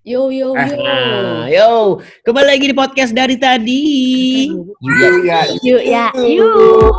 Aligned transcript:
Yo 0.00 0.32
yo 0.32 0.56
yo. 0.56 0.80
Nah, 0.80 1.44
yo, 1.52 2.00
kembali 2.24 2.56
lagi 2.56 2.72
di 2.72 2.76
podcast 2.76 3.12
dari 3.12 3.36
tadi. 3.36 3.84
Yuk 4.48 5.28
ya. 5.28 5.40
Yuk 5.60 5.82
ya, 5.84 6.08
yuk. 6.16 6.96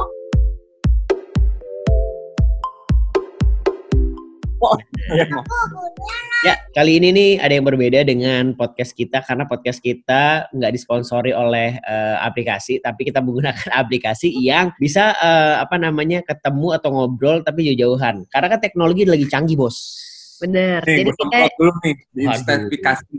Ya, 6.45 6.61
kali 6.77 7.01
ini 7.01 7.09
nih 7.09 7.31
ada 7.41 7.57
yang 7.57 7.65
berbeda 7.65 8.05
dengan 8.05 8.53
podcast 8.53 8.93
kita 8.93 9.25
karena 9.25 9.49
podcast 9.49 9.81
kita 9.81 10.45
nggak 10.53 10.69
disponsori 10.69 11.33
oleh 11.33 11.81
eh, 11.81 12.17
aplikasi, 12.21 12.85
tapi 12.85 13.09
kita 13.09 13.17
menggunakan 13.17 13.65
aplikasi 13.81 14.29
yang 14.29 14.77
bisa 14.77 15.17
eh, 15.17 15.57
apa 15.57 15.81
namanya 15.81 16.21
ketemu 16.21 16.77
atau 16.77 16.93
ngobrol 16.93 17.41
tapi 17.41 17.65
jauh-jauhan. 17.65 18.29
Karena 18.29 18.45
kan 18.45 18.61
teknologi 18.61 19.09
lagi 19.09 19.25
canggih, 19.25 19.57
bos. 19.57 20.10
Bener. 20.41 20.79
Nih, 20.83 20.97
Jadi 20.97 21.09
kita 21.09 21.17
semprot 21.21 21.53
dulu 21.55 21.73
nih 21.79 21.93
di 22.09 22.21
instantifikasi. 22.25 23.17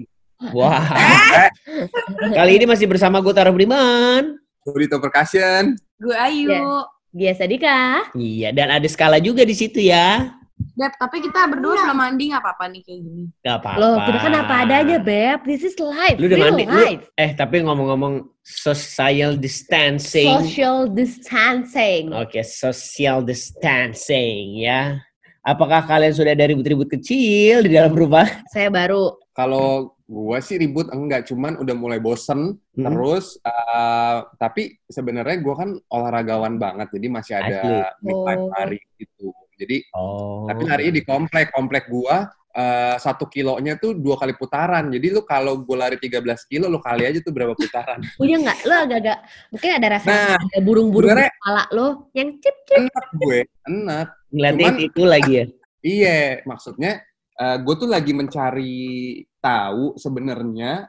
Wah, 0.51 0.83
Eh, 1.39 1.51
kali 2.39 2.59
ini 2.59 2.67
masih 2.67 2.91
bersama 2.91 3.23
gue 3.23 3.31
Tara 3.31 3.55
Budiman. 3.55 4.35
Burrito 4.67 4.99
percussion. 4.99 5.79
Gue 5.97 6.17
Ayu. 6.19 6.51
Ya. 6.51 6.83
biasa 7.13 7.45
Dika. 7.45 8.11
Iya, 8.17 8.51
dan 8.51 8.73
ada 8.73 8.89
skala 8.89 9.21
juga 9.21 9.45
di 9.45 9.55
situ 9.55 9.79
ya. 9.79 10.33
Dep, 10.73 10.95
tapi 10.97 11.21
kita 11.21 11.45
berdua 11.45 11.75
belum 11.85 11.99
mandi 11.99 12.33
nggak 12.33 12.41
apa-apa 12.41 12.65
nih 12.71 12.81
kayak 12.81 13.01
gini. 13.03 13.25
Gak 13.43 13.57
apa-apa. 13.61 13.79
Loh, 13.83 13.95
kita 14.07 14.19
kan 14.23 14.35
apa 14.41 14.55
adanya, 14.65 14.97
Beb. 14.97 15.45
This 15.45 15.63
is 15.63 15.75
live. 15.77 16.17
Lu 16.17 16.27
udah 16.31 16.39
real 16.39 16.55
mandi? 16.55 16.65
Lu- 16.65 16.79
life. 16.87 17.05
Eh, 17.19 17.31
tapi 17.35 17.61
ngomong-ngomong 17.61 18.15
social 18.41 19.37
distancing. 19.37 20.31
Social 20.33 20.89
distancing. 20.89 22.15
Oke, 22.15 22.41
social 22.41 23.21
distancing 23.23 24.63
ya. 24.63 24.97
Apakah 25.43 25.83
kalian 25.83 26.15
sudah 26.15 26.39
ada 26.39 26.47
ribut-ribut 26.47 26.87
kecil 26.87 27.67
di 27.67 27.75
dalam 27.75 27.91
rumah? 27.91 28.23
Saya 28.55 28.71
baru. 28.71 29.19
Kalau 29.35 29.99
gua 30.07 30.39
sih 30.39 30.55
ribut 30.55 30.87
enggak, 30.95 31.27
cuman 31.27 31.59
udah 31.59 31.75
mulai 31.75 31.99
bosen. 31.99 32.63
Hmm. 32.79 32.85
Terus, 32.87 33.43
eh, 33.43 34.17
tapi 34.39 34.79
sebenarnya 34.87 35.43
gua 35.43 35.67
kan 35.67 35.71
olahragawan 35.91 36.63
banget, 36.63 36.95
jadi 36.95 37.07
masih 37.11 37.35
ada 37.43 37.59
Asli. 37.59 38.07
me 38.07 38.13
time 38.23 38.39
Oh. 38.39 38.51
lari 38.55 38.79
gitu. 38.95 39.35
Jadi, 39.59 39.77
Oh. 39.99 40.47
tapi 40.47 40.63
larinya 40.63 40.95
di 40.95 41.03
komplek. 41.03 41.51
Komplek 41.51 41.91
gua 41.91 42.31
eh, 42.53 42.97
satu 43.01 43.25
kilonya 43.27 43.81
tuh 43.81 43.97
dua 43.97 44.21
kali 44.21 44.37
putaran. 44.37 44.93
Jadi 44.93 45.07
lu 45.09 45.25
kalau 45.25 45.59
gua 45.65 45.89
lari 45.89 45.97
13 45.97 46.21
kilo, 46.49 46.69
lu 46.69 46.79
kali 46.79 47.09
aja 47.09 47.19
tuh 47.25 47.33
berapa 47.33 47.57
putaran. 47.57 47.99
Punya 48.21 48.37
nggak? 48.41 48.59
Lo 48.69 48.75
agak-agak, 48.85 49.19
mungkin 49.51 49.71
ada 49.81 49.87
rasa 49.99 50.07
Nah, 50.09 50.37
ada 50.37 50.59
burung-burung 50.61 51.17
di 51.17 51.25
kepala 51.27 51.65
lo 51.73 51.89
yang 52.13 52.29
cip 52.39 52.57
cip. 52.69 52.79
enak 52.85 53.07
gue, 53.17 53.39
enak. 53.67 54.07
Ngeliatnya 54.33 54.69
Cuman- 54.69 54.81
itu 54.85 55.03
lagi 55.09 55.33
ya. 55.35 55.47
Iya, 55.83 56.47
maksudnya 56.47 57.03
gue 57.59 57.75
tuh 57.75 57.91
lagi 57.91 58.15
mencari 58.15 59.19
tahu 59.43 59.99
sebenarnya 59.99 60.87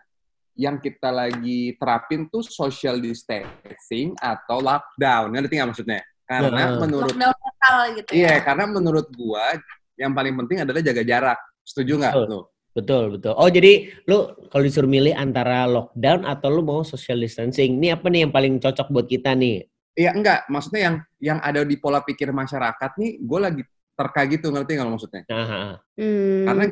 yang 0.53 0.77
kita 0.77 1.09
lagi 1.09 1.73
terapin 1.81 2.29
tuh 2.29 2.45
social 2.45 3.01
distancing 3.01 4.13
atau 4.21 4.61
lockdown. 4.61 5.33
Ngerti 5.33 5.57
nggak 5.57 5.69
maksudnya? 5.73 6.01
Karena 6.29 6.63
Heeh. 6.69 6.77
menurut 6.77 7.09
Lockdown 7.09 7.33
total 7.35 7.77
gitu 7.97 8.09
iya, 8.13 8.37
ya. 8.37 8.45
karena 8.45 8.65
menurut 8.69 9.07
gua 9.11 9.57
yang 9.97 10.13
paling 10.13 10.33
penting 10.45 10.61
adalah 10.61 10.81
jaga 10.85 11.01
jarak. 11.01 11.39
Setuju 11.63 11.93
nggak 11.99 12.13
Betul. 12.13 12.27
lu? 12.29 12.41
Betul, 12.73 13.03
betul. 13.17 13.33
Oh, 13.37 13.49
jadi 13.53 13.85
lu 14.09 14.33
kalau 14.49 14.63
disuruh 14.65 14.89
milih 14.89 15.13
antara 15.13 15.69
lockdown 15.69 16.25
atau 16.25 16.49
lu 16.49 16.65
mau 16.65 16.81
social 16.81 17.21
distancing, 17.21 17.77
ini 17.77 17.93
apa 17.93 18.09
nih 18.09 18.25
yang 18.25 18.33
paling 18.33 18.57
cocok 18.57 18.89
buat 18.89 19.05
kita 19.05 19.37
nih? 19.37 19.69
Iya 19.93 20.09
enggak, 20.17 20.49
maksudnya 20.49 20.81
yang 20.89 20.95
yang 21.21 21.39
ada 21.45 21.61
di 21.61 21.77
pola 21.77 22.01
pikir 22.01 22.33
masyarakat 22.33 22.97
nih, 22.97 23.21
gue 23.21 23.39
lagi 23.39 23.61
terka 23.93 24.25
gitu 24.25 24.49
ngerti 24.49 24.71
nggak 24.73 24.89
maksudnya? 24.89 25.21
Nah, 25.29 25.45
ha, 25.45 25.57
ha. 25.69 25.73
Hmm. 26.01 26.45
Karena 26.49 26.63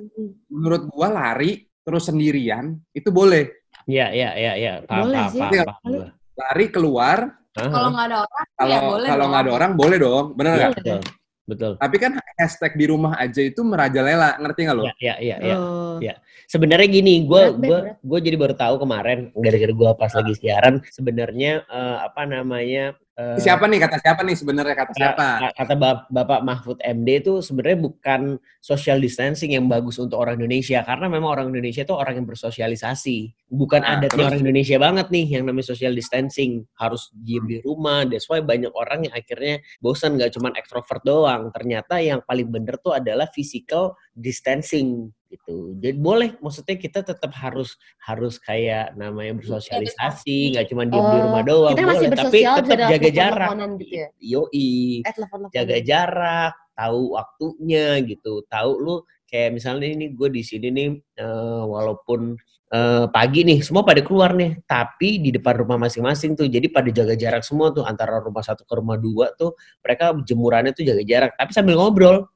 menurut 0.50 0.81
gua 0.89 1.08
lari 1.14 1.69
terus 1.86 2.09
sendirian 2.09 2.81
itu 2.97 3.14
boleh. 3.14 3.53
Iya, 3.86 4.09
iya, 4.09 4.30
iya, 4.34 4.53
iya. 4.58 4.73
Paham, 4.86 5.06
Boleh 5.06 5.22
paham, 5.22 5.34
sih. 5.34 5.42
paham, 5.42 5.66
paham 5.69 5.86
gua. 5.86 6.08
Lari 6.42 6.66
keluar, 6.73 7.17
Kalau 7.52 7.89
nggak 7.94 8.06
ada 8.09 8.17
orang, 8.25 8.46
ya 8.47 8.56
kalau 8.58 8.79
boleh 8.90 9.08
kalau 9.12 9.22
dong. 9.22 9.29
nggak 9.29 9.44
ada 9.46 9.52
orang 9.53 9.72
boleh 9.78 9.97
dong, 10.02 10.25
bener 10.34 10.52
nggak? 10.58 10.72
betul. 10.81 11.00
Betul. 11.46 11.75
Tapi 11.81 11.96
kan 11.97 12.22
hashtag 12.38 12.78
di 12.78 12.85
rumah 12.85 13.18
aja 13.18 13.41
itu 13.41 13.62
merajalela, 13.66 14.38
ngerti 14.38 14.59
nggak 14.66 14.78
lo? 14.78 14.84
Iya, 14.85 14.96
iya, 15.02 15.16
iya, 15.19 15.35
iya. 15.41 15.56
Oh. 15.57 15.97
Iya. 15.97 16.16
Sebenarnya 16.46 16.88
gini, 16.88 17.25
gue 17.25 17.44
gue 17.57 17.79
gue 17.97 18.19
jadi 18.22 18.38
baru 18.38 18.53
tahu 18.56 18.84
kemarin 18.84 19.31
gara-gara 19.35 19.74
gue 19.74 19.91
pas 19.97 20.12
lagi 20.12 20.34
siaran 20.38 20.84
sebenarnya 20.91 21.63
eh, 21.66 21.97
apa 22.06 22.24
namanya 22.28 22.96
eh, 23.22 23.38
Siapa 23.38 23.70
nih? 23.70 23.78
Kata 23.78 24.02
siapa 24.02 24.22
nih 24.26 24.34
sebenarnya? 24.34 24.74
Kata 24.74 24.92
siapa? 24.98 25.28
ka- 25.38 25.54
kata 25.62 25.74
Bap- 25.78 26.08
Bapak 26.09 26.42
Mahfud 26.42 26.82
MD 26.82 27.22
itu 27.22 27.38
sebenarnya 27.40 27.80
bukan 27.86 28.22
social 28.58 28.98
distancing 28.98 29.54
yang 29.54 29.70
bagus 29.70 30.02
untuk 30.02 30.18
orang 30.18 30.42
Indonesia. 30.42 30.82
Karena 30.82 31.06
memang 31.06 31.30
orang 31.30 31.48
Indonesia 31.54 31.86
itu 31.86 31.94
orang 31.94 32.18
yang 32.18 32.28
bersosialisasi. 32.28 33.18
Bukan 33.48 33.86
Nah, 33.86 34.02
adatnya 34.02 34.18
terus? 34.18 34.28
orang 34.34 34.42
Indonesia 34.42 34.78
banget 34.82 35.08
nih 35.14 35.26
yang 35.38 35.44
namanya 35.46 35.68
social 35.70 35.94
distancing. 35.94 36.66
Harus 36.74 37.14
diem 37.14 37.46
di 37.46 37.58
rumah. 37.62 38.04
That's 38.09 38.26
why 38.26 38.42
banyak 38.42 38.74
orang 38.74 39.06
yang 39.06 39.14
akhirnya 39.14 39.62
bosan 39.78 40.18
nggak 40.18 40.34
cuma 40.34 40.50
ekstrovert 40.58 41.06
doang. 41.06 41.53
Ternyata 41.53 42.02
yang 42.02 42.26
paling 42.26 42.50
bener 42.50 42.82
tuh 42.82 42.98
adalah 42.98 43.30
physical 43.30 43.94
distancing 44.18 45.14
gitu. 45.31 45.72
Jadi 45.80 45.96
boleh 45.96 46.36
maksudnya 46.44 46.75
kita 46.75 47.00
tetap 47.08 47.31
harus 47.31 47.80
harus 48.03 48.36
kayak 48.38 48.92
namanya 49.00 49.40
bersosialisasi 49.40 50.53
nggak 50.59 50.68
cuma 50.68 50.84
diem 50.84 51.00
di 51.00 51.18
Oh, 51.18 51.24
rumah 51.31 51.44
doang 51.47 51.74
kita 51.74 51.88
masih 51.88 52.08
boleh 52.12 52.19
tapi 52.19 52.40
tetap 52.44 52.80
jaga 52.92 53.09
jarak. 53.09 53.50
gitu 53.80 53.96
ya? 53.96 54.08
yoi. 54.20 54.72
Eh, 55.08 55.14
jaga 55.56 55.78
jarak, 55.80 56.53
tahu 56.75 57.02
waktunya 57.16 57.88
gitu, 58.03 58.44
tahu 58.52 58.72
lu 58.78 58.96
kayak 59.31 59.56
misalnya 59.56 59.88
ini 59.88 60.12
gue 60.12 60.28
di 60.28 60.44
sini 60.44 60.68
nih 60.68 60.90
eh, 61.24 61.64
walaupun 61.64 62.36
eh, 62.72 63.06
pagi 63.08 63.47
nih 63.47 63.64
semua 63.64 63.88
pada 63.88 64.03
keluar 64.03 64.36
nih, 64.36 64.59
tapi 64.68 65.24
di 65.24 65.31
depan 65.31 65.64
rumah 65.64 65.80
masing-masing 65.88 66.36
tuh 66.36 66.52
jadi 66.52 66.68
pada 66.68 66.91
jaga 66.91 67.16
jarak 67.16 67.44
semua 67.47 67.72
tuh 67.72 67.88
antara 67.88 68.20
rumah 68.20 68.44
satu 68.44 68.68
ke 68.68 68.74
rumah 68.75 69.00
dua 69.00 69.31
tuh 69.40 69.56
mereka 69.80 70.12
jemurannya 70.28 70.75
tuh 70.75 70.84
jaga 70.84 71.03
jarak, 71.08 71.31
tapi 71.40 71.52
sambil 71.56 71.80
ngobrol. 71.80 72.28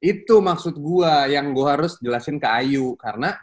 Itu 0.00 0.44
maksud 0.44 0.76
gua 0.76 1.24
yang 1.26 1.50
gua 1.56 1.80
harus 1.80 1.96
jelasin 2.00 2.36
ke 2.36 2.48
Ayu 2.48 2.94
karena 3.00 3.36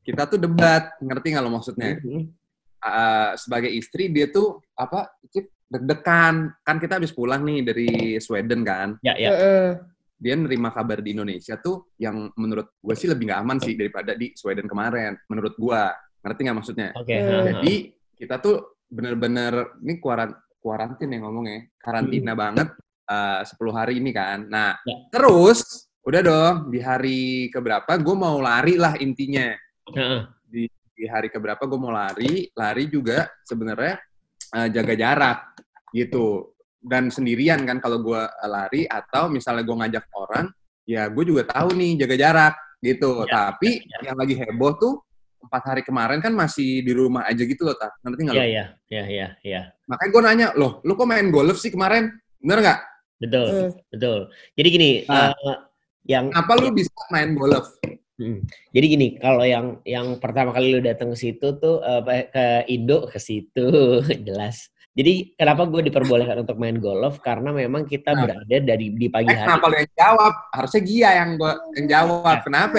kita 0.00 0.26
tuh 0.26 0.38
debat, 0.40 0.96
ngerti 0.98 1.26
nggak 1.36 1.44
lo 1.44 1.52
maksudnya? 1.52 2.00
Mhm. 2.00 2.22
Uh, 2.80 3.36
sebagai 3.36 3.68
istri 3.68 4.08
dia 4.08 4.32
tuh 4.32 4.58
apa? 4.72 5.12
Cip, 5.28 5.52
deg-degan. 5.68 6.48
Kan 6.64 6.76
kita 6.80 6.96
habis 6.96 7.12
pulang 7.12 7.44
nih 7.44 7.60
dari 7.62 7.88
Sweden 8.18 8.64
kan. 8.64 8.96
Ya 9.04 9.14
ya. 9.14 9.30
Heeh. 9.30 9.68
Dia 10.20 10.36
nerima 10.36 10.68
kabar 10.72 11.00
di 11.00 11.16
Indonesia 11.16 11.56
tuh 11.60 11.92
yang 11.96 12.28
menurut 12.36 12.76
gue 12.76 12.94
sih 12.96 13.08
lebih 13.08 13.28
nggak 13.28 13.40
aman 13.40 13.58
sih 13.60 13.72
daripada 13.76 14.12
di 14.16 14.32
Sweden 14.36 14.68
kemarin. 14.68 15.16
Menurut 15.28 15.56
gua, 15.56 15.92
ngerti 16.24 16.40
nggak 16.44 16.56
maksudnya? 16.56 16.88
Oke. 16.96 17.14
Hmm. 17.16 17.28
ha. 17.28 17.44
Jadi 17.52 17.74
kita 18.16 18.36
tuh 18.40 18.80
bener-bener 18.90 19.78
ini 19.80 19.96
kuaran 20.02 20.34
kuarantin 20.60 21.08
ya 21.08 21.18
ngomongnya 21.24 21.72
karantina 21.80 22.36
banget 22.36 22.68
eh, 23.08 23.40
10 23.48 23.72
hari 23.72 23.96
ini 24.02 24.10
kan. 24.12 24.44
Nah 24.50 24.76
Ya. 24.84 25.08
terus 25.08 25.88
udah 26.00 26.20
dong 26.24 26.54
di 26.72 26.80
hari 26.80 27.20
keberapa 27.52 27.92
gue 28.00 28.16
mau 28.16 28.40
lari 28.40 28.74
lah 28.80 28.96
intinya 28.96 29.52
Heeh. 29.92 30.20
di 30.50 31.04
hari 31.08 31.28
keberapa 31.28 31.60
gue 31.64 31.78
mau 31.80 31.92
lari 31.92 32.48
lari 32.56 32.84
juga 32.88 33.28
sebenarnya 33.44 34.00
eh, 34.56 34.68
jaga 34.72 34.94
jarak 34.96 35.38
gitu 35.92 36.56
dan 36.80 37.12
sendirian 37.12 37.60
kan 37.68 37.76
kalau 37.84 38.00
gue 38.00 38.20
lari 38.48 38.88
atau 38.88 39.28
misalnya 39.28 39.60
gue 39.64 39.76
ngajak 39.76 40.04
orang 40.16 40.46
ya 40.88 41.08
gue 41.12 41.24
juga 41.28 41.44
tahu 41.44 41.76
nih 41.76 42.00
jaga 42.04 42.16
jarak 42.16 42.54
gitu 42.80 43.28
Ya, 43.28 43.52
tapi 43.52 43.84
ya, 43.84 44.08
yang 44.12 44.16
lagi 44.16 44.34
heboh 44.40 44.72
tuh 44.80 44.94
empat 45.40 45.62
hari 45.68 45.82
kemarin 45.84 46.20
kan 46.24 46.32
masih 46.32 46.80
di 46.80 46.92
rumah 46.96 47.28
aja 47.28 47.44
gitu 47.44 47.64
loh 47.64 47.76
tak 47.76 47.92
ngerti 48.04 48.20
nggak 48.28 48.36
lo? 48.36 48.40
Ya 48.40 48.46
ya 48.48 48.64
ya 48.88 49.04
ya 49.08 49.28
ya. 49.40 49.60
Makanya 49.88 50.10
gue 50.12 50.22
nanya, 50.24 50.46
loh, 50.56 50.84
lu 50.84 50.92
kok 50.96 51.08
main 51.08 51.32
golf 51.32 51.56
sih 51.60 51.72
kemarin? 51.72 52.12
Bener 52.40 52.60
nggak? 52.60 52.80
Betul 53.20 53.48
Hmm. 53.48 53.70
betul. 53.88 54.18
Jadi 54.56 54.68
gini, 54.68 54.90
Nah. 55.08 55.32
eh, 55.32 55.56
yang 56.04 56.28
Kenapa 56.30 56.52
lu 56.56 56.68
bisa 56.70 56.90
main 57.08 57.34
golf? 57.34 57.76
Mm. 58.16 58.44
Jadi 58.70 58.86
gini, 58.86 59.08
kalau 59.16 59.40
yang 59.42 59.66
yang 59.82 60.20
pertama 60.20 60.52
kali 60.52 60.76
lu 60.76 60.80
datang 60.80 61.08
ke 61.12 61.18
situ 61.18 61.56
tuh 61.56 61.80
eh, 61.80 61.98
apa, 61.98 62.12
ke 62.28 62.44
Indo 62.68 63.08
ke 63.08 63.16
situ 63.16 63.68
jelas. 64.28 64.68
Jadi 64.90 65.32
kenapa 65.32 65.64
gue 65.64 65.86
diperbolehkan 65.86 66.42
untuk 66.42 66.58
main 66.58 66.76
golf 66.76 67.16
karena 67.20 67.48
memang 67.48 67.86
kita 67.86 68.12
Nah. 68.12 68.26
berada 68.26 68.56
dari 68.60 68.92
di 68.92 69.06
pagi 69.08 69.30
Eh, 69.30 69.38
hari. 69.38 69.46
kenapa 69.48 69.64
lu 69.66 69.76
yang 69.78 69.92
jawab? 69.94 70.32
Harusnya 70.52 70.82
Gia 70.82 71.10
yang 71.16 71.30
gua 71.38 71.52
yang 71.78 71.86
jawab. 71.88 72.36
Kenapa? 72.44 72.78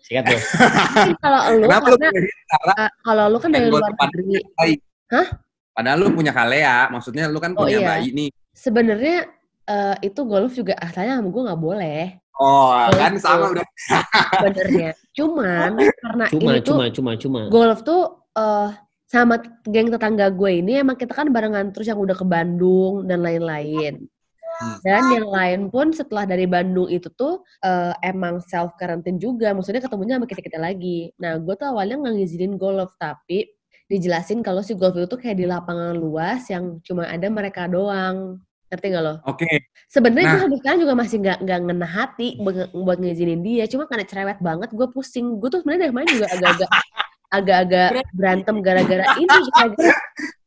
Sikat 0.00 0.24
tuh. 0.26 0.40
Mungkin 0.40 1.16
kalau 1.20 1.40
lu 1.54 1.64
Kenapa 1.68 1.86
lu 1.86 1.96
karena 2.00 2.74
eh, 2.74 2.90
kalau 3.00 3.24
lu 3.30 3.38
kan 3.38 3.50
dari 3.52 3.66
luar 3.70 3.92
negeri. 3.94 4.74
Hah? 5.12 5.26
Padahal 5.74 5.98
lu 6.00 6.10
punya 6.10 6.32
kalea, 6.32 6.86
maksudnya 6.88 7.24
lu 7.28 7.38
kan 7.38 7.52
Oh, 7.54 7.62
punya 7.62 7.78
iya. 7.78 7.88
bayi 7.94 8.08
nih. 8.10 8.28
Sebenarnya 8.50 9.16
eh, 9.64 9.96
itu 10.02 10.20
golf 10.26 10.50
juga 10.50 10.74
asalnya 10.80 11.20
sama 11.20 11.28
gue 11.30 11.42
nggak 11.46 11.62
boleh 11.62 12.04
Oh, 12.34 12.74
Golf 12.90 12.98
kan 12.98 13.12
tuh. 13.14 13.22
sama 13.22 13.44
udah. 13.54 13.66
sebenarnya. 14.42 14.90
Cuman 15.14 15.70
karena 16.02 16.24
Cuma 16.30 16.50
ini 16.50 16.60
tuh 16.66 16.74
cuma 16.74 16.84
cuma 16.90 17.10
cuma. 17.14 17.40
golf 17.46 17.80
tuh 17.86 18.02
eh 18.34 18.70
sama 19.06 19.38
geng 19.70 19.94
tetangga 19.94 20.26
gue 20.34 20.50
ini 20.58 20.82
emang 20.82 20.98
kita 20.98 21.14
kan 21.14 21.30
barengan 21.30 21.70
terus 21.70 21.86
yang 21.86 22.00
udah 22.02 22.16
ke 22.18 22.26
Bandung 22.26 23.06
dan 23.06 23.22
lain-lain. 23.22 24.10
Hmm. 24.54 24.78
Dan 24.86 25.02
yang 25.10 25.28
lain 25.30 25.60
pun 25.70 25.90
setelah 25.94 26.26
dari 26.26 26.46
Bandung 26.46 26.86
itu 26.90 27.06
tuh 27.14 27.42
eh, 27.62 27.94
emang 28.02 28.42
self 28.42 28.74
quarantine 28.78 29.18
juga. 29.22 29.54
Maksudnya 29.54 29.82
ketemunya 29.82 30.18
sama 30.18 30.26
kita-kita 30.26 30.58
lagi. 30.58 31.10
Nah, 31.22 31.38
gue 31.38 31.54
tuh 31.54 31.66
awalnya 31.70 32.02
nggak 32.02 32.14
ngizinin 32.18 32.54
golf, 32.58 32.94
tapi 32.98 33.50
dijelasin 33.90 34.40
kalau 34.42 34.62
si 34.64 34.74
golf 34.74 34.96
itu 34.98 35.06
tuh 35.06 35.20
kayak 35.20 35.38
di 35.38 35.46
lapangan 35.46 35.94
luas 35.94 36.48
yang 36.50 36.80
cuma 36.82 37.06
ada 37.06 37.26
mereka 37.30 37.66
doang. 37.70 38.42
Ngerti 38.74 38.86
gak 38.90 39.04
lo? 39.06 39.14
Oke, 39.30 39.46
Sebenarnya 39.86 40.26
gue 40.26 40.34
Nah. 40.34 40.42
sampai 40.42 40.58
sekarang 40.58 40.80
juga 40.82 40.94
masih 40.98 41.16
nggak 41.22 41.38
nggak 41.46 41.58
ngena 41.62 41.86
hati 41.86 42.28
buat, 42.42 42.74
buat 42.74 42.98
ngizinin 42.98 43.46
dia. 43.46 43.64
Cuma 43.70 43.86
karena 43.86 44.02
cerewet 44.02 44.42
banget, 44.42 44.74
gue 44.74 44.86
pusing. 44.90 45.38
Gue 45.38 45.46
tuh 45.54 45.62
sebenarnya 45.62 45.86
dari 45.86 45.90
kemarin 45.94 46.08
juga 46.10 46.26
agak-agak 46.34 46.70
agak-agak 47.38 47.88
berantem 48.10 48.56
gara-gara 48.58 49.04
ini. 49.14 49.30
Gara-gara 49.30 49.94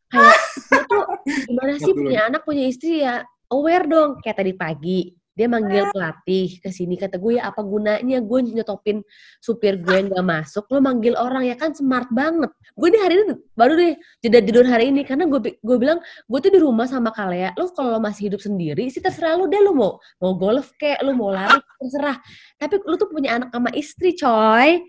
kayak 0.07 0.39
gue 0.67 0.81
tuh 0.91 1.03
gimana 1.47 1.73
sih 1.79 1.93
punya 1.95 2.19
anak 2.27 2.41
punya 2.43 2.63
istri 2.67 2.99
ya 2.99 3.23
aware 3.47 3.87
dong. 3.87 4.19
Kayak 4.19 4.37
tadi 4.43 4.51
pagi 4.51 4.99
dia 5.37 5.45
manggil 5.45 5.85
pelatih 5.93 6.57
ke 6.57 6.73
sini 6.73 6.97
kata 6.97 7.21
gue 7.21 7.37
ya 7.37 7.53
apa 7.53 7.61
gunanya 7.61 8.17
gue 8.25 8.39
nyetopin 8.49 9.05
supir 9.37 9.77
gue 9.77 10.09
nggak 10.09 10.25
masuk? 10.25 10.65
Lo 10.73 10.81
manggil 10.81 11.13
orang 11.13 11.45
ya 11.45 11.53
kan? 11.53 11.77
Smart 11.77 12.09
banget. 12.09 12.49
Gue 12.73 12.89
di 12.89 12.97
hari 12.97 13.21
ini 13.21 13.37
baru 13.53 13.77
deh 13.77 13.93
jeda 14.25 14.41
tidur 14.41 14.65
hari 14.65 14.89
ini 14.89 15.05
karena 15.05 15.29
gue 15.29 15.61
gue 15.61 15.77
bilang 15.77 16.01
gue 16.25 16.39
tuh 16.41 16.49
di 16.49 16.57
rumah 16.57 16.89
sama 16.89 17.13
Kalea 17.13 17.53
lo 17.53 17.69
kalau 17.69 18.01
masih 18.01 18.33
hidup 18.33 18.41
sendiri 18.41 18.89
sih 18.89 18.97
terserah 18.97 19.37
lo 19.37 19.45
deh 19.45 19.61
lo 19.61 19.77
mau 19.77 20.01
mau 20.17 20.33
golf 20.33 20.73
kayak 20.81 21.05
lo 21.05 21.13
mau 21.13 21.29
lari 21.29 21.61
terserah. 21.77 22.17
Tapi 22.57 22.81
lo 22.81 22.97
tuh 22.97 23.13
punya 23.13 23.37
anak 23.37 23.53
sama 23.53 23.69
istri 23.77 24.17
coy. 24.17 24.81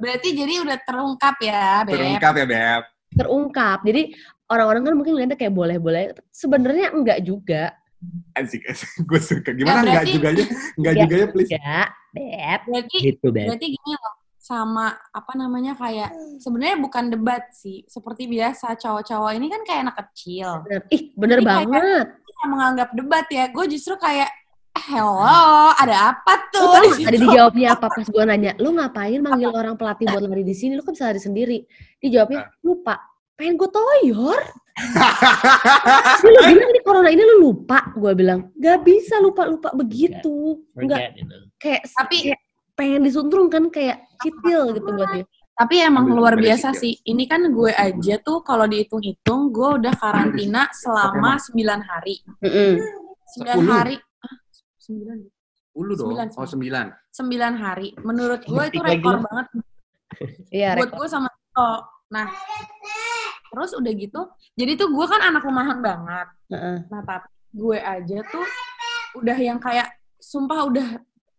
Berarti 0.00 0.28
jadi 0.36 0.60
udah 0.60 0.78
terungkap 0.84 1.36
ya, 1.40 1.84
Beb. 1.88 1.96
terungkap 1.96 2.34
ya 2.36 2.46
Beb. 2.48 2.82
terungkap. 3.10 3.78
Jadi 3.82 4.02
orang-orang 4.48 4.82
kan 4.86 4.94
mungkin 4.94 5.12
ngeliatnya 5.16 5.38
kayak 5.40 5.54
boleh-boleh. 5.56 6.02
Sebenarnya 6.30 6.94
enggak 6.94 7.18
juga 7.26 7.74
Asik, 8.32 8.62
asik. 8.64 8.88
Gue 9.08 9.20
suka. 9.20 9.50
Gimana 9.52 9.80
Ya, 9.80 9.82
enggak 9.82 9.94
berarti- 9.94 10.14
juga 10.16 10.28
aja? 10.28 10.44
Enggak 10.74 10.92
Ya, 10.92 11.00
juga 11.02 11.14
ya, 11.14 11.26
please. 11.28 11.50
enggak 11.52 11.88
beb 12.10 12.60
Berarti 12.66 12.96
Gitu, 12.98 13.26
Beb. 13.28 13.46
berarti 13.46 13.66
gini 13.70 13.92
loh 13.94 14.14
sama 14.40 14.86
apa 15.10 15.32
namanya 15.36 15.72
kayak 15.74 16.10
sebenarnya 16.36 16.76
bukan 16.76 17.04
debat 17.06 17.44
sih 17.52 17.84
seperti 17.86 18.26
biasa 18.26 18.74
cowok-cowok 18.74 19.30
ini 19.32 19.46
kan 19.46 19.62
kayak 19.62 19.80
anak 19.84 19.96
kecil 20.00 20.64
bener. 20.64 20.80
ih 20.90 21.02
bener 21.14 21.38
Jadi 21.38 21.46
kayak- 21.46 21.60
banget 21.70 22.06
Kita 22.26 22.44
menganggap 22.48 22.88
debat 22.90 23.26
ya 23.28 23.44
gue 23.46 23.64
justru 23.68 23.94
kayak 23.94 24.26
"Eh, 24.72 24.84
hello 24.88 25.22
ada 25.70 25.96
apa 26.10 26.32
Lu 26.34 26.50
tuh 26.50 26.66
gak 26.72 26.82
situ?" 26.90 27.06
tadi 27.06 27.18
dijawabnya 27.28 27.68
apa 27.74 27.86
pas 27.86 28.02
gue 28.02 28.24
nanya, 28.24 28.52
lu 28.56 28.72
ngapain 28.72 29.20
manggil 29.20 29.50
orang 29.50 29.76
pelatih 29.76 30.08
buat 30.08 30.24
lari 30.24 30.42
di 30.42 30.56
sini? 30.56 30.72
Lu 30.74 30.82
kan 30.82 30.96
bisa 30.96 31.06
lari 31.06 31.20
sendiri. 31.20 31.58
Dia 31.98 32.08
jawabnya, 32.18 32.48
lupa. 32.60 32.96
Pengen 33.40 33.56
gue 33.56 33.70
toyor. 33.72 34.36
Lu 36.20 36.28
bilang 36.44 36.68
ini 36.68 36.80
corona 36.84 37.08
ini 37.08 37.22
lu 37.24 37.36
lupa. 37.42 37.88
Gue 37.96 38.12
bilang, 38.12 38.52
gak 38.54 38.84
bisa 38.84 39.16
lupa-lupa 39.16 39.72
begitu. 39.72 40.60
Enggak, 40.76 41.00
Forget, 41.00 41.12
you 41.16 41.24
know. 41.24 41.40
kayak, 41.56 41.82
Tapi- 41.88 42.22
kayak 42.28 42.40
pengen 42.76 43.00
disuntrung 43.00 43.48
kan 43.48 43.68
kayak 43.68 44.04
citil 44.20 44.72
gitu 44.72 44.88
buat 44.90 45.08
dia. 45.10 45.24
Tapi 45.56 45.74
emang 45.80 46.08
Ambil 46.08 46.16
luar 46.16 46.34
biasa 46.36 46.72
sih, 46.72 46.96
sih. 46.96 47.12
Ini 47.12 47.24
kan 47.24 47.48
gue 47.48 47.68
aja 47.70 48.16
tuh 48.20 48.40
kalau 48.40 48.64
dihitung-hitung 48.64 49.48
gue 49.50 49.68
udah 49.76 49.92
karantina 49.92 50.68
selama 50.72 51.36
9 51.36 51.52
hari. 51.80 52.20
Mm-mm. 52.40 52.80
9 53.36 53.44
Sepuluh. 53.44 53.68
hari. 53.68 53.96
Ah, 54.20 54.36
9. 54.80 55.28
Ulu 55.70 55.92
dong. 55.92 56.12
Sembilan, 56.12 56.26
Oh, 56.34 56.44
sembilan. 56.44 56.86
9 57.10 57.54
hari. 57.56 57.88
Menurut 58.00 58.40
gue 58.42 58.62
itu 58.66 58.80
rekor 58.80 59.20
banget 59.20 59.46
Iya, 60.48 60.76
buat 60.76 60.88
rekor. 60.88 61.04
gue 61.04 61.08
sama 61.08 61.28
Tito. 61.28 61.70
Nah, 62.10 62.26
terus 63.50 63.70
udah 63.74 63.92
gitu. 63.92 64.20
Jadi 64.54 64.72
tuh 64.78 64.88
gue 64.88 65.06
kan 65.06 65.20
anak 65.20 65.42
rumahan 65.42 65.78
banget. 65.82 66.26
Heeh. 66.54 66.78
Nah, 66.86 67.02
tapi 67.02 67.28
gue 67.50 67.78
aja 67.78 68.18
tuh 68.30 68.46
udah 69.18 69.34
yang 69.36 69.58
kayak 69.58 69.90
sumpah 70.16 70.70
udah 70.70 70.88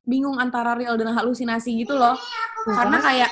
bingung 0.04 0.36
antara 0.36 0.76
real 0.76 1.00
dan 1.00 1.16
halusinasi 1.16 1.82
gitu 1.82 1.96
loh. 1.96 2.20
Karena 2.68 3.00
kayak 3.00 3.32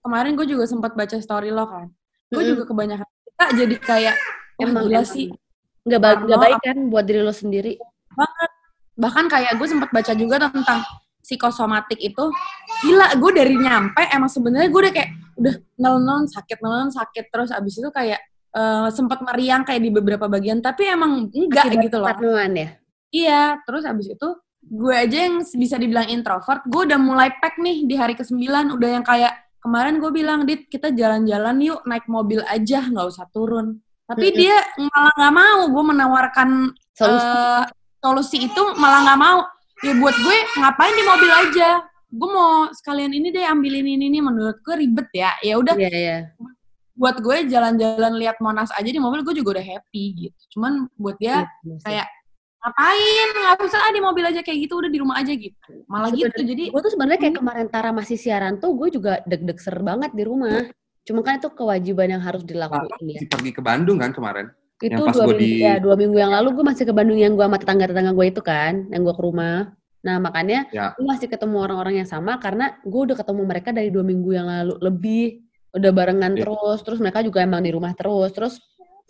kemarin 0.00 0.32
gue 0.34 0.46
juga 0.48 0.64
sempat 0.64 0.96
baca 0.96 1.16
story 1.20 1.52
lo 1.52 1.68
kan. 1.68 1.86
Gue 2.32 2.42
Mm-mm. 2.42 2.52
juga 2.56 2.62
kebanyakan 2.66 3.06
kita 3.06 3.44
jadi 3.54 3.76
kayak 3.78 4.16
Emang, 4.56 4.88
gila 4.88 5.04
sih 5.04 5.28
Nggak, 5.86 6.00
ba- 6.00 6.18
nggak 6.18 6.38
Karlo, 6.40 6.44
baik 6.50 6.60
kan 6.64 6.78
buat 6.90 7.04
diri 7.06 7.20
lo 7.22 7.30
sendiri. 7.30 7.76
banget. 8.16 8.50
Bahkan 8.96 9.24
kayak 9.28 9.52
gue 9.60 9.68
sempat 9.68 9.92
baca 9.92 10.12
juga 10.16 10.48
tentang 10.48 10.80
psikosomatik 11.20 12.00
itu 12.00 12.24
gila 12.86 13.12
gue 13.18 13.30
dari 13.34 13.54
nyampe 13.58 13.98
emang 14.08 14.30
sebenarnya 14.30 14.70
gue 14.70 14.80
udah 14.80 14.94
kayak 14.94 15.10
udah 15.36 15.54
nelon 15.76 16.24
sakit 16.24 16.58
nelon 16.64 16.88
sakit 16.88 17.28
terus 17.28 17.52
abis 17.52 17.78
itu 17.78 17.88
kayak 17.92 18.20
eh, 18.56 18.88
sempat 18.92 19.20
meriang 19.20 19.62
kayak 19.62 19.80
di 19.84 19.90
beberapa 19.92 20.26
bagian 20.26 20.64
tapi 20.64 20.88
emang 20.88 21.28
enggak 21.30 21.68
Akibat 21.68 21.84
gitu 21.84 21.96
loh 22.00 22.08
ya? 22.56 22.70
Iya, 23.14 23.42
terus 23.64 23.86
abis 23.86 24.12
itu 24.12 24.28
gue 24.66 24.94
aja 24.94 25.30
yang 25.30 25.46
bisa 25.46 25.78
dibilang 25.78 26.10
introvert, 26.10 26.66
gue 26.66 26.82
udah 26.90 26.98
mulai 26.98 27.30
pack 27.38 27.62
nih 27.62 27.86
di 27.86 27.94
hari 27.94 28.18
ke-9, 28.18 28.74
udah 28.74 28.88
yang 28.98 29.04
kayak 29.06 29.32
kemarin 29.62 30.02
gue 30.02 30.10
bilang, 30.10 30.42
Dit, 30.42 30.66
kita 30.66 30.90
jalan-jalan 30.90 31.56
yuk, 31.62 31.80
naik 31.86 32.10
mobil 32.10 32.42
aja, 32.42 32.82
nggak 32.82 33.06
usah 33.06 33.30
turun. 33.30 33.78
Tapi 34.06 34.26
dia 34.34 34.58
malah 34.90 35.14
nggak 35.18 35.34
mau, 35.34 35.60
gue 35.70 35.84
menawarkan 35.94 36.48
Solusi. 36.94 37.26
eh, 37.26 37.64
solusi 38.02 38.36
itu 38.46 38.62
malah 38.78 39.06
nggak 39.06 39.20
mau. 39.22 39.38
Ya 39.86 39.92
buat 39.98 40.16
gue, 40.18 40.38
ngapain 40.62 40.94
di 40.94 41.04
mobil 41.04 41.30
aja? 41.30 41.70
Gue 42.16 42.30
mau 42.32 42.72
sekalian 42.72 43.12
ini 43.12 43.28
deh, 43.28 43.44
ambilin 43.44 43.84
ini, 43.84 44.08
ini. 44.08 44.18
Menurut 44.24 44.58
gue 44.64 44.74
ribet 44.74 45.08
ya. 45.12 45.36
Ya 45.44 45.60
udah, 45.60 45.76
Iya, 45.76 45.90
iya. 45.92 46.18
buat 46.96 47.20
gue 47.20 47.44
jalan-jalan 47.52 48.16
lihat 48.16 48.40
Monas 48.40 48.72
aja 48.72 48.88
di 48.88 48.96
mobil, 48.96 49.20
gue 49.20 49.36
juga 49.36 49.60
udah 49.60 49.66
happy 49.76 50.04
gitu. 50.28 50.40
Cuman 50.56 50.88
buat 50.96 51.20
dia, 51.20 51.44
Iya, 51.62 51.76
kayak 51.84 52.06
ngapain 52.66 53.28
nggak 53.30 53.62
usah 53.62 53.78
ah, 53.78 53.92
di 53.94 54.00
mobil 54.02 54.24
aja 54.26 54.42
kayak 54.42 54.58
gitu 54.66 54.74
udah 54.82 54.90
di 54.90 54.98
rumah 54.98 55.22
aja 55.22 55.30
gitu 55.30 55.86
malah 55.86 56.10
gitu 56.10 56.34
jadi 56.34 56.74
gue 56.74 56.80
tuh 56.82 56.90
sebenarnya 56.90 57.20
kayak 57.22 57.34
kemarin 57.38 57.66
Tara 57.70 57.94
masih 57.94 58.18
siaran 58.18 58.58
tuh 58.58 58.74
gue 58.74 58.90
juga 58.90 59.22
deg-deg 59.22 59.54
ser 59.62 59.78
banget 59.86 60.10
di 60.10 60.26
rumah. 60.26 60.66
Cuma 61.06 61.22
kan 61.22 61.38
itu 61.38 61.46
kewajiban 61.54 62.18
yang 62.18 62.22
harus 62.26 62.42
dilakuin 62.42 63.14
ya. 63.14 63.22
Si 63.22 63.30
pergi 63.30 63.54
ke 63.54 63.62
Bandung 63.62 64.02
kan 64.02 64.10
kemarin. 64.10 64.50
Itu 64.82 64.98
Yang 64.98 65.06
pas 65.06 65.14
dua 65.14 65.24
gua 65.24 65.34
minggu, 65.38 65.46
di- 65.46 65.62
ya, 65.62 65.74
dua 65.78 65.94
minggu 65.94 66.16
yang 66.18 66.32
lalu 66.34 66.48
gue 66.58 66.64
masih 66.66 66.84
ke 66.84 66.92
Bandung 66.92 67.16
yang 67.22 67.32
gue 67.38 67.46
sama 67.46 67.58
tetangga-tetangga 67.62 68.12
gue 68.12 68.26
itu 68.26 68.42
kan, 68.42 68.72
yang 68.90 69.02
gue 69.06 69.14
ke 69.14 69.22
rumah. 69.22 69.70
Nah 70.06 70.22
makanya 70.22 70.70
Ya. 70.70 70.94
gue 70.94 71.02
masih 71.02 71.26
ketemu 71.26 71.66
orang-orang 71.66 72.06
yang 72.06 72.08
sama 72.08 72.38
karena 72.38 72.78
gue 72.86 73.00
udah 73.10 73.16
ketemu 73.18 73.42
mereka 73.42 73.74
dari 73.74 73.90
dua 73.90 74.06
minggu 74.06 74.30
yang 74.30 74.46
lalu 74.46 74.74
lebih 74.78 75.22
udah 75.74 75.90
barengan 75.90 76.38
Ya. 76.38 76.46
terus, 76.46 76.78
terus 76.86 76.98
mereka 77.02 77.26
juga 77.26 77.42
emang 77.42 77.66
di 77.66 77.74
rumah 77.74 77.90
terus, 77.98 78.30
terus 78.30 78.54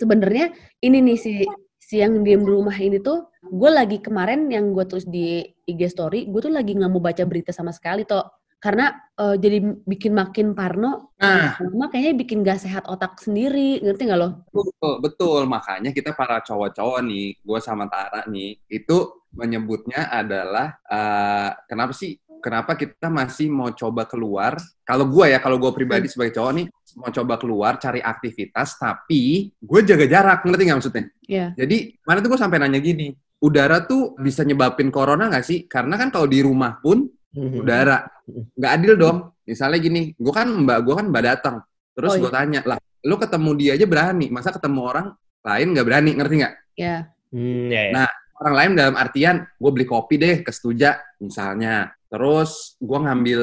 sebenarnya 0.01 0.57
ini 0.81 1.05
nih 1.05 1.19
si 1.21 1.33
si 1.77 2.03
yang 2.03 2.25
diem 2.27 2.43
di 2.43 2.51
rumah 2.51 2.75
ini 2.75 2.99
tuh 2.99 3.31
gue 3.47 3.71
lagi 3.71 4.03
kemarin 4.03 4.51
yang 4.51 4.75
gue 4.75 4.83
tulis 4.91 5.07
di 5.07 5.47
IG 5.71 5.87
story, 5.93 6.27
gue 6.27 6.41
tuh 6.43 6.51
lagi 6.51 6.75
nggak 6.75 6.91
mau 6.91 6.99
baca 6.99 7.23
berita 7.23 7.55
sama 7.55 7.71
sekali 7.71 8.03
toh 8.03 8.27
karena 8.67 8.85
eh, 9.23 9.37
jadi 9.39 9.59
bikin 9.87 10.13
makin 10.21 10.47
parno, 10.59 11.15
Nah, 11.23 11.57
lama 11.63 11.87
kayaknya 11.89 12.15
bikin 12.23 12.39
gak 12.45 12.61
sehat 12.65 12.85
otak 12.93 13.17
sendiri, 13.25 13.81
ngerti 13.85 14.03
nggak 14.11 14.21
lo? 14.21 14.29
betul, 14.53 14.95
betul. 15.05 15.41
Makanya 15.49 15.91
kita 15.97 16.11
para 16.19 16.43
cowok-cowok 16.45 16.99
nih, 17.09 17.27
gue 17.41 17.59
sama 17.63 17.85
Tara 17.93 18.27
nih, 18.29 18.59
itu 18.69 18.97
menyebutnya 19.33 20.11
adalah 20.11 20.77
eh, 20.85 21.51
kenapa 21.71 21.93
sih? 21.95 22.19
Kenapa 22.45 22.77
kita 22.79 23.09
masih 23.11 23.49
mau 23.51 23.71
coba 23.75 24.07
keluar? 24.07 24.55
Kalau 24.87 25.07
gue 25.09 25.27
ya, 25.35 25.39
kalau 25.43 25.57
gue 25.59 25.73
pribadi 25.73 26.07
sebagai 26.07 26.37
cowok 26.37 26.53
nih, 26.59 26.67
mau 27.01 27.11
coba 27.11 27.35
keluar 27.43 27.73
cari 27.83 27.99
aktivitas, 28.05 28.79
tapi 28.79 29.51
gue 29.59 29.81
jaga 29.83 30.07
jarak, 30.07 30.39
ngerti 30.47 30.63
nggak 30.69 30.79
maksudnya? 30.79 31.05
Iya. 31.27 31.47
Jadi 31.59 31.77
mana 32.07 32.19
tuh 32.23 32.31
gue 32.37 32.41
sampai 32.41 32.59
nanya 32.63 32.79
gini, 32.79 33.11
udara 33.43 33.83
tuh 33.89 34.15
bisa 34.21 34.47
nyebabin 34.47 34.95
corona 34.95 35.27
nggak 35.33 35.47
sih? 35.47 35.59
Karena 35.67 35.97
kan 35.99 36.09
kalau 36.15 36.29
di 36.31 36.39
rumah 36.45 36.79
pun 36.79 37.09
udara 37.37 38.09
nggak 38.57 38.73
adil 38.81 38.95
dong. 38.97 39.19
Misalnya 39.47 39.79
gini, 39.79 40.11
gue 40.17 40.33
kan 40.35 40.49
mbak 40.51 40.79
gue 40.83 40.95
kan 40.97 41.07
mbak 41.07 41.23
datang, 41.23 41.57
terus 41.95 42.17
Oh, 42.17 42.27
gue 42.27 42.33
tanya 42.35 42.61
lah, 42.67 42.79
lu 43.07 43.15
ketemu 43.15 43.51
dia 43.55 43.73
aja 43.79 43.87
berani, 43.87 44.27
masa 44.33 44.51
ketemu 44.51 44.81
orang 44.83 45.07
lain 45.47 45.67
nggak 45.71 45.87
berani, 45.87 46.11
ngerti 46.19 46.35
nggak? 46.43 46.55
Ya. 46.75 46.97
Hmm, 47.31 47.71
ya, 47.71 47.83
ya. 47.89 47.93
Nah, 47.95 48.09
Orang 48.37 48.53
lain 48.53 48.71
dalam 48.77 49.01
artian, 49.01 49.49
gue 49.57 49.71
beli 49.73 49.89
kopi 49.89 50.21
deh 50.21 50.45
ke 50.45 50.53
Setuja, 50.53 51.01
misalnya. 51.25 51.89
Terus 52.05 52.77
gue 52.77 52.99
ngambil, 53.01 53.43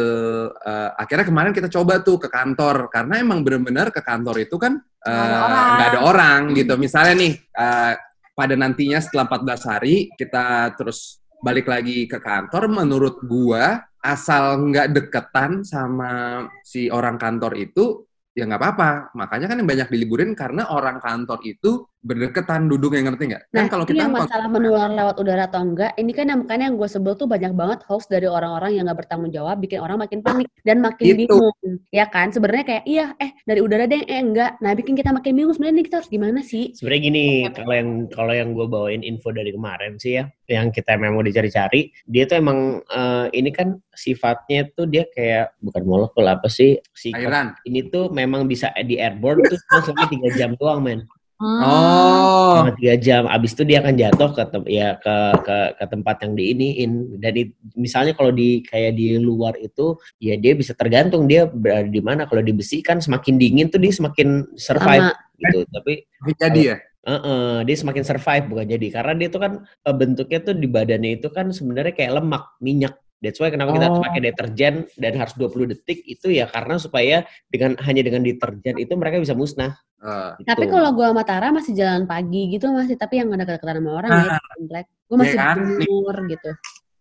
eh, 0.54 0.90
akhirnya 1.02 1.26
kemarin 1.26 1.50
kita 1.50 1.66
coba 1.66 2.06
tuh 2.06 2.22
ke 2.22 2.30
kantor, 2.30 2.94
karena 2.94 3.18
emang 3.18 3.42
bener-bener 3.42 3.90
ke 3.90 4.06
kantor 4.06 4.46
itu 4.46 4.54
kan 4.62 4.78
eh, 4.78 5.10
Nggak 5.10 5.26
ada 5.26 5.40
orang. 5.42 5.66
nggak 5.74 5.90
ada 5.90 6.02
orang 6.06 6.40
gitu. 6.54 6.74
Misalnya 6.78 7.14
nih, 7.26 7.34
eh, 7.42 7.94
pada 8.38 8.54
nantinya 8.54 9.02
setelah 9.02 9.26
14 9.34 9.62
hari, 9.66 9.96
kita 10.14 10.78
terus 10.78 11.18
balik 11.44 11.68
lagi 11.68 12.08
ke 12.08 12.24
kantor, 12.24 12.72
menurut 12.72 13.20
gua 13.28 13.84
asal 14.00 14.64
nggak 14.72 14.96
deketan 14.96 15.68
sama 15.68 16.44
si 16.64 16.88
orang 16.88 17.20
kantor 17.20 17.60
itu, 17.60 18.08
ya 18.32 18.48
nggak 18.48 18.62
apa-apa. 18.64 18.92
Makanya 19.14 19.52
kan 19.52 19.60
yang 19.60 19.70
banyak 19.70 19.90
diliburin 19.92 20.32
karena 20.34 20.72
orang 20.72 21.04
kantor 21.04 21.44
itu 21.44 21.84
berdekatan 22.04 22.68
duduknya 22.68 23.08
ngerti 23.08 23.24
nggak? 23.32 23.44
Nah, 23.56 23.64
kan 23.64 23.68
kalau 23.72 23.86
ini 23.88 23.90
kita 23.96 24.04
yang 24.04 24.12
kan 24.12 24.22
masalah 24.28 24.48
menular 24.52 24.90
lewat 24.92 25.16
udara 25.24 25.44
atau 25.48 25.62
enggak, 25.64 25.92
ini 25.96 26.12
kan 26.12 26.26
yang 26.28 26.40
makanya 26.44 26.66
yang 26.68 26.76
gue 26.76 26.90
sebel 26.92 27.16
tuh 27.16 27.28
banyak 27.32 27.56
banget 27.56 27.80
hoax 27.88 28.12
dari 28.12 28.28
orang-orang 28.28 28.76
yang 28.76 28.84
nggak 28.86 29.08
bertanggung 29.08 29.32
jawab, 29.32 29.56
bikin 29.64 29.80
orang 29.80 29.98
makin 30.04 30.20
panik 30.20 30.52
dan 30.68 30.84
makin 30.84 31.06
Itu. 31.08 31.18
bingung, 31.24 31.56
ya 31.90 32.06
kan? 32.12 32.36
Sebenarnya 32.36 32.66
kayak 32.68 32.84
iya, 32.84 33.06
eh 33.18 33.32
dari 33.48 33.64
udara 33.64 33.88
deh, 33.88 34.04
eh 34.04 34.20
enggak. 34.20 34.60
Nah, 34.60 34.72
bikin 34.76 34.94
kita 35.00 35.16
makin 35.16 35.32
bingung. 35.32 35.56
Sebenarnya 35.56 35.76
ini 35.80 35.86
kita 35.88 35.96
harus 36.04 36.12
gimana 36.12 36.40
sih? 36.44 36.76
Sebenarnya 36.76 37.02
gini, 37.08 37.26
kalau 37.56 37.74
yang 37.74 37.90
kalau 38.12 38.34
yang 38.36 38.50
gue 38.52 38.68
bawain 38.68 39.02
info 39.02 39.32
dari 39.32 39.56
kemarin 39.56 39.96
sih 39.96 40.20
ya, 40.20 40.28
yang 40.52 40.76
kita 40.76 41.00
memang 41.00 41.24
dicari-cari, 41.24 41.88
dia 42.04 42.28
tuh 42.28 42.36
emang 42.44 42.84
eh, 42.84 43.26
ini 43.32 43.50
kan 43.56 43.80
sifatnya 43.96 44.68
tuh 44.76 44.92
dia 44.92 45.08
kayak 45.08 45.56
bukan 45.64 45.84
molekul 45.88 46.28
apa 46.28 46.52
sih? 46.52 46.76
Si 46.92 47.16
cairan. 47.16 47.56
ini 47.64 47.88
tuh 47.88 48.12
memang 48.12 48.44
bisa 48.44 48.76
di 48.84 49.00
airborne 49.00 49.48
tuh 49.48 49.56
cuma 49.72 49.80
sampai 49.88 50.08
tiga 50.12 50.30
jam 50.36 50.52
doang 50.60 50.84
men. 50.84 51.02
Hmm. 51.42 51.60
Oh, 51.66 52.54
Selama 52.54 52.72
tiga 52.80 52.96
jam, 53.02 53.24
abis 53.28 53.52
itu 53.58 53.64
dia 53.68 53.78
akan 53.84 53.94
jatuh 54.00 54.30
ke 54.38 54.44
tem- 54.54 54.70
ya 54.70 54.88
ke 55.02 55.16
ke 55.44 55.58
ke 55.82 55.86
tempat 55.92 56.16
yang 56.24 56.34
diiniin. 56.40 56.92
Dan 57.20 57.34
it- 57.36 57.56
misalnya 57.76 58.14
kalau 58.16 58.32
di 58.32 58.64
kayak 58.64 58.96
di 58.96 59.18
luar 59.20 59.58
itu, 59.60 59.98
ya 60.24 60.38
dia 60.40 60.54
bisa 60.56 60.72
tergantung 60.78 61.26
dia 61.28 61.50
berada 61.50 61.90
di 61.90 62.00
mana. 62.00 62.30
Kalau 62.30 62.40
di 62.46 62.54
besi 62.56 62.80
kan 62.86 63.02
semakin 63.04 63.36
dingin 63.42 63.68
tuh 63.74 63.82
dia 63.82 63.92
semakin 63.92 64.56
survive 64.56 65.10
Sama 65.12 65.36
gitu. 65.42 65.60
Tapi 65.74 65.94
jadi 66.40 66.62
ya. 66.64 66.78
Heeh, 67.04 67.68
dia 67.68 67.76
semakin 67.76 68.04
survive 68.08 68.46
bukan 68.48 68.64
jadi 68.64 68.88
karena 68.96 69.12
dia 69.20 69.28
itu 69.28 69.36
kan 69.36 69.54
eh, 69.68 69.96
bentuknya 70.00 70.40
tuh 70.40 70.56
di 70.56 70.68
badannya 70.72 71.20
itu 71.20 71.28
kan 71.36 71.52
sebenarnya 71.52 71.92
kayak 71.92 72.24
lemak, 72.24 72.44
minyak. 72.64 73.03
That's 73.24 73.40
why 73.40 73.48
kenapa 73.48 73.72
kita 73.72 73.88
Oh. 73.88 74.04
pakai 74.04 74.20
deterjen 74.22 74.74
dan 74.94 75.16
harus 75.16 75.32
20 75.34 75.64
detik 75.66 76.04
itu 76.04 76.28
ya 76.28 76.44
karena 76.46 76.76
supaya 76.76 77.24
dengan 77.48 77.80
hanya 77.80 78.04
dengan 78.04 78.20
deterjen 78.20 78.76
itu 78.76 78.92
mereka 78.94 79.18
bisa 79.18 79.32
musnah. 79.32 79.80
Eh, 79.98 80.44
gitu. 80.44 80.48
Tapi 80.52 80.68
kalau 80.68 80.92
gue 80.92 81.08
sama 81.08 81.24
Tara 81.24 81.48
masih 81.50 81.72
jalan 81.72 82.04
pagi 82.04 82.52
gitu 82.52 82.68
masih, 82.68 83.00
tapi 83.00 83.24
yang 83.24 83.32
ada 83.32 83.48
deket-deketan 83.48 83.80
sama 83.80 83.92
orang 83.96 84.12
ya, 84.12 84.24
di 84.36 84.48
komplek. 84.52 84.86
Gue 85.08 85.18
masih 85.18 85.38
kan? 85.40 85.56
Nih. 85.56 85.78
berumur 85.80 86.18
gitu. 86.28 86.50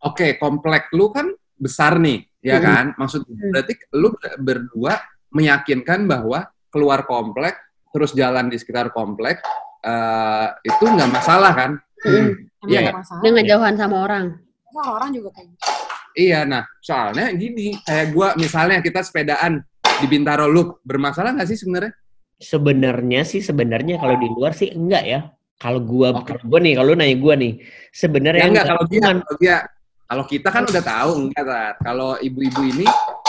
Oke, 0.00 0.26
komplek 0.36 0.82
lu 0.90 1.10
kan 1.10 1.26
besar 1.58 1.98
nih, 1.98 2.22
ya 2.38 2.56
Hmm. 2.56 2.64
kan? 2.64 2.84
Maksud 2.96 3.26
Hmm. 3.26 3.50
berarti 3.50 3.72
lu 3.92 4.08
ber- 4.12 4.38
berdua 4.38 4.94
meyakinkan 5.32 6.06
bahwa 6.06 6.46
keluar 6.68 7.02
komplek 7.02 7.58
terus 7.90 8.14
jalan 8.14 8.46
di 8.46 8.56
sekitar 8.56 8.88
komplek 8.90 9.42
eh, 9.82 10.48
itu 10.62 10.84
nggak 10.86 11.10
masalah 11.10 11.50
kan? 11.50 11.70
Mm. 12.06 12.14
Emang 12.62 12.70
Iya, 12.70 12.80
nggak 12.86 12.96
masalah. 12.96 13.20
Dia 13.20 13.30
ngejauhan 13.32 13.74
sama 13.74 13.96
orang. 14.00 14.24
Orang 14.70 14.88
orang 14.94 15.10
juga 15.10 15.28
kayak 15.34 15.50
gitu. 15.50 15.66
Iya, 16.12 16.44
nah 16.44 16.62
soalnya 16.84 17.32
gini, 17.32 17.76
kayak 17.82 18.06
gua 18.12 18.36
misalnya 18.36 18.84
kita 18.84 19.00
sepedaan 19.00 19.64
di 20.00 20.06
Bintaro 20.08 20.44
Loop, 20.48 20.84
bermasalah 20.84 21.32
nggak 21.36 21.48
sih 21.48 21.58
sebenarnya? 21.60 21.92
Sebenarnya 22.42 23.20
sih 23.22 23.40
sebenarnya 23.40 24.02
kalau 24.02 24.16
di 24.18 24.28
luar 24.28 24.52
sih 24.52 24.74
enggak 24.74 25.04
ya. 25.06 25.20
Kalau 25.62 25.78
gua 25.78 26.10
Oke. 26.10 26.34
kalau 26.34 26.42
gua 26.50 26.58
nih, 26.60 26.74
kalau 26.74 26.92
nanya 26.98 27.16
gua 27.16 27.34
nih, 27.38 27.52
sebenarnya 27.94 28.40
Ya 28.42 28.48
enggak, 28.50 28.66
enggak. 28.66 28.66
kalau 28.74 28.84
dia, 28.90 29.00
kalau 29.00 29.36
dia, 29.38 29.56
kalau 30.10 30.24
kita 30.26 30.48
kan 30.50 30.62
udah 30.66 30.82
tahu 30.82 31.10
enggak, 31.22 31.44
Tat. 31.46 31.74
Kalau 31.80 32.10
ibu-ibu 32.18 32.60
ini 32.66 32.86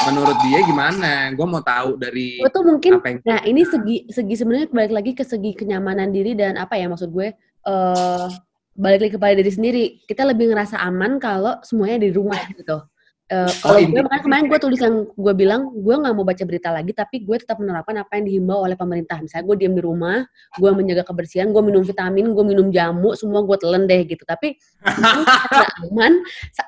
menurut 0.09 0.37
dia 0.43 0.59
gimana? 0.65 1.29
Gua 1.37 1.45
mau 1.47 1.63
tahu 1.63 1.95
dari 1.95 2.41
Gue 2.41 2.51
tuh 2.51 2.65
mungkin 2.65 2.91
apa 2.99 3.07
yang 3.07 3.19
Nah, 3.23 3.39
ini 3.45 3.61
segi 3.63 3.97
segi 4.09 4.33
sebenarnya 4.35 4.67
balik 4.73 4.93
lagi 4.97 5.11
ke 5.15 5.23
segi 5.23 5.55
kenyamanan 5.55 6.09
diri 6.11 6.33
dan 6.35 6.57
apa 6.59 6.75
ya 6.75 6.89
maksud 6.89 7.13
gue 7.13 7.31
eh 7.63 8.27
balik 8.73 8.99
lagi 9.05 9.13
kepada 9.17 9.33
diri 9.37 9.51
sendiri. 9.53 9.83
Kita 10.05 10.25
lebih 10.25 10.53
ngerasa 10.53 10.81
aman 10.81 11.21
kalau 11.21 11.61
semuanya 11.61 12.03
di 12.03 12.09
rumah 12.13 12.41
gitu. 12.53 12.81
Eh 13.31 13.49
kalau 13.63 13.79
gue 13.79 13.87
intinya 13.87 14.03
makanya 14.11 14.23
kemarin 14.27 14.45
gue 14.51 14.59
tulis 14.59 14.79
yang 14.83 14.95
gue 15.07 15.33
bilang 15.33 15.61
gue 15.71 15.95
nggak 15.95 16.11
mau 16.11 16.27
baca 16.27 16.43
berita 16.43 16.75
lagi 16.75 16.91
tapi 16.91 17.23
gue 17.23 17.39
tetap 17.39 17.55
menerapkan 17.55 17.95
apa 17.95 18.19
yang 18.19 18.25
dihimbau 18.27 18.59
oleh 18.67 18.75
pemerintah. 18.75 19.17
Misalnya 19.23 19.47
gue 19.47 19.55
diam 19.63 19.73
di 19.79 19.83
rumah, 19.83 20.27
gue 20.59 20.69
menjaga 20.75 21.07
kebersihan, 21.07 21.49
gue 21.55 21.63
minum 21.63 21.81
vitamin, 21.81 22.35
gue 22.35 22.43
minum 22.43 22.67
jamu, 22.69 23.15
semua 23.15 23.41
gue 23.47 23.57
telan 23.57 23.87
deh 23.87 24.03
gitu. 24.03 24.21
Tapi 24.27 24.59
aman. 25.87 26.13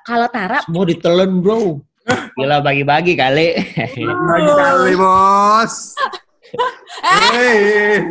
Kalau 0.07 0.27
Tara 0.31 0.63
semua 0.63 0.85
ditelan, 0.87 1.43
Bro. 1.43 1.83
Gila 2.37 2.61
bagi-bagi 2.61 3.17
kali. 3.17 3.57
Lagi 4.05 4.51
kali, 4.53 4.93
Bos. 4.93 5.97
Hei. 7.01 8.03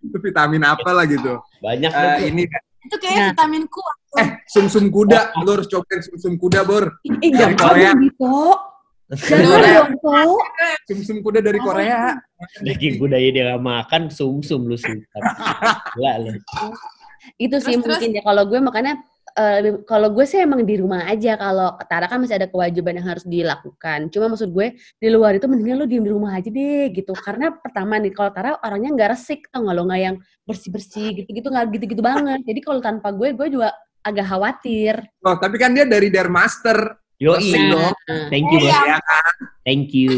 Itu 0.00 0.16
vitamin 0.18 0.62
apa 0.62 0.90
lah 0.90 1.04
gitu? 1.04 1.38
Banyak 1.58 1.90
Eh, 1.90 1.98
tuh. 1.98 2.26
ini 2.26 2.42
Itu 2.78 2.96
kayak 2.96 3.16
Nah. 3.16 3.28
vitamin 3.34 3.64
kuat. 3.66 3.96
eh 4.16 4.28
sumsum 4.48 4.88
kuda, 4.88 5.36
lu 5.44 5.50
harus 5.52 5.68
cobain 5.68 6.00
sumsum 6.00 6.34
kuda, 6.34 6.64
Bor. 6.64 6.88
eh 7.04 7.12
Dari 7.20 7.28
jangan 7.30 7.56
Korea. 7.60 7.90
Dito. 7.92 8.36
Jangan 9.28 9.92
Korea. 9.98 10.24
Sumsum 10.84 11.16
kuda 11.20 11.40
dari 11.40 11.58
Korea. 11.58 12.16
Daging 12.58 12.96
budaya 12.96 13.28
dia 13.28 13.42
nggak 13.50 13.60
makan, 13.62 14.02
sum-sum 14.08 14.64
lu 14.64 14.76
sih. 14.76 14.94
Gila 15.96 16.12
lu. 16.22 16.32
itu 17.36 17.56
sih 17.60 17.76
Terus, 17.76 17.84
mungkin 17.84 18.10
ya 18.10 18.22
kalau 18.22 18.42
gue 18.44 18.56
makanya 18.58 18.96
eh, 19.38 19.58
lebih- 19.62 19.86
kalau 19.86 20.10
gue 20.10 20.24
sih 20.24 20.42
emang 20.42 20.66
di 20.66 20.74
rumah 20.74 21.06
aja 21.06 21.38
kalau 21.38 21.78
Tara 21.86 22.04
kan 22.04 22.18
masih 22.18 22.36
ada 22.36 22.50
kewajiban 22.50 22.98
yang 22.98 23.06
harus 23.06 23.22
dilakukan 23.22 24.10
cuma 24.10 24.26
maksud 24.28 24.50
gue 24.50 24.66
di 24.96 25.08
luar 25.08 25.38
itu 25.38 25.46
mendingan 25.46 25.78
lu 25.78 25.86
diem 25.86 26.02
di 26.02 26.10
rumah 26.10 26.34
aja 26.34 26.50
deh 26.50 26.90
gitu 26.90 27.14
karena 27.14 27.54
pertama 27.54 27.96
nih 27.96 28.10
kalau 28.10 28.34
Tara 28.34 28.58
orangnya 28.58 28.90
nggak 28.92 29.10
resik 29.14 29.46
tau 29.48 29.62
nggak 29.62 29.76
lo 29.78 29.82
nggak 29.86 30.02
yang 30.02 30.16
bersih 30.42 30.70
bersih 30.70 31.08
gitu 31.14 31.30
gitu 31.30 31.48
nggak 31.48 31.64
gitu 31.72 31.84
gitu 31.86 32.02
banget 32.02 32.42
jadi 32.42 32.60
kalau 32.60 32.80
tanpa 32.82 33.14
gue 33.14 33.30
gue 33.30 33.46
juga 33.48 33.70
agak 34.02 34.26
khawatir 34.26 34.94
Oh, 35.22 35.36
tapi 35.36 35.54
kan 35.56 35.74
dia 35.74 35.84
dari 35.84 36.08
Dermaster. 36.08 36.96
Resik 37.18 37.58
dong. 37.74 37.92
Nah, 38.06 38.30
Thank 38.30 38.46
you, 38.54 38.58
Bos. 38.62 38.70
Iya. 38.70 38.78
Ya 38.94 38.98
kan? 39.02 39.32
Thank 39.66 39.90
you. 39.90 40.14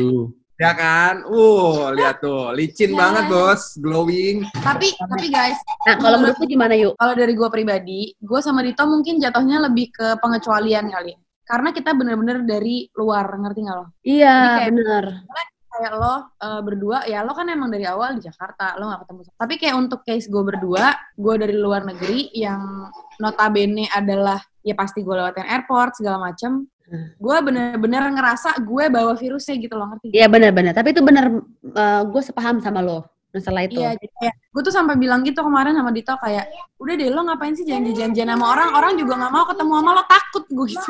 Ya 0.60 0.76
kan? 0.76 1.24
Uh, 1.24 1.88
lihat 1.96 2.20
tuh. 2.20 2.52
Licin 2.52 2.92
Ya. 2.92 3.00
banget, 3.00 3.32
Bos. 3.32 3.80
Glowing. 3.80 4.44
Tapi 4.60 4.92
tapi 4.92 5.32
guys, 5.32 5.56
nah 5.88 5.96
kalau 5.96 6.20
menurut 6.20 6.36
lu 6.36 6.44
gimana 6.44 6.76
yuk 6.76 6.92
kalau 7.00 7.16
dari 7.16 7.32
gue 7.32 7.48
pribadi, 7.48 8.12
gue 8.20 8.40
sama 8.44 8.60
Dito 8.60 8.84
mungkin 8.84 9.16
jatuhnya 9.16 9.56
lebih 9.64 9.88
ke 9.88 10.20
pengecualian 10.20 10.92
kali. 10.92 11.16
Karena 11.48 11.72
kita 11.72 11.96
bener-bener 11.96 12.44
dari 12.44 12.84
luar, 12.92 13.26
ngerti 13.40 13.60
nggak 13.64 13.76
lo? 13.80 13.86
iya 14.04 14.68
bener 14.70 15.26
Kayak 15.70 15.94
lo 15.96 16.14
eh, 16.44 16.60
berdua, 16.60 16.98
ya 17.08 17.24
lo 17.24 17.32
kan 17.32 17.48
emang 17.48 17.72
dari 17.72 17.88
awal 17.88 18.20
di 18.20 18.28
Jakarta, 18.28 18.76
lo 18.76 18.92
gak 18.92 19.06
ketemu. 19.06 19.20
Tapi 19.38 19.54
kayak 19.56 19.76
untuk 19.80 20.00
case 20.04 20.28
gue 20.28 20.42
berdua, 20.44 20.92
gue 21.16 21.34
dari 21.40 21.56
luar 21.56 21.88
negeri 21.88 22.28
yang 22.36 22.90
notabene 23.16 23.88
adalah 23.88 24.36
ya 24.60 24.76
pasti 24.76 25.00
gue 25.00 25.14
lewatin 25.14 25.46
airport 25.48 25.96
segala 25.96 26.20
macem. 26.20 26.68
Hmm. 26.90 27.06
Gue 27.22 27.36
bener-bener 27.38 28.02
ngerasa 28.10 28.58
gue 28.66 28.84
bawa 28.90 29.14
virusnya 29.14 29.54
gitu 29.62 29.78
loh, 29.78 29.94
ngerti? 29.94 30.10
iya 30.10 30.26
benar-benar 30.26 30.74
tapi 30.74 30.90
itu 30.90 30.98
benar 30.98 31.30
eh, 31.62 32.02
gue 32.02 32.18
sepaham 32.18 32.58
sama 32.58 32.82
lo 32.82 33.06
masalah 33.30 33.62
itu 33.62 33.78
Iya, 33.78 33.94
jadi 33.94 34.10
kayak 34.18 34.34
gue 34.50 34.62
tuh 34.66 34.74
sampai 34.74 34.98
bilang 34.98 35.22
gitu 35.22 35.38
kemarin 35.38 35.78
sama 35.78 35.94
Dito 35.94 36.10
kayak, 36.18 36.50
udah 36.82 36.94
deh 36.98 37.08
lo 37.14 37.22
ngapain 37.22 37.54
sih 37.54 37.62
janji-janjian 37.62 38.26
sama 38.26 38.58
orang, 38.58 38.74
orang 38.74 38.92
juga 38.98 39.14
nggak 39.22 39.30
mau 39.30 39.46
ketemu 39.46 39.72
sama 39.78 39.90
lo 39.94 40.02
takut 40.10 40.44
gue 40.50 40.66
gitu. 40.66 40.88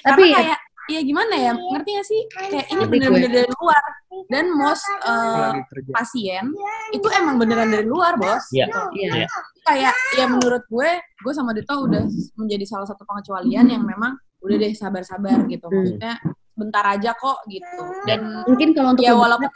Tapi 0.00 0.22
Karena 0.24 0.24
ya- 0.24 0.36
kayak, 0.40 0.58
ya 0.88 1.00
gimana 1.04 1.34
ya, 1.36 1.52
ngerti 1.52 1.90
gak 2.00 2.06
sih? 2.08 2.20
Kayak 2.32 2.66
ini 2.72 2.82
bener-bener 2.88 3.28
dari 3.28 3.50
luar. 3.60 3.84
Dan 4.32 4.44
most 4.56 4.88
eh, 5.04 5.52
pasien 5.92 6.48
itu 6.96 7.06
emang 7.12 7.36
beneran 7.36 7.68
dari 7.68 7.84
luar, 7.84 8.16
bos. 8.16 8.48
Iya. 8.48 8.72
Gitu. 8.72 8.80
iya 9.04 9.28
Kayak, 9.60 9.92
ya 10.16 10.24
menurut 10.32 10.64
gue, 10.72 10.90
gue 10.96 11.32
sama 11.36 11.52
Dito 11.52 11.76
udah 11.76 12.08
menjadi 12.40 12.64
salah 12.64 12.88
satu 12.88 13.04
pengecualian 13.04 13.68
yang 13.68 13.84
memang 13.84 14.16
udah 14.46 14.56
deh 14.62 14.72
sabar-sabar 14.72 15.38
gitu. 15.50 15.66
Hmm. 15.66 15.76
Maksudnya 15.82 16.14
bentar 16.56 16.84
aja 16.88 17.10
kok 17.12 17.38
gitu. 17.50 17.82
Dan 18.08 18.46
mungkin 18.48 18.68
kalau 18.72 18.94
untuk 18.94 19.04
ya 19.04 19.12
walaupun 19.12 19.50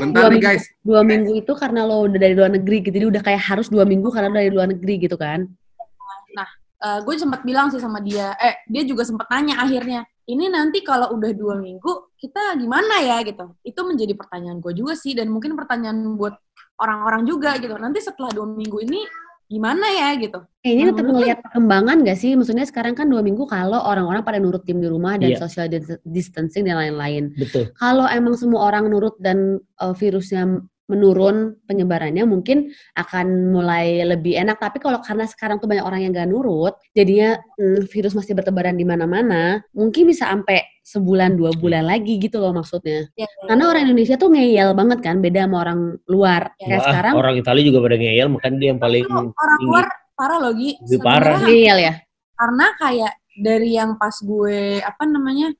Bentar 0.00 0.30
Dua 0.30 0.30
nih, 0.30 0.40
minggu. 0.40 0.46
guys. 0.46 0.64
dua 0.80 1.02
minggu 1.04 1.32
itu 1.42 1.52
karena 1.58 1.84
lo 1.84 2.06
udah 2.06 2.16
dari 2.22 2.32
luar 2.32 2.48
negeri 2.54 2.80
gitu 2.80 2.96
jadi 2.96 3.06
udah 3.12 3.22
kayak 3.26 3.42
harus 3.44 3.66
dua 3.68 3.82
minggu 3.82 4.08
karena 4.08 4.32
udah 4.32 4.40
dari 4.40 4.54
luar 4.54 4.68
negeri 4.70 4.94
gitu 5.04 5.18
kan 5.20 5.44
eh, 6.80 6.98
gue 7.04 7.14
sempat 7.20 7.44
bilang 7.44 7.68
sih 7.68 7.80
sama 7.80 8.00
dia, 8.00 8.32
eh 8.40 8.64
dia 8.64 8.82
juga 8.88 9.04
sempat 9.04 9.28
nanya 9.28 9.60
akhirnya, 9.60 10.00
ini 10.24 10.48
nanti 10.48 10.80
kalau 10.80 11.12
udah 11.12 11.32
dua 11.36 11.60
minggu 11.60 12.16
kita 12.16 12.56
gimana 12.56 13.04
ya 13.04 13.20
gitu. 13.20 13.52
Itu 13.60 13.84
menjadi 13.84 14.16
pertanyaan 14.16 14.64
gue 14.64 14.72
juga 14.72 14.96
sih 14.96 15.12
dan 15.12 15.28
mungkin 15.28 15.52
pertanyaan 15.56 16.16
buat 16.16 16.40
orang-orang 16.80 17.28
juga 17.28 17.60
gitu. 17.60 17.76
Nanti 17.76 18.00
setelah 18.00 18.32
dua 18.32 18.48
minggu 18.48 18.80
ini 18.80 19.04
gimana 19.50 19.82
ya 19.90 20.14
gitu. 20.14 20.38
Eh, 20.62 20.78
ini 20.78 20.94
tetap 20.94 21.10
ngelihat 21.10 21.42
perkembangan 21.42 22.06
gak 22.06 22.14
sih? 22.14 22.38
Maksudnya 22.38 22.62
sekarang 22.70 22.94
kan 22.94 23.10
dua 23.10 23.18
minggu 23.18 23.50
kalau 23.50 23.82
orang-orang 23.82 24.22
pada 24.22 24.38
nurut 24.38 24.62
tim 24.62 24.78
di 24.78 24.86
rumah 24.86 25.18
dan 25.18 25.34
Iya. 25.34 25.42
social 25.42 25.66
dis- 25.66 25.98
distancing 26.06 26.70
dan 26.70 26.78
lain-lain. 26.78 27.34
Betul. 27.34 27.74
Kalau 27.74 28.06
emang 28.06 28.38
semua 28.38 28.70
orang 28.70 28.86
nurut 28.86 29.18
dan 29.18 29.58
uh, 29.82 29.90
virusnya 29.90 30.62
menurun 30.90 31.54
penyebarannya 31.70 32.26
mungkin 32.26 32.74
akan 32.98 33.54
mulai 33.54 34.02
lebih 34.02 34.34
enak. 34.34 34.58
Tapi 34.58 34.82
kalau 34.82 34.98
karena 34.98 35.30
sekarang 35.30 35.62
tuh 35.62 35.70
banyak 35.70 35.86
orang 35.86 36.02
yang 36.02 36.10
gak 36.10 36.26
nurut, 36.26 36.74
jadinya 36.90 37.38
mm, 37.54 37.86
virus 37.86 38.18
masih 38.18 38.34
bertebaran 38.34 38.74
di 38.74 38.82
mana-mana, 38.82 39.62
mungkin 39.70 40.10
bisa 40.10 40.26
sampai 40.26 40.66
sebulan 40.82 41.38
dua 41.38 41.54
bulan 41.54 41.86
lagi 41.86 42.18
gitu 42.18 42.42
loh 42.42 42.50
maksudnya. 42.50 43.06
Karena 43.46 43.70
orang 43.70 43.86
Indonesia 43.86 44.18
tuh 44.18 44.34
ngeyel 44.34 44.74
banget 44.74 44.98
kan, 44.98 45.22
beda 45.22 45.46
sama 45.46 45.56
orang 45.62 45.80
luar. 46.10 46.50
Kayak 46.58 46.82
Wah, 46.82 46.86
sekarang 46.90 47.12
orang 47.14 47.34
Italia 47.38 47.62
juga 47.62 47.78
pada 47.86 47.96
ngeyel, 48.02 48.26
makanya 48.26 48.56
dia 48.58 48.68
yang 48.74 48.80
paling 48.82 49.04
orang 49.06 49.30
tinggi. 49.30 49.66
luar 49.70 49.86
parah 50.18 50.38
loh 50.42 50.52
Gi. 50.58 50.70
Lebih 50.82 50.98
parah. 51.00 51.38
Ngeyel 51.46 51.78
ya. 51.78 51.94
karena 52.40 52.66
kayak 52.80 53.12
dari 53.36 53.76
yang 53.76 54.00
pas 54.00 54.16
gue 54.16 54.80
apa 54.80 55.04
namanya 55.04 55.52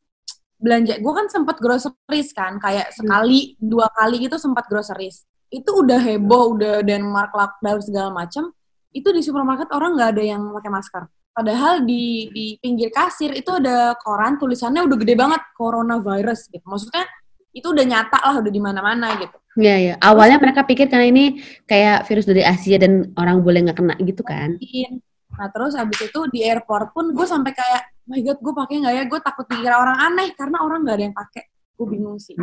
belanja 0.60 1.00
gue 1.00 1.12
kan 1.16 1.26
sempat 1.32 1.56
groceries 1.56 2.36
kan 2.36 2.60
kayak 2.60 2.92
sekali 2.92 3.56
dua 3.56 3.88
kali 3.96 4.28
gitu 4.28 4.36
sempat 4.36 4.68
groceries 4.68 5.24
itu 5.50 5.70
udah 5.82 5.98
heboh, 5.98 6.54
udah 6.56 6.86
Denmark 6.86 7.34
lockdown 7.34 7.82
segala 7.82 8.08
macam, 8.14 8.54
itu 8.94 9.10
di 9.10 9.20
supermarket 9.20 9.66
orang 9.74 9.98
nggak 9.98 10.10
ada 10.16 10.22
yang 10.22 10.42
pakai 10.54 10.70
masker. 10.70 11.02
Padahal 11.30 11.82
di 11.82 12.30
di 12.30 12.58
pinggir 12.58 12.90
kasir 12.90 13.34
itu 13.34 13.50
ada 13.54 13.94
koran 13.98 14.38
tulisannya 14.38 14.82
udah 14.86 14.96
gede 14.98 15.14
banget 15.14 15.42
coronavirus 15.54 16.50
gitu. 16.50 16.62
Maksudnya 16.66 17.04
itu 17.50 17.66
udah 17.66 17.84
nyata 17.86 18.18
lah 18.22 18.34
udah 18.42 18.50
di 18.50 18.62
mana-mana 18.62 19.14
gitu. 19.18 19.36
Iya, 19.58 19.74
iya. 19.78 19.94
Awalnya 19.98 20.38
mereka 20.38 20.62
pikir 20.62 20.86
karena 20.86 21.10
ini 21.10 21.42
kayak 21.66 22.06
virus 22.06 22.26
dari 22.26 22.46
Asia 22.46 22.78
dan 22.78 23.10
orang 23.18 23.42
boleh 23.42 23.66
nggak 23.66 23.78
kena 23.78 23.94
gitu 23.98 24.22
kan. 24.22 24.58
Nah 25.34 25.48
terus 25.50 25.74
habis 25.74 25.98
itu 25.98 26.20
di 26.30 26.46
airport 26.46 26.94
pun 26.94 27.10
gue 27.10 27.26
sampai 27.26 27.50
kayak, 27.54 27.82
"Oh 28.00 28.00
my 28.10 28.20
god, 28.20 28.38
gue 28.42 28.54
pakai 28.54 28.74
nggak 28.82 28.94
ya? 28.94 29.02
Gue 29.06 29.20
takut 29.22 29.46
dikira 29.46 29.78
orang 29.78 29.98
aneh 30.02 30.28
karena 30.34 30.58
orang 30.60 30.82
nggak 30.82 30.96
ada 30.98 31.04
yang 31.06 31.16
pakai. 31.16 31.42
Gue 31.78 31.86
bingung 31.88 32.18
sih. 32.20 32.36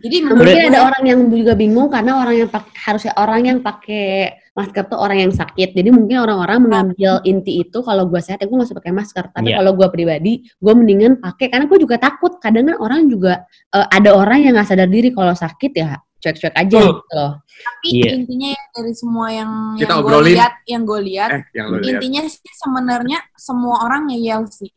Jadi 0.00 0.16
Mungkin 0.22 0.46
gue, 0.46 0.68
ada 0.70 0.86
orang 0.86 1.02
yang 1.02 1.20
juga 1.26 1.58
bingung 1.58 1.90
karena 1.90 2.22
orang 2.22 2.46
yang 2.46 2.48
pakai 2.48 2.70
harusnya 2.86 3.12
orang 3.18 3.40
yang 3.42 3.58
pakai 3.60 4.06
masker 4.54 4.84
tuh 4.86 4.96
orang 4.96 5.18
yang 5.26 5.32
sakit. 5.34 5.74
Jadi 5.74 5.88
mungkin 5.90 6.22
orang-orang 6.22 6.58
mengambil 6.62 7.18
inti 7.26 7.60
itu 7.60 7.82
kalau 7.82 8.06
gue 8.06 8.20
sehat 8.22 8.38
ya 8.38 8.46
gue 8.46 8.54
nggak 8.54 8.70
usah 8.70 8.78
pakai 8.78 8.94
masker. 8.94 9.24
Tapi 9.34 9.50
Iya. 9.50 9.58
kalau 9.58 9.72
gue 9.74 9.88
pribadi, 9.90 10.32
gue 10.46 10.72
mendingan 10.76 11.18
pakai 11.18 11.50
karena 11.50 11.66
gue 11.66 11.78
juga 11.82 11.96
takut. 11.98 12.38
Kadang 12.38 12.70
kan 12.70 12.76
orang 12.78 13.10
juga 13.10 13.42
eh, 13.74 13.86
ada 13.90 14.10
orang 14.14 14.38
yang 14.46 14.54
nggak 14.54 14.68
sadar 14.70 14.86
diri 14.86 15.10
kalau 15.10 15.34
sakit 15.34 15.72
ya 15.74 15.98
cuek-cuek 16.20 16.52
aja 16.52 16.68
Betul. 16.78 16.92
gitu 17.00 17.12
loh. 17.16 17.32
tapi 17.60 17.88
Iya. 17.96 18.10
intinya 18.16 18.48
ya 18.52 18.62
dari 18.72 18.92
semua 18.92 19.26
yang 19.32 19.50
Kita 19.76 19.92
yang 19.92 20.04
gue 20.04 20.20
lihat, 20.32 20.52
yang 20.68 20.82
gue 20.84 21.00
lihat, 21.04 21.30
Eh, 21.32 21.42
yang 21.56 21.66
lo 21.68 21.76
lihat. 21.80 21.90
intinya 21.96 22.22
sih 22.24 22.52
sebenarnya 22.56 23.18
semua 23.36 23.76
orang 23.84 24.08
ngeyel 24.08 24.44
sih. 24.48 24.68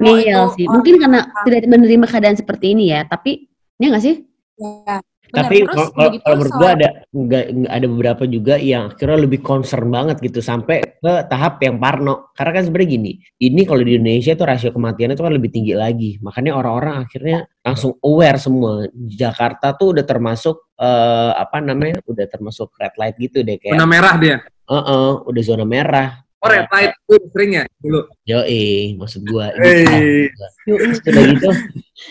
Ngeyel 0.00 0.22
itu 0.22 0.42
sih. 0.58 0.66
Mungkin 0.68 0.94
karena 1.00 1.20
tidak 1.44 1.68
menerima 1.68 2.06
keadaan 2.08 2.36
seperti 2.36 2.74
ini 2.74 2.92
ya. 2.92 3.06
Tapi 3.06 3.48
ini 3.78 3.84
nggak 3.88 4.04
sih? 4.04 4.16
Ya, 4.60 5.00
benar. 5.32 5.48
Tapi 5.48 5.56
Terus 5.64 5.88
kalau 5.96 6.36
menurut 6.36 6.54
gue 6.60 6.68
ada 6.68 6.88
nggak 7.08 7.44
ada 7.72 7.86
beberapa 7.88 8.22
juga 8.28 8.54
yang 8.60 8.92
akhirnya 8.92 9.18
lebih 9.24 9.40
concern 9.40 9.88
banget 9.88 10.20
gitu 10.20 10.44
sampai 10.44 10.84
ke 10.84 11.12
tahap 11.32 11.56
yang 11.64 11.80
parno. 11.80 12.30
Karena 12.36 12.60
kan 12.60 12.62
sebenarnya 12.68 12.90
gini, 13.00 13.12
ini 13.40 13.62
kalau 13.64 13.80
di 13.80 13.96
Indonesia 13.96 14.36
tuh 14.36 14.44
rasio 14.44 14.70
kematiannya 14.76 15.16
tuh 15.16 15.24
kan 15.24 15.34
lebih 15.34 15.50
tinggi 15.50 15.72
lagi. 15.72 16.20
Makanya 16.20 16.52
orang-orang 16.52 17.08
akhirnya 17.08 17.48
langsung 17.64 17.96
aware 18.04 18.36
semua. 18.36 18.86
Jakarta 18.92 19.72
tuh 19.72 19.96
udah 19.96 20.04
termasuk 20.04 20.68
eh, 20.76 21.32
apa 21.32 21.64
namanya? 21.64 22.04
Udah 22.04 22.28
termasuk 22.28 22.68
red 22.76 22.92
light 23.00 23.16
gitu 23.16 23.40
deh 23.40 23.56
kayak. 23.56 23.72
Warna 23.72 23.88
merah 23.88 24.14
dia. 24.20 24.36
Heeh, 24.68 25.10
udah 25.26 25.42
zona 25.42 25.64
merah. 25.64 26.22
Oh, 26.42 26.50
red 26.50 26.66
light 26.74 26.92
tuh 27.06 27.22
sering 27.30 27.50
ya 27.54 27.64
dulu. 27.78 28.10
Yoi, 28.26 28.98
maksud 28.98 29.22
gua. 29.30 29.54
Hey. 29.54 30.26
Terus 30.66 30.98
udah 31.06 31.22
gitu, 31.30 31.48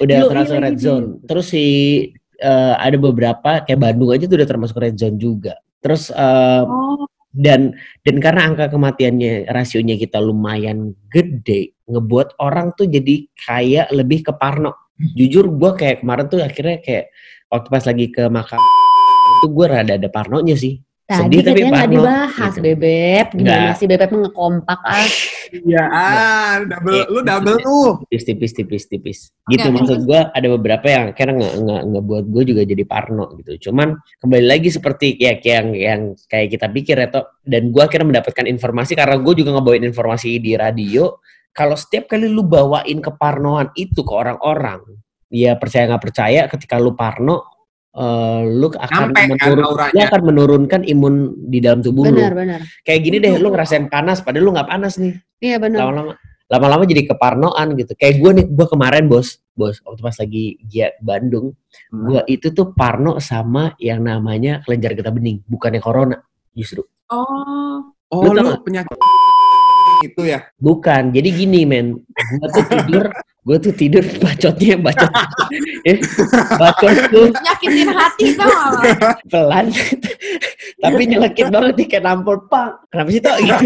udah 0.07 0.15
Yoi 0.15 0.29
termasuk 0.31 0.55
red 0.63 0.77
zone. 0.79 1.05
Terus 1.27 1.45
si 1.51 1.65
eh, 2.39 2.73
ada 2.79 2.95
beberapa 2.95 3.67
kayak 3.67 3.79
Bandung 3.79 4.15
aja 4.15 4.23
tuh 4.31 4.39
udah 4.39 4.47
termasuk 4.47 4.79
red 4.79 4.95
zone 4.95 5.19
juga. 5.19 5.59
Terus 5.83 6.15
eh, 6.15 6.63
Oh, 6.63 7.03
dan 7.35 7.75
dan 8.07 8.15
karena 8.23 8.47
angka 8.47 8.71
kematiannya 8.71 9.51
rasionya 9.51 9.99
kita 9.99 10.23
lumayan 10.23 10.95
gede, 11.11 11.75
ngebuat 11.91 12.39
orang 12.39 12.71
tuh 12.79 12.87
jadi 12.87 13.27
kayak 13.35 13.91
lebih 13.91 14.23
ke 14.23 14.31
parno. 14.31 14.95
Jujur 14.95 15.51
gua 15.51 15.75
kayak 15.75 16.07
kemarin 16.07 16.31
tuh 16.31 16.39
akhirnya 16.39 16.79
kayak 16.79 17.11
waktu 17.51 17.67
pas 17.67 17.83
lagi 17.83 18.07
ke 18.07 18.23
makam 18.31 18.63
itu 19.41 19.49
gue 19.49 19.65
rada 19.65 19.97
ada 19.97 20.09
parnonya 20.13 20.53
sih. 20.53 20.77
Tadi 21.09 21.27
Sedih 21.27 21.43
tapi 21.43 21.59
katanya 21.59 21.71
nggak 21.75 21.91
dibahas, 21.91 22.53
gitu. 22.55 22.63
Bebep. 22.63 23.27
Gimana 23.35 23.51
Nggak. 23.51 23.75
sih 23.75 23.87
Bebep 23.89 24.11
ngekompak 24.15 24.79
ah? 24.79 25.07
Iya, 25.51 25.83
ah, 25.91 26.53
double, 26.63 27.03
lu 27.11 27.19
double 27.27 27.57
tuh. 27.59 27.89
tipis 28.07 28.23
tipis 28.23 28.51
tipis 28.55 28.83
tipis 28.87 29.19
gitu 29.51 29.67
Nggak, 29.67 29.83
maksud 29.83 29.99
gue 30.07 30.21
ada 30.31 30.47
beberapa 30.47 30.85
yang 30.87 31.03
akhirnya 31.11 31.35
nggak 31.43 31.53
nggak 31.59 31.81
nggak 31.91 32.03
buat 32.07 32.25
gue 32.31 32.43
juga 32.47 32.61
jadi 32.63 32.83
parno 32.87 33.25
gitu 33.35 33.67
cuman 33.67 33.99
kembali 34.23 34.45
lagi 34.47 34.71
seperti 34.71 35.19
kayak 35.19 35.43
kayak 35.43 35.55
yang 35.59 35.69
yang 35.75 36.01
kayak 36.31 36.47
kita 36.55 36.67
pikir 36.71 36.95
ya 36.95 37.07
toh 37.11 37.25
dan 37.43 37.75
gue 37.75 37.83
akhirnya 37.83 38.07
mendapatkan 38.15 38.47
informasi 38.47 38.95
karena 38.95 39.19
gue 39.19 39.33
juga 39.35 39.59
ngebawain 39.59 39.83
informasi 39.83 40.39
di 40.39 40.55
radio 40.55 41.19
kalau 41.51 41.75
setiap 41.75 42.07
kali 42.07 42.31
lu 42.31 42.47
bawain 42.47 43.03
keparnoan 43.03 43.75
itu 43.75 44.07
ke 44.07 44.13
orang-orang 44.15 44.79
ya 45.27 45.59
percaya 45.59 45.91
nggak 45.91 46.03
percaya 46.03 46.41
ketika 46.47 46.79
lu 46.79 46.95
parno 46.95 47.50
eh, 47.93 48.41
lu 48.47 48.67
akan 48.69 49.11
Nyampe 49.11 49.19
kan 49.19 49.27
menurun, 49.29 49.65
auranya. 49.65 49.93
lu 49.93 49.99
akan 50.05 50.21
menurunkan 50.23 50.81
imun 50.83 51.13
di 51.45 51.59
dalam 51.59 51.79
tubuh 51.79 52.03
lu 52.03 52.13
Benar, 52.13 52.33
benar. 52.33 52.59
kayak 52.81 53.01
gini 53.01 53.17
deh 53.17 53.35
lu 53.35 53.49
ngerasain 53.49 53.87
panas 53.87 54.19
padahal 54.19 54.43
lu 54.43 54.51
nggak 54.51 54.67
panas 54.67 54.95
nih 54.95 55.15
Iya 55.39 55.57
benar. 55.57 55.79
lama-lama 55.85 56.13
lama-lama 56.47 56.83
jadi 56.83 57.07
keparnoan 57.07 57.67
gitu 57.75 57.95
kayak 57.95 58.15
gue 58.17 58.31
nih 58.33 58.45
gue 58.45 58.67
kemarin 58.67 59.07
bos 59.07 59.39
bos 59.51 59.79
waktu 59.81 60.01
pas 60.01 60.15
lagi 60.15 60.43
gia 60.65 60.91
Bandung 60.99 61.55
Hmm. 61.87 62.03
gue 62.05 62.21
itu 62.27 62.51
tuh 62.51 62.71
parno 62.71 63.15
sama 63.17 63.71
yang 63.77 63.99
namanya 64.01 64.59
kelenjar 64.61 64.91
getah 64.91 65.09
bening 65.09 65.39
bukannya 65.45 65.79
corona 65.79 66.19
justru 66.51 66.83
oh, 67.07 67.79
Oh, 68.07 68.21
Lu 68.21 68.35
lu 68.35 68.59
penyakit 68.59 68.91
itu 70.01 70.21
ya? 70.25 70.43
bukan 70.57 71.11
jadi 71.11 71.29
gini 71.31 71.63
men 71.63 71.95
gue 72.11 72.47
tuh 72.49 72.65
tidur 72.67 73.05
gue 73.41 73.57
tuh 73.57 73.73
tidur 73.73 74.05
bacotnya 74.23 74.77
bacot. 74.77 75.11
Eh, 75.81 75.97
bacot 76.61 76.93
tuh 77.09 77.33
nyakitin 77.33 77.89
hati 77.89 78.37
tau 78.37 78.53
pelan. 79.33 79.73
Tapi 80.77 81.01
nyelekit 81.09 81.49
banget 81.49 81.73
nih 81.73 81.87
kayak 81.89 82.03
nampol 82.05 82.37
pak 82.45 82.85
kenapa 82.93 83.09
sih 83.09 83.21
toh 83.21 83.33
gitu. 83.41 83.65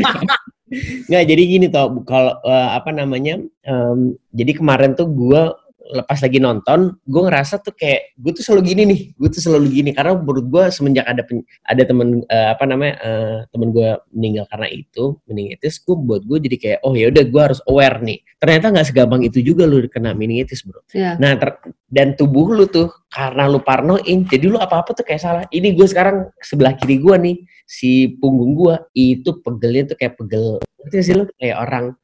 Nggak 1.11 1.23
jadi 1.27 1.43
gini 1.43 1.67
toh 1.67 1.91
kalau 2.07 2.39
eh, 2.47 2.69
apa 2.71 2.95
namanya 2.95 3.35
em, 3.67 4.15
jadi 4.31 4.51
kemarin 4.55 4.95
tuh 4.95 5.11
gue 5.11 5.41
lepas 5.85 6.17
lagi 6.17 6.41
nonton 6.41 6.97
gue 7.05 7.21
ngerasa 7.21 7.61
tuh 7.61 7.77
kayak 7.77 8.17
gue 8.17 8.31
tuh 8.33 8.41
selalu 8.41 8.73
gini 8.73 8.81
nih 8.89 9.01
gue 9.13 9.29
tuh 9.29 9.37
selalu 9.37 9.67
gini 9.69 9.89
karena 9.93 10.17
menurut 10.17 10.45
gue 10.49 10.63
semenjak 10.73 11.05
ada 11.05 11.21
pen- 11.21 11.45
ada 11.61 11.83
temen 11.85 12.25
eh, 12.25 12.47
apa 12.57 12.63
namanya 12.65 12.93
eh, 13.05 13.37
temen 13.53 13.69
gue 13.69 13.89
meninggal 14.09 14.49
karena 14.49 14.67
itu 14.73 15.21
meningitis 15.29 15.77
gue 15.77 15.93
buat 15.93 16.25
gue 16.25 16.37
jadi 16.41 16.57
kayak 16.57 16.79
oh 16.81 16.97
ya 16.97 17.13
udah 17.13 17.23
gue 17.23 17.41
harus 17.41 17.61
aware 17.69 18.01
nih 18.01 18.17
ternyata 18.41 18.65
nggak 18.73 18.87
segampang 18.89 19.21
itu 19.21 19.39
juga 19.45 19.69
lu 19.69 19.85
kena 19.85 20.17
meningitis 20.17 20.65
bro 20.65 20.81
Iya. 20.95 21.19
Nah, 21.19 21.35
ter- 21.35 21.59
dan 21.91 22.15
tubuh 22.15 22.55
lu 22.55 22.65
tuh 22.65 22.87
karena 23.11 23.47
lu 23.47 23.59
parnoin, 23.59 24.23
jadi 24.27 24.47
lu 24.47 24.55
apa-apa 24.59 24.91
tuh 24.95 25.03
kayak 25.03 25.21
salah. 25.21 25.43
Ini 25.51 25.75
gue 25.75 25.87
sekarang 25.87 26.31
sebelah 26.39 26.75
kiri 26.75 26.99
gue 26.99 27.15
nih, 27.19 27.35
si 27.63 28.15
punggung 28.19 28.55
gue 28.55 28.75
itu 28.95 29.39
pegelnya 29.43 29.91
tuh 29.91 29.97
kayak 29.99 30.15
pegel. 30.19 30.59
Gak 30.87 31.03
sih 31.03 31.15
lu 31.15 31.27
kayak 31.35 31.57
orang 31.57 31.95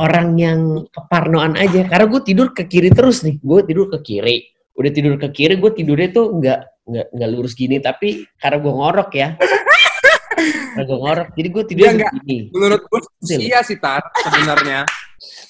orang 0.00 0.28
yang 0.40 0.60
keparnoan 0.88 1.60
aja. 1.60 1.84
Karena 1.84 2.08
gue 2.08 2.20
tidur 2.24 2.56
ke 2.56 2.64
kiri 2.64 2.88
terus 2.88 3.20
nih, 3.20 3.36
gue 3.36 3.60
tidur 3.68 3.92
ke 3.92 4.00
kiri. 4.00 4.48
Udah 4.72 4.90
tidur 4.90 5.14
ke 5.20 5.28
kiri, 5.28 5.60
gue 5.60 5.70
tidurnya 5.76 6.08
tuh 6.08 6.26
nggak 6.40 6.60
nggak 6.88 7.06
nggak 7.12 7.28
lurus 7.30 7.52
gini, 7.52 7.76
tapi 7.78 8.24
karena 8.40 8.56
gue 8.58 8.72
ngorok 8.72 9.10
ya. 9.12 9.28
karena 10.72 10.84
gue 10.88 10.98
ngorok, 10.98 11.28
jadi 11.36 11.48
gue 11.52 11.64
tidur 11.68 11.86
nggak. 11.92 12.12
begini. 12.16 12.38
Menurut 12.56 12.82
gue 12.88 13.00
iya 13.36 13.60
sih 13.60 13.76
Tar 13.76 14.00
sebenarnya. 14.24 14.88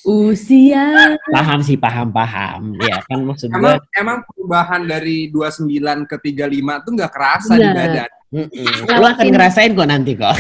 Usia. 0.03 1.15
Paham 1.31 1.63
sih, 1.63 1.79
paham 1.79 2.11
paham. 2.11 2.75
Ya 2.83 2.99
kan 3.07 3.23
maksud 3.23 3.55
gue. 3.55 3.59
Emang 3.61 3.79
emang 3.95 4.19
perubahan 4.27 4.83
dari 4.83 5.31
29 5.31 6.11
ke 6.11 6.17
35 6.19 6.85
tuh 6.85 6.93
nggak 6.99 7.13
kerasa 7.15 7.53
di 7.55 7.63
Iya. 7.63 7.75
badan. 7.77 8.11
Mm-mm. 8.31 8.87
Lu 8.87 9.07
akan 9.07 9.27
ngerasain 9.31 9.71
kok 9.75 9.89
nanti 9.91 10.13
kok. 10.15 10.35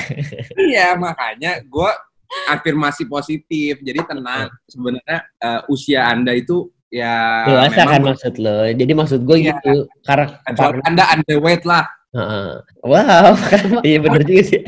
Iya, 0.58 0.94
makanya 0.94 1.58
gue 1.62 1.90
afirmasi 2.48 3.06
positif. 3.06 3.78
Jadi 3.80 4.00
tenang. 4.04 4.48
Sebenarnya 4.66 5.18
eh, 5.38 5.60
usia 5.68 6.06
Anda 6.08 6.34
itu 6.34 6.70
ya 6.90 7.46
Dewasa 7.46 7.82
kan 7.86 8.02
maksud 8.02 8.34
lo. 8.42 8.66
Jadi 8.66 8.92
maksud 8.92 9.20
gue 9.22 9.36
Iya. 9.38 9.54
gitu. 9.56 9.86
Karena 10.02 10.26
Anda 10.84 11.04
underweight 11.14 11.62
lah. 11.64 11.86
Heeh. 12.10 12.50
Wow, 12.82 13.38
iya 13.86 14.02
bener 14.02 14.26
juga 14.26 14.42
sih. 14.42 14.60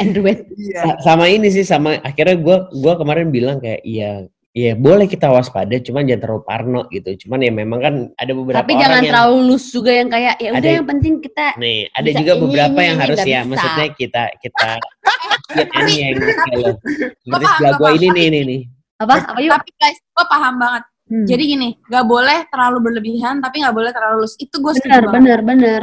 Android. 0.00 0.48
Iya. 0.56 0.80
Sa- 0.96 1.12
Sama 1.12 1.28
ini 1.28 1.52
sih, 1.52 1.60
sama 1.60 2.00
akhirnya 2.00 2.40
gue 2.40 2.56
gua 2.80 2.96
kemarin 2.96 3.28
bilang 3.28 3.60
kayak 3.60 3.84
iya, 3.84 4.24
iya 4.56 4.72
boleh 4.72 5.04
kita 5.04 5.28
waspada, 5.28 5.76
cuman 5.76 6.08
jangan 6.08 6.22
terlalu 6.24 6.42
parno 6.42 6.80
gitu. 6.88 7.10
Cuman 7.20 7.44
ya 7.44 7.52
memang 7.52 7.78
kan 7.78 7.94
ada 8.16 8.32
beberapa 8.32 8.64
Tapi 8.64 8.72
orang 8.72 8.80
jangan 8.80 8.96
yang 8.96 9.12
terlalu 9.12 9.36
loose 9.44 9.68
juga 9.68 9.90
yang 9.92 10.08
kayak 10.08 10.34
ya 10.40 10.48
udah 10.48 10.60
Ada- 10.64 10.76
yang 10.80 10.86
penting 10.88 11.14
kita 11.20 11.46
nih 11.60 11.78
ada 11.92 12.08
bisa 12.08 12.18
juga 12.18 12.32
ini, 12.32 12.40
beberapa 12.40 12.78
ini, 12.80 12.88
yang 12.88 12.96
ini, 12.96 13.04
harus 13.04 13.18
ya, 13.20 13.24
bisa. 13.44 13.48
maksudnya 13.52 13.86
kita 13.92 14.22
kita 14.40 14.68
lihat 15.52 15.70
ini 15.76 15.92
yang 15.94 16.12
kayak 16.16 16.56
lo. 16.56 16.72
Seperti 17.20 17.44
sebelah 17.52 17.72
gue 17.76 17.84
Bapak, 17.84 17.98
ini 18.00 18.08
nih 18.10 18.26
nih 18.32 18.42
nih. 18.42 18.60
apa 18.96 19.12
apa 19.28 19.40
yuk. 19.44 19.52
Tapi 19.52 19.70
guys, 19.76 19.98
gue 20.00 20.24
paham 20.26 20.54
banget. 20.56 20.84
Hmm. 21.06 21.22
Jadi 21.22 21.42
gini, 21.46 21.68
gak 21.86 22.02
boleh 22.02 22.38
terlalu 22.50 22.78
berlebihan, 22.82 23.38
tapi 23.38 23.62
gak 23.62 23.70
boleh 23.70 23.94
terlalu 23.94 24.26
loose. 24.26 24.34
Itu 24.42 24.58
gue 24.58 24.74
setuju 24.74 24.90
benar 24.90 25.04
banget. 25.06 25.14
benar 25.14 25.40
benar. 25.46 25.80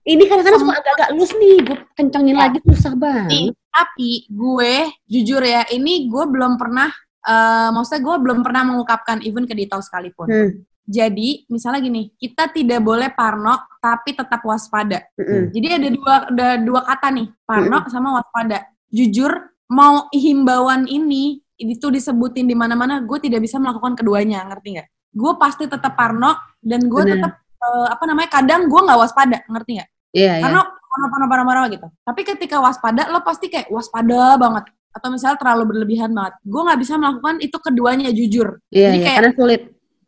Ini 0.00 0.22
kadang-kadang 0.24 0.60
suka 0.64 0.72
agak-agak 0.80 1.08
loose 1.12 1.34
nih, 1.36 1.56
gue 1.60 1.76
kencangin 1.92 2.32
Ya. 2.32 2.40
lagi 2.48 2.58
susah 2.64 2.94
Nih, 2.94 3.02
banget. 3.04 3.52
tapi 3.68 4.10
gue 4.32 4.74
jujur 5.04 5.42
ya, 5.44 5.68
ini 5.68 6.08
gue 6.08 6.24
belum 6.24 6.56
pernah, 6.56 6.88
eh 7.22 7.68
maksudnya 7.70 8.02
gue 8.02 8.16
belum 8.18 8.38
pernah 8.42 8.62
mengungkapkan 8.66 9.22
even 9.22 9.46
ke 9.46 9.54
Dito 9.54 9.78
sekalipun. 9.78 10.26
Hmm. 10.26 10.50
Jadi, 10.82 11.46
misalnya 11.46 11.78
gini, 11.78 12.10
kita 12.18 12.50
tidak 12.50 12.82
boleh 12.82 13.14
parno, 13.14 13.54
tapi 13.78 14.18
tetap 14.18 14.42
waspada. 14.42 15.06
Mm-mm. 15.14 15.54
Jadi 15.54 15.66
ada 15.70 15.88
dua, 15.94 16.14
ada 16.26 16.48
dua 16.58 16.80
kata 16.82 17.08
nih, 17.14 17.30
parno 17.46 17.86
sama 17.86 18.18
waspada. 18.18 18.66
Jujur, 18.90 19.30
mau 19.70 20.10
himbauan 20.10 20.90
ini, 20.90 21.38
itu 21.54 21.86
disebutin 21.86 22.50
di 22.50 22.58
mana-mana, 22.58 22.98
gue 22.98 23.18
tidak 23.22 23.46
bisa 23.46 23.62
melakukan 23.62 23.94
keduanya, 23.94 24.42
ngerti 24.50 24.68
nggak? 24.74 24.88
Gue 25.14 25.32
pasti 25.38 25.70
tetap 25.70 25.94
parno, 25.94 26.34
dan 26.58 26.82
gue 26.90 27.02
tetap, 27.14 27.30
eh, 27.46 27.86
apa 27.86 28.02
namanya, 28.02 28.28
kadang 28.42 28.66
gue 28.66 28.80
nggak 28.82 28.98
waspada, 28.98 29.38
ngerti 29.46 29.70
nggak? 29.78 29.90
Iya, 30.18 30.32
iya. 30.34 30.42
Karena 30.42 30.60
parno, 30.66 31.06
parno, 31.14 31.26
parno, 31.30 31.44
parno 31.46 31.62
gitu. 31.70 31.86
Tapi 32.02 32.20
ketika 32.26 32.58
waspada, 32.58 33.06
lo 33.06 33.22
pasti 33.22 33.46
kayak 33.46 33.70
waspada 33.70 34.34
banget. 34.34 34.66
Atau 34.92 35.08
misalnya 35.08 35.40
terlalu 35.40 35.72
berlebihan 35.72 36.12
banget. 36.12 36.36
Gue 36.44 36.60
nggak 36.62 36.80
bisa 36.80 36.94
melakukan 37.00 37.40
itu 37.40 37.56
keduanya 37.58 38.08
jujur. 38.12 38.60
Iya, 38.68 38.92
Jadi 38.92 38.96
iya, 39.00 39.04
kayak- 39.04 39.16
karena 39.18 39.32
sulit. 39.34 39.62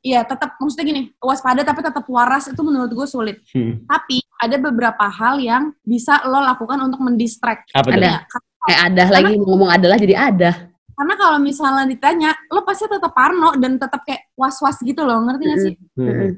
Iya, 0.05 0.21
tetap 0.21 0.61
maksudnya 0.61 0.85
gini, 0.85 1.03
waspada 1.17 1.65
tapi 1.65 1.81
tetap 1.81 2.05
waras 2.13 2.45
itu 2.53 2.61
menurut 2.61 2.93
gue 2.93 3.09
sulit. 3.09 3.41
Hmm. 3.57 3.89
Tapi 3.89 4.21
ada 4.37 4.57
beberapa 4.61 5.09
hal 5.09 5.41
yang 5.41 5.73
bisa 5.81 6.21
lo 6.29 6.45
lakukan 6.45 6.77
untuk 6.85 7.01
mendistract. 7.01 7.73
Apa? 7.73 7.89
Ada. 7.97 8.05
Ya, 8.05 8.19
Kayak 8.65 8.81
ada 8.93 9.03
lagi 9.13 9.35
ngomong 9.41 9.71
adalah 9.73 9.97
jadi 9.97 10.15
ada. 10.17 10.51
Karena 10.95 11.15
kalau 11.17 11.39
misalnya 11.41 11.85
ditanya, 11.89 12.31
lo 12.53 12.63
pasti 12.69 12.85
tetap 12.85 13.17
parno 13.17 13.57
dan 13.57 13.81
tetap 13.81 14.05
kayak 14.05 14.29
was-was 14.37 14.77
gitu 14.85 15.03
loh, 15.03 15.25
ngerti 15.25 15.43
gak 15.49 15.59
sih? 15.59 15.75
Hmm. 15.97 16.37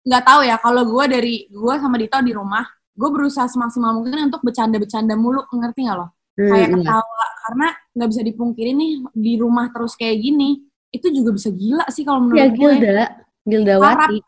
Nggak 0.00 0.22
tahu 0.24 0.40
ya, 0.46 0.56
kalau 0.56 0.82
gue 0.88 1.04
dari 1.08 1.34
gue 1.52 1.74
sama 1.76 1.96
Dito 2.00 2.16
di 2.24 2.32
rumah, 2.32 2.64
gue 2.96 3.08
berusaha 3.12 3.44
semaksimal 3.48 3.96
mungkin 4.00 4.32
untuk 4.32 4.40
bercanda-bercanda 4.40 5.12
mulu, 5.16 5.44
ngerti 5.52 5.84
gak 5.88 5.96
lo? 6.00 6.06
Kayak 6.42 6.68
Hmm, 6.68 6.78
iya. 6.78 6.88
ketawa, 6.88 7.06
karena 7.40 7.66
nggak 7.92 8.08
bisa 8.08 8.22
dipungkiri 8.22 8.70
nih 8.72 8.90
di 9.12 9.32
rumah 9.36 9.66
terus 9.68 9.92
kayak 9.92 10.16
gini, 10.16 10.50
itu 10.88 11.06
juga 11.10 11.30
bisa 11.32 11.48
gila 11.50 11.84
sih 11.88 12.02
kalau 12.02 12.24
menurut 12.24 12.38
Iya, 12.38 12.46
gue. 12.48 12.72
Gilda. 12.72 13.06
Gilda 13.42 13.74
Parah. 13.76 14.08
Wati. 14.08 14.18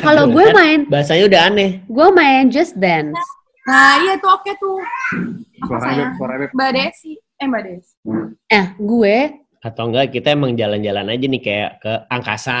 Kalau 0.00 0.24
gue 0.30 0.44
kan 0.44 0.54
main, 0.54 0.80
bahasanya 0.86 1.24
udah 1.26 1.40
aneh. 1.44 1.70
gue 1.84 2.08
main 2.10 2.44
Just 2.46 2.74
Dance. 2.74 3.18
Nah, 3.64 3.98
iya 3.98 4.12
itu 4.14 4.24
oke 4.24 4.50
tuh. 4.54 4.78
Apa 5.60 5.66
Suara 5.66 5.80
saya? 5.82 6.48
Mbak 6.52 6.70
Desi. 6.70 7.12
Eh, 7.34 7.46
Mbak 7.46 7.62
Desi. 7.62 7.92
Eh, 8.46 8.66
gue 8.76 9.16
Atau 9.64 9.88
enggak 9.88 10.12
kita 10.12 10.36
emang 10.36 10.52
jalan-jalan 10.54 11.08
aja 11.08 11.24
nih 11.24 11.40
kayak 11.40 11.70
ke 11.80 11.92
angkasa. 12.12 12.60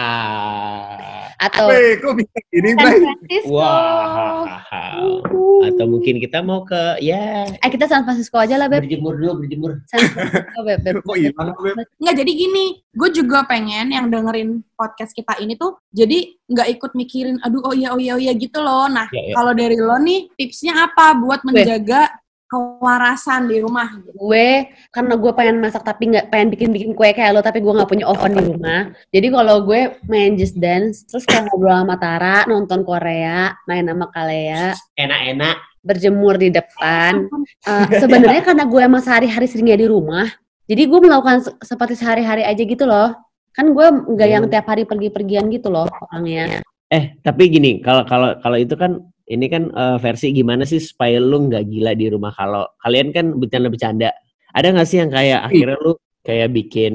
atau 1.36 1.66
Weh, 1.68 1.98
kok 2.00 2.14
bisa 2.16 2.38
gini, 2.48 2.72
San? 2.72 2.94
Francisco. 3.04 3.52
Wah. 3.52 4.56
Uhuh. 4.96 5.68
Atau 5.68 5.84
mungkin 5.84 6.16
kita 6.16 6.40
mau 6.40 6.64
ke 6.64 6.96
ya 7.04 7.44
Eh, 7.60 7.68
kita 7.68 7.84
San 7.84 8.08
Francisco 8.08 8.40
aja 8.40 8.56
lah, 8.56 8.70
Beb. 8.70 8.86
berjemur 8.86 9.18
dulu 9.18 9.44
berjemur. 9.44 9.84
San 9.84 10.00
Francisco, 10.08 10.60
Beb. 10.64 10.78
Beb. 10.80 10.94
Kok 11.04 11.16
hilang, 11.18 11.52
Beb? 11.58 11.76
Nggak, 12.00 12.14
jadi 12.16 12.32
gini. 12.32 12.64
Gue 12.94 13.10
juga 13.12 13.44
pengen 13.44 13.92
yang 13.92 14.08
dengerin 14.08 14.62
podcast 14.72 15.12
kita 15.12 15.36
ini 15.42 15.58
tuh, 15.58 15.76
jadi 15.90 16.30
nggak 16.46 16.68
ikut 16.78 16.92
mikirin, 16.94 17.36
aduh, 17.42 17.60
oh 17.66 17.74
iya, 17.74 17.90
oh 17.92 17.98
iya, 17.98 18.14
oh 18.14 18.20
iya, 18.22 18.32
gitu 18.32 18.62
loh. 18.62 18.86
Nah, 18.86 19.10
Ya, 19.10 19.20
ya. 19.28 19.34
kalau 19.34 19.52
dari 19.52 19.74
lo 19.76 19.98
nih, 19.98 20.30
tipsnya 20.38 20.86
apa 20.88 21.18
buat 21.18 21.42
menjaga 21.42 22.08
kewarasan 22.46 23.46
di 23.46 23.58
rumah? 23.58 23.88
gitu? 23.96 24.10
gue 24.14 24.48
karena 24.88 25.14
gue 25.14 25.32
pengen 25.32 25.56
masak 25.58 25.82
tapi 25.82 26.08
nggak 26.08 26.28
pengen 26.28 26.48
bikin 26.48 26.70
bikin 26.70 26.90
kue 26.92 27.10
kayak 27.10 27.32
lo 27.32 27.40
tapi 27.40 27.58
gue 27.58 27.68
nggak 27.68 27.86
punya 27.86 28.04
oven 28.04 28.32
di 28.32 28.42
rumah 28.46 28.80
jadi 29.08 29.26
kalau 29.28 29.56
gue 29.62 29.80
main 30.04 30.34
just 30.34 30.54
dance 30.54 31.02
terus 31.04 31.24
kayak 31.24 31.46
ngobrol 31.46 31.74
sama 31.74 31.96
Tara 31.96 32.44
nonton 32.44 32.82
Korea 32.82 33.38
main 33.64 33.82
sama 33.82 34.06
Kalea 34.08 34.72
Enak-enak. 34.94 35.56
berjemur 35.80 36.34
di 36.34 36.48
depan 36.48 37.28
Eh, 37.60 37.86
sebenarnya 37.98 38.42
karena 38.42 38.64
gue 38.64 38.80
emang 38.80 39.00
sehari-hari 39.00 39.44
seringnya 39.44 39.76
di 39.76 39.84
rumah 39.84 40.28
jadi 40.64 40.82
gue 40.82 41.00
melakukan 41.00 41.38
se- 41.42 41.56
seperti 41.62 41.94
sehari-hari 41.94 42.40
aja 42.40 42.60
gitu 42.60 42.84
loh 42.84 43.12
kan 43.50 43.66
gue 43.66 43.86
nggak 44.10 44.28
yang 44.28 44.42
Hmm. 44.42 44.50
tiap 44.50 44.66
hari 44.66 44.82
pergi-pergian 44.82 45.46
gitu 45.48 45.68
loh 45.68 45.84
orangnya 46.02 46.60
Eh, 46.86 47.16
tapi 47.18 47.48
gini, 47.48 47.80
kalau 47.80 48.04
kalau 48.04 48.38
kalau 48.38 48.54
itu 48.54 48.76
kan 48.76 49.02
ini 49.24 49.46
kan 49.48 49.72
eh, 49.72 49.96
versi 50.00 50.32
gimana 50.36 50.68
sih 50.68 50.80
supaya 50.80 51.16
lu 51.16 51.48
nggak 51.48 51.64
gila 51.64 51.92
di 51.96 52.06
rumah 52.12 52.32
kalau 52.36 52.68
kalian 52.84 53.08
kan 53.10 53.32
bercanda-bercanda. 53.40 54.12
Ada 54.54 54.70
nggak 54.70 54.88
sih 54.88 54.98
yang 55.00 55.10
kayak 55.10 55.40
akhirnya 55.48 55.78
lu 55.80 55.92
kayak 56.22 56.52
bikin 56.52 56.94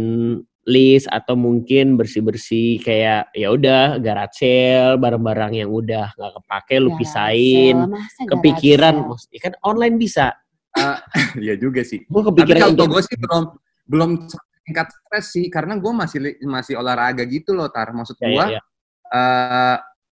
list 0.69 1.09
atau 1.09 1.33
mungkin 1.33 1.97
bersih-bersih 1.97 2.77
kayak 2.85 3.33
ya 3.33 3.49
udah 3.49 3.97
garage 3.97 4.37
sale 4.45 5.01
barang-barang 5.01 5.65
yang 5.65 5.69
udah 5.73 6.13
nggak 6.13 6.33
kepake 6.39 6.75
lu 6.77 6.93
Garage 6.93 7.01
pisahin. 7.01 7.77
sale, 7.77 7.89
masa 7.89 8.21
garage 8.21 8.29
Kepikiran, 8.29 8.95
maksudnya 9.09 9.39
kan 9.41 9.53
online 9.65 9.95
bisa. 9.97 10.27
Iya 11.43 11.57
juga 11.57 11.81
sih. 11.81 12.05
Gue 12.05 12.21
Tapi 12.21 12.29
kepikiran 12.31 12.59
kalau 12.61 12.73
untuk 12.77 12.87
gue 12.93 13.01
sih 13.03 13.17
belum 13.17 13.43
belum 13.89 14.09
tingkat 14.63 14.87
stres 14.93 15.25
sih, 15.33 15.45
karena 15.49 15.73
gue 15.81 15.91
masih 15.91 16.19
li- 16.21 16.37
masih 16.45 16.77
olahraga 16.77 17.25
gitu 17.25 17.57
loh, 17.57 17.73
tar. 17.73 17.89
Maksud 17.89 18.15
Ya, 18.21 18.29
gue, 18.29 18.45
ya, 18.53 18.61
ya. 18.61 18.61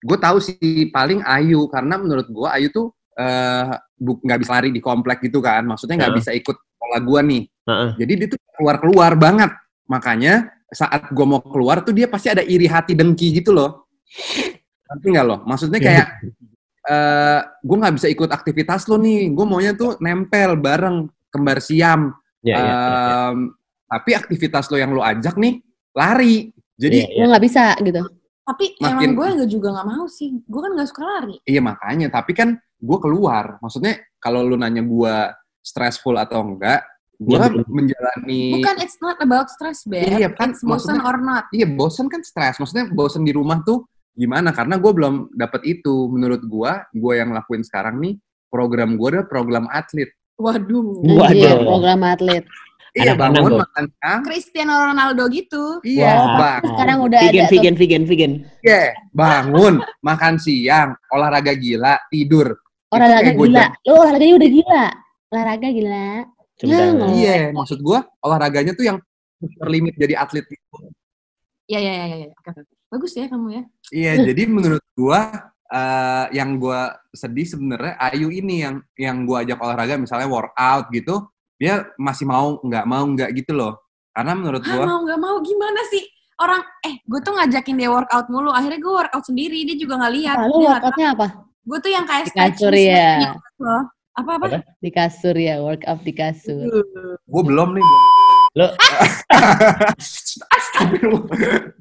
Gue 0.02 0.18
tahu 0.18 0.38
sih 0.42 0.90
paling 0.90 1.22
Ayu, 1.22 1.70
karena 1.70 1.96
menurut 2.02 2.28
gue 2.28 2.50
Ayu 2.50 2.68
tuh 2.74 2.90
eh, 3.16 3.72
nggak 4.02 4.40
bisa 4.42 4.52
lari 4.58 4.70
di 4.74 4.82
komplek 4.82 5.22
gitu 5.22 5.40
kan. 5.40 5.62
Maksudnya 5.66 6.02
nggak 6.02 6.12
Heeh. 6.18 6.22
bisa 6.26 6.32
ikut 6.34 6.58
pola 6.78 6.98
gue 6.98 7.22
nih. 7.22 7.44
Heeh. 7.70 7.90
Jadi 8.02 8.14
dia 8.18 8.28
tuh 8.34 8.40
keluar-keluar 8.58 9.14
banget. 9.14 9.52
Makanya 9.86 10.50
saat 10.72 11.12
gue 11.14 11.26
mau 11.26 11.44
keluar 11.44 11.86
tuh 11.86 11.94
dia 11.94 12.10
pasti 12.10 12.34
ada 12.34 12.42
iri 12.42 12.66
hati 12.66 12.98
dengki 12.98 13.30
gitu 13.38 13.54
loh. 13.54 13.92
Ngerti 14.90 15.08
nggak 15.14 15.28
loh? 15.28 15.40
Maksudnya 15.46 15.80
kayak 15.80 16.08
eh 16.82 17.40
gue 17.62 17.78
nggak 17.78 17.96
bisa 18.02 18.08
ikut 18.10 18.30
aktivitas 18.34 18.90
lo 18.90 18.98
nih. 18.98 19.30
Gue 19.30 19.46
maunya 19.46 19.78
tuh 19.78 20.02
nempel 20.02 20.58
bareng 20.58 21.06
kembar 21.30 21.62
siam. 21.62 22.18
Ya, 22.42 22.58
ya, 22.58 22.58
ya, 22.58 22.66
ya. 22.66 22.76
Em, 23.30 23.38
tapi 23.86 24.12
aktivitas 24.18 24.66
lo 24.74 24.82
yang 24.82 24.98
lo 24.98 25.06
ajak 25.06 25.38
nih 25.38 25.62
lari. 25.94 26.50
Jadi 26.74 27.06
Iya, 27.06 27.22
gue 27.22 27.28
nggak 27.30 27.44
bisa 27.46 27.64
gitu 27.78 28.02
Tapi 28.41 28.65
Makin- 28.82 29.13
emang 29.13 29.38
gue 29.38 29.45
juga 29.47 29.67
nggak 29.71 29.88
mau 29.88 30.06
sih. 30.10 30.41
Gue 30.43 30.62
kan 30.65 30.71
nggak 30.73 30.89
suka 30.89 31.04
lari. 31.04 31.38
iya 31.45 31.62
makanya. 31.62 32.08
Tapi 32.10 32.32
kan 32.34 32.49
gue 32.58 32.97
keluar. 32.97 33.62
Maksudnya 33.62 34.01
kalau 34.17 34.41
lo 34.41 34.58
nanya 34.58 34.82
gue 34.82 35.13
stressful 35.62 36.17
atau 36.17 36.41
enggak, 36.41 36.82
gue 37.21 37.38
Iya, 37.38 37.54
betul. 37.54 37.69
menjalani. 37.69 38.43
Bukan 38.58 38.75
it's 38.82 38.97
not 38.97 39.17
about 39.21 39.47
stress, 39.47 39.86
Beb. 39.86 40.10
Iya, 40.10 40.34
kan, 40.34 40.58
It's 40.58 40.65
maksudnya- 40.65 41.06
or 41.06 41.21
not. 41.21 41.45
Iya 41.54 41.69
bosen 41.69 42.10
kan 42.10 42.25
stres. 42.25 42.58
Maksudnya 42.58 42.89
bosen 42.89 43.21
di 43.21 43.30
rumah 43.30 43.62
tuh 43.62 43.86
gimana? 44.17 44.49
Karena 44.51 44.82
gue 44.82 44.89
belum 44.89 45.30
dapet 45.32 45.62
itu. 45.69 46.10
Menurut 46.10 46.41
gue, 46.41 46.71
gue 46.97 47.13
yang 47.13 47.30
lakuin 47.30 47.62
sekarang 47.62 48.01
nih 48.01 48.17
program 48.49 48.97
gue 48.97 49.08
adalah 49.08 49.30
program 49.30 49.65
atlet. 49.69 50.10
Waduh. 50.41 51.06
Waduh. 51.06 51.30
Anjir, 51.30 51.58
program 51.62 52.01
atlet 52.01 52.43
Iya 52.91 53.15
bangun 53.15 53.56
makan 53.56 53.86
siang. 53.88 54.19
Cristiano 54.27 54.75
Ronaldo 54.75 55.23
gitu. 55.32 55.80
Iya 55.88 56.12
Wah. 56.12 56.36
bang. 56.36 56.62
sekarang 56.75 56.97
udah 57.08 57.19
vegan, 57.23 57.32
ada 57.32 57.39
tuh. 57.39 57.51
vegan, 57.56 57.75
vegan, 57.80 58.04
vegan. 58.04 58.32
Iya 58.60 58.82
bangun 59.15 59.73
makan 60.04 60.34
siang 60.36 60.89
olahraga 61.08 61.54
gila 61.56 61.95
tidur. 62.12 62.60
olahraga 62.91 63.32
gila 63.32 63.71
lo 63.88 63.91
olahraganya 64.04 64.36
udah 64.36 64.49
gila 64.51 64.86
olahraga 65.32 65.67
gila. 65.71 66.08
Ya, 66.62 66.84
nggak. 66.91 67.10
Iya 67.15 67.36
maksud 67.56 67.80
gue 67.80 67.99
olahraganya 68.19 68.75
tuh 68.75 68.86
yang 68.86 68.97
super 69.39 69.67
limit 69.71 69.95
jadi 69.95 70.19
atlet. 70.19 70.43
gitu. 70.43 70.91
Iya, 71.71 71.80
iya, 71.80 71.93
iya. 71.95 72.06
iya. 72.27 72.30
Oke. 72.36 72.67
Bagus 72.91 73.15
ya 73.15 73.32
kamu 73.32 73.47
ya. 73.56 73.63
Iya 73.95 74.12
jadi 74.27 74.43
menurut 74.51 74.84
gue 74.84 75.19
eh, 75.71 76.25
yang 76.36 76.60
gue 76.60 76.82
sedih 77.15 77.47
sebenarnya 77.47 77.95
Ayu 78.12 78.27
ini 78.27 78.67
yang 78.67 78.84
yang 78.99 79.23
gue 79.23 79.38
ajak 79.47 79.63
olahraga 79.63 79.95
misalnya 79.95 80.27
workout 80.27 80.91
gitu 80.91 81.32
dia 81.62 81.86
masih 82.02 82.26
mau 82.26 82.58
nggak 82.58 82.86
mau 82.89 83.06
nggak 83.06 83.30
gitu 83.38 83.54
loh 83.54 83.78
karena 84.17 84.34
menurut 84.34 84.65
gue 84.65 84.82
mau 84.82 85.00
nggak 85.06 85.19
mau 85.21 85.38
gimana 85.45 85.82
sih? 85.93 86.04
Orang, 86.41 86.65
eh, 86.82 86.97
gue 87.06 87.19
tuh 87.21 87.38
ngajakin 87.38 87.78
dia 87.78 87.89
workout 87.93 88.26
mulu. 88.34 88.50
Akhirnya 88.50 88.82
gue 88.82 88.89
workout 88.89 89.30
sendiri. 89.30 89.62
Dia 89.62 89.78
juga 89.78 90.02
nggak 90.02 90.13
lihat. 90.17 90.38
lalu 90.41 90.58
workoutnya 90.67 91.08
apa 91.13 91.28
Gue 91.62 91.78
tuh 91.78 91.91
yang 91.93 92.06
kayak 92.10 92.26
Di 92.26 92.34
kasur 92.34 92.74
ya. 92.74 93.38
loh. 93.62 93.84
Apa-apa? 94.12 94.45
Apa? 94.50 94.60
di 94.82 94.89
kasur 94.91 95.36
ya 95.38 95.62
workout 95.63 96.04
di 96.04 96.12
kasur 96.12 96.67
gue 97.24 97.43
belum 97.47 97.69
nih 97.78 97.84
belum. 97.86 98.04
Lo 98.60 98.67
Astagfirullah. 100.60 101.24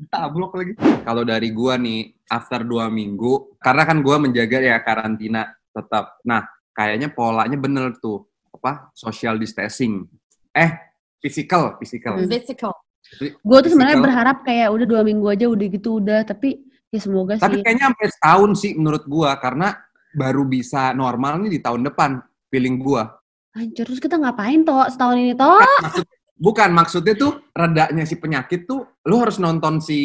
Tablok 0.06 0.52
lagi. 0.54 0.72
Kalau 1.02 1.22
dari 1.26 1.50
gua 1.50 1.74
nih, 1.74 2.14
after 2.30 2.62
dua 2.62 2.86
minggu, 2.86 3.58
karena 3.58 3.82
kan 3.82 3.98
gua 4.06 4.22
menjaga 4.22 4.62
ya 4.62 4.78
karantina 4.78 5.50
tetap. 5.74 6.22
Nah, 6.22 6.46
kayaknya 6.70 7.10
polanya 7.10 7.58
bener 7.58 7.98
tuh. 7.98 8.29
Apa? 8.60 8.92
Social 8.92 9.40
distancing. 9.40 10.04
Eh, 10.52 10.70
physical, 11.18 11.80
physical. 11.80 12.20
Hmm. 12.20 12.28
Physical. 12.28 12.76
gue 13.18 13.58
tuh 13.64 13.70
sebenarnya 13.72 13.98
berharap 13.98 14.44
kayak 14.44 14.70
udah 14.70 14.86
dua 14.86 15.02
minggu 15.02 15.24
aja 15.32 15.48
udah 15.48 15.66
gitu 15.66 15.98
udah 15.98 16.20
tapi 16.22 16.62
ya 16.92 17.00
semoga 17.00 17.40
Tapi 17.40 17.58
sih 17.58 17.64
kayaknya 17.64 17.90
sampai 17.90 18.06
setahun 18.12 18.50
sih 18.60 18.70
menurut 18.76 19.02
gua, 19.08 19.34
karena 19.40 19.72
baru 20.12 20.44
bisa 20.44 20.92
normal 20.92 21.40
nih 21.42 21.58
di 21.58 21.60
tahun 21.64 21.90
depan, 21.90 22.20
feeling 22.52 22.76
gua. 22.78 23.08
Hancur 23.56 23.88
terus 23.88 23.98
kita 23.98 24.14
ngapain 24.20 24.62
toh 24.62 24.84
setahun 24.86 25.16
ini 25.18 25.34
toh 25.34 25.58
Maksud, 25.58 26.06
bukan, 26.38 26.70
maksudnya 26.70 27.14
tuh 27.18 27.32
redanya 27.50 28.04
si 28.06 28.14
penyakit 28.20 28.68
tuh, 28.68 28.86
lu 29.08 29.16
harus 29.18 29.42
nonton 29.42 29.82
si 29.82 29.98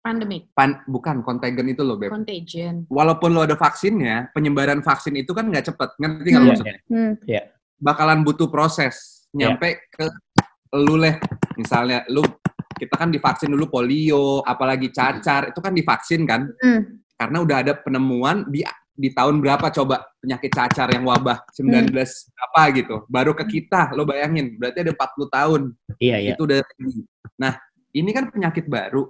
Pandemic. 0.00 0.48
pan, 0.56 0.80
bukan 0.88 1.20
kontagen 1.20 1.68
itu 1.70 1.84
loh, 1.84 2.00
Beb. 2.00 2.08
Contagion. 2.08 2.88
Walaupun 2.88 3.36
lo 3.36 3.44
ada 3.44 3.52
vaksinnya, 3.54 4.32
penyebaran 4.32 4.80
vaksin 4.80 5.12
itu 5.12 5.36
kan 5.36 5.44
nggak 5.44 5.70
cepet. 5.70 5.88
Ngerti 6.00 6.28
nggak 6.32 6.40
lo 6.40 6.44
Hmm. 6.48 6.50
maksudnya? 6.56 6.78
hmm. 6.88 7.12
Bakalan 7.80 8.22
butuh 8.22 8.52
proses. 8.52 9.26
Iya. 9.30 9.54
nyampe 9.54 9.88
ke 9.90 10.06
lu 10.76 11.00
leh. 11.00 11.16
Misalnya 11.56 12.04
lu 12.10 12.22
kita 12.76 12.96
kan 12.96 13.12
divaksin 13.12 13.52
dulu 13.52 13.68
polio 13.68 14.40
apalagi 14.44 14.88
cacar 14.92 15.50
itu 15.50 15.60
kan 15.60 15.72
divaksin 15.74 16.22
kan? 16.28 16.46
Hmm. 16.60 17.02
karena 17.20 17.44
udah 17.44 17.56
ada 17.60 17.76
penemuan 17.76 18.48
di 18.48 18.64
di 18.96 19.12
tahun 19.12 19.44
berapa 19.44 19.68
coba 19.68 20.08
penyakit 20.24 20.56
cacar 20.56 20.88
yang 20.88 21.04
wabah? 21.04 21.44
19 21.52 21.92
apa 22.32 22.62
gitu. 22.72 23.04
Baru 23.12 23.36
ke 23.36 23.44
kita 23.44 23.92
lo 23.92 24.08
bayangin. 24.08 24.56
Berarti 24.56 24.88
ada 24.88 24.92
40 24.96 25.28
tahun. 25.28 25.62
Iya 26.00 26.16
iya. 26.16 26.32
itu 26.32 26.42
udah 26.48 26.64
nah 27.36 27.60
ini 27.92 28.10
kan 28.12 28.32
penyakit 28.32 28.68
baru 28.72 29.04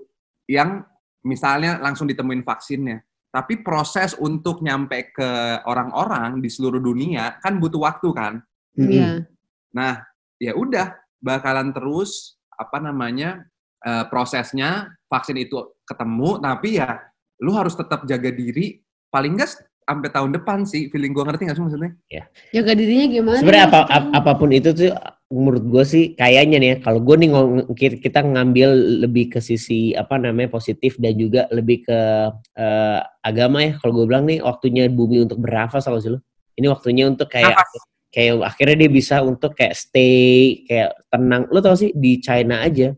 yang 0.51 0.83
misalnya 1.23 1.79
langsung 1.79 2.11
ditemuin 2.11 2.43
vaksinnya. 2.43 2.99
Tapi 3.31 3.63
proses 3.63 4.19
untuk 4.19 4.59
nyampe 4.59 5.15
ke 5.15 5.63
orang-orang 5.63 6.43
di 6.43 6.51
seluruh 6.51 6.83
dunia 6.83 7.39
kan 7.39 7.63
butuh 7.63 7.79
waktu 7.87 8.11
kan. 8.11 8.43
Mm-mm. 8.79 8.91
Iya. 8.91 9.09
Nah, 9.75 9.93
ya 10.39 10.53
udah 10.55 10.95
bakalan 11.23 11.71
terus 11.75 12.39
apa 12.55 12.79
namanya 12.79 13.45
eh, 13.83 14.05
prosesnya 14.13 14.93
vaksin 15.11 15.39
itu 15.41 15.75
ketemu, 15.87 16.39
tapi 16.39 16.79
ya 16.79 17.01
lu 17.41 17.57
harus 17.57 17.73
tetap 17.75 18.05
jaga 18.05 18.29
diri 18.31 18.79
paling 19.09 19.35
enggak 19.35 19.57
sampai 19.83 20.11
tahun 20.13 20.31
depan 20.39 20.63
sih. 20.69 20.87
Feeling 20.93 21.11
gua 21.11 21.27
ngerti 21.27 21.49
nggak 21.49 21.57
sih 21.57 21.65
maksudnya? 21.65 21.93
Jaga 22.55 22.73
dirinya 22.79 23.07
gimana? 23.11 23.39
Sebenarnya 23.41 23.67
apa, 23.67 23.81
ap- 23.91 24.11
apa 24.23 24.33
pun 24.39 24.51
itu 24.55 24.71
tuh 24.71 24.93
menurut 25.31 25.63
gue 25.63 25.85
sih 25.87 26.05
kayaknya 26.19 26.59
nih 26.59 26.69
ya, 26.75 26.77
kalau 26.83 26.99
gue 27.07 27.17
nih 27.23 27.31
kita 28.03 28.27
ngambil 28.27 28.75
lebih 29.07 29.31
ke 29.31 29.39
sisi 29.39 29.95
apa 29.95 30.19
namanya 30.19 30.51
positif 30.51 30.99
dan 30.99 31.15
juga 31.15 31.47
lebih 31.55 31.87
ke 31.87 31.99
eh, 32.59 33.01
agama 33.23 33.63
ya. 33.63 33.79
Kalau 33.79 33.93
gue 33.99 34.07
bilang 34.11 34.27
nih 34.27 34.43
waktunya 34.43 34.91
bumi 34.91 35.23
untuk 35.27 35.39
bernafas 35.43 35.87
kalau 35.87 36.03
sih 36.03 36.11
lo. 36.11 36.19
Ini 36.59 36.67
waktunya 36.67 37.07
untuk 37.09 37.31
kayak 37.31 37.57
kayak 38.11 38.43
akhirnya 38.43 38.87
dia 38.87 38.91
bisa 38.91 39.23
untuk 39.23 39.55
kayak 39.55 39.75
stay 39.75 40.63
kayak 40.67 40.95
tenang. 41.09 41.47
Lo 41.49 41.63
tau 41.63 41.79
sih 41.79 41.95
di 41.95 42.19
China 42.19 42.61
aja 42.63 42.93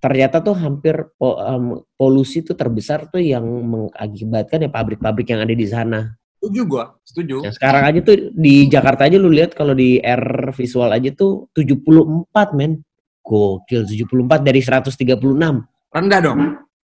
ternyata 0.00 0.44
tuh 0.44 0.52
hampir 0.52 0.92
po- 1.16 1.40
em, 1.40 1.80
polusi 1.96 2.44
tuh 2.44 2.52
terbesar 2.52 3.08
tuh 3.08 3.24
yang 3.24 3.40
mengakibatkan 3.44 4.68
ya 4.68 4.68
pabrik-pabrik 4.68 5.32
yang 5.32 5.40
ada 5.40 5.56
di 5.56 5.64
sana. 5.64 6.12
Setuju 6.36 6.60
gua, 6.68 6.92
setuju. 7.00 7.40
Nah, 7.40 7.52
sekarang 7.56 7.82
aja 7.88 8.00
tuh 8.04 8.16
di 8.36 8.68
Jakarta 8.68 9.08
aja 9.08 9.16
lu 9.16 9.32
lihat 9.32 9.56
kalau 9.56 9.72
di 9.72 9.96
air 10.04 10.52
visual 10.52 10.92
aja 10.92 11.08
tuh 11.16 11.48
74 11.56 12.52
men. 12.52 12.84
Gokil 13.24 13.88
74 13.88 14.44
dari 14.44 14.60
136. 14.60 15.64
Rendah 15.88 16.20
dong. 16.20 16.40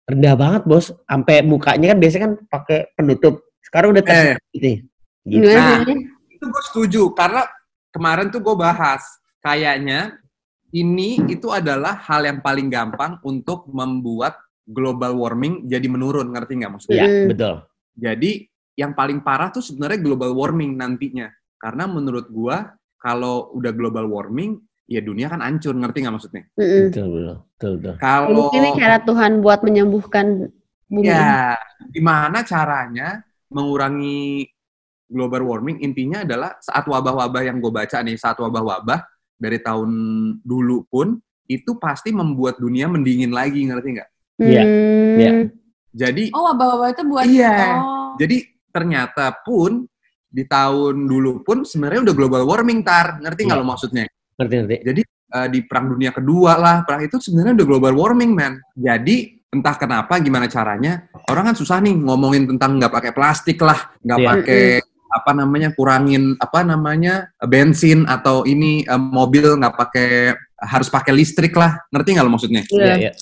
Rendah 0.08 0.34
banget, 0.40 0.62
Bos. 0.64 0.88
Sampai 1.04 1.44
mukanya 1.44 1.92
kan 1.92 1.98
biasanya 2.00 2.22
kan 2.24 2.34
pakai 2.48 2.78
penutup. 2.96 3.44
Sekarang 3.60 3.92
udah 3.92 4.00
Eh. 4.00 4.08
tertutup 4.08 4.40
gitu. 4.56 4.68
Gitu. 5.28 5.44
Nah. 5.44 5.84
Itu 6.32 6.44
gue 6.48 6.62
setuju 6.72 7.02
karena 7.12 7.44
kemarin 7.94 8.30
tuh 8.30 8.40
gue 8.42 8.56
bahas 8.56 9.02
kayaknya 9.42 10.18
ini 10.70 11.18
itu 11.26 11.50
adalah 11.50 11.98
hal 12.06 12.22
yang 12.22 12.38
paling 12.38 12.70
gampang 12.70 13.18
untuk 13.26 13.66
membuat 13.70 14.38
global 14.70 15.18
warming 15.18 15.66
jadi 15.66 15.86
menurun, 15.90 16.30
ngerti 16.30 16.62
nggak 16.62 16.72
maksudnya? 16.78 16.96
Iya, 17.02 17.06
Mm. 17.10 17.28
betul. 17.34 17.54
Jadi 17.98 18.30
yang 18.78 18.92
paling 18.94 19.18
parah 19.20 19.50
tuh 19.50 19.60
sebenarnya 19.60 19.98
global 19.98 20.30
warming 20.32 20.78
nantinya. 20.78 21.26
Karena 21.58 21.84
menurut 21.90 22.30
gua 22.30 22.70
kalau 23.02 23.50
udah 23.58 23.72
global 23.74 24.06
warming, 24.06 24.56
ya 24.86 25.02
dunia 25.02 25.26
kan 25.28 25.42
hancur, 25.42 25.74
ngerti 25.74 26.06
nggak 26.06 26.14
maksudnya? 26.14 26.44
Mm-mm. 26.56 26.86
Betul, 26.88 27.06
betul. 27.10 27.36
Betul, 27.50 27.72
betul. 27.82 27.94
Kalau 27.98 28.28
Mungkin 28.30 28.60
ini 28.62 28.70
cara 28.78 28.96
Tuhan 29.02 29.32
buat 29.42 29.60
menyembuhkan 29.66 30.26
bumi. 30.86 31.06
ya 31.06 31.58
gimana 31.90 32.38
caranya 32.46 33.22
mengurangi 33.50 34.46
global 35.10 35.42
warming? 35.44 35.82
Intinya 35.82 36.22
adalah 36.22 36.56
saat 36.62 36.86
wabah-wabah 36.86 37.42
yang 37.44 37.58
gue 37.58 37.68
baca 37.68 37.98
nih, 38.00 38.16
saat 38.16 38.38
wabah-wabah 38.38 39.02
dari 39.36 39.58
tahun 39.58 39.90
dulu 40.40 40.86
pun 40.86 41.18
itu 41.44 41.74
pasti 41.76 42.14
membuat 42.14 42.62
dunia 42.62 42.86
mendingin 42.86 43.34
lagi, 43.34 43.66
ngerti 43.66 43.88
nggak? 43.98 44.08
Iya, 44.40 44.62
Hmm. 44.62 45.18
iya. 45.18 45.32
Jadi 45.90 46.30
Oh, 46.30 46.46
wabah-wabah 46.46 46.88
itu 46.94 47.02
buat 47.04 47.26
Iya. 47.26 47.56
Oh. 47.82 48.14
Jadi 48.14 48.46
ternyata 48.70 49.34
pun 49.42 49.82
di 50.30 50.46
tahun 50.46 51.10
dulu 51.10 51.42
pun 51.42 51.66
sebenarnya 51.66 52.06
udah 52.06 52.14
global 52.14 52.42
warming 52.46 52.86
tar, 52.86 53.18
ngerti 53.18 53.50
nggak 53.50 53.58
Iya. 53.58 53.66
lo 53.66 53.68
maksudnya? 53.68 54.04
Ngerti, 54.38 54.54
ngerti. 54.62 54.76
Jadi 54.86 55.02
eh, 55.30 55.46
di 55.46 55.62
perang 55.62 55.86
dunia 55.94 56.10
kedua 56.10 56.58
lah, 56.58 56.76
perang 56.82 57.06
itu 57.06 57.22
sebenarnya 57.22 57.62
udah 57.62 57.66
global 57.66 57.94
warming 57.94 58.34
man. 58.34 58.58
Jadi 58.74 59.38
entah 59.46 59.74
kenapa, 59.74 60.18
gimana 60.18 60.46
caranya, 60.46 61.06
orang 61.26 61.50
kan 61.50 61.56
susah 61.58 61.78
nih 61.78 61.94
ngomongin 61.98 62.50
tentang 62.50 62.78
nggak 62.78 62.90
pakai 62.90 63.12
plastik 63.14 63.58
lah, 63.62 63.94
nggak 64.02 64.18
Iya. 64.18 64.26
pakai 64.30 64.62
apa 65.10 65.34
namanya 65.34 65.74
kurangin 65.74 66.38
apa 66.38 66.62
namanya 66.62 67.28
bensin 67.42 68.06
atau 68.06 68.46
ini 68.46 68.86
eh, 68.86 69.02
mobil 69.02 69.58
nggak 69.58 69.74
pakai 69.76 70.10
harus 70.60 70.88
pakai 70.92 71.12
listrik 71.16 71.56
lah, 71.56 71.76
ngerti 71.90 72.14
nggak 72.14 72.26
lo 72.26 72.32
maksudnya? 72.32 72.62
Iya. 72.68 72.78
Iya, 72.78 72.94
iya. 72.96 73.12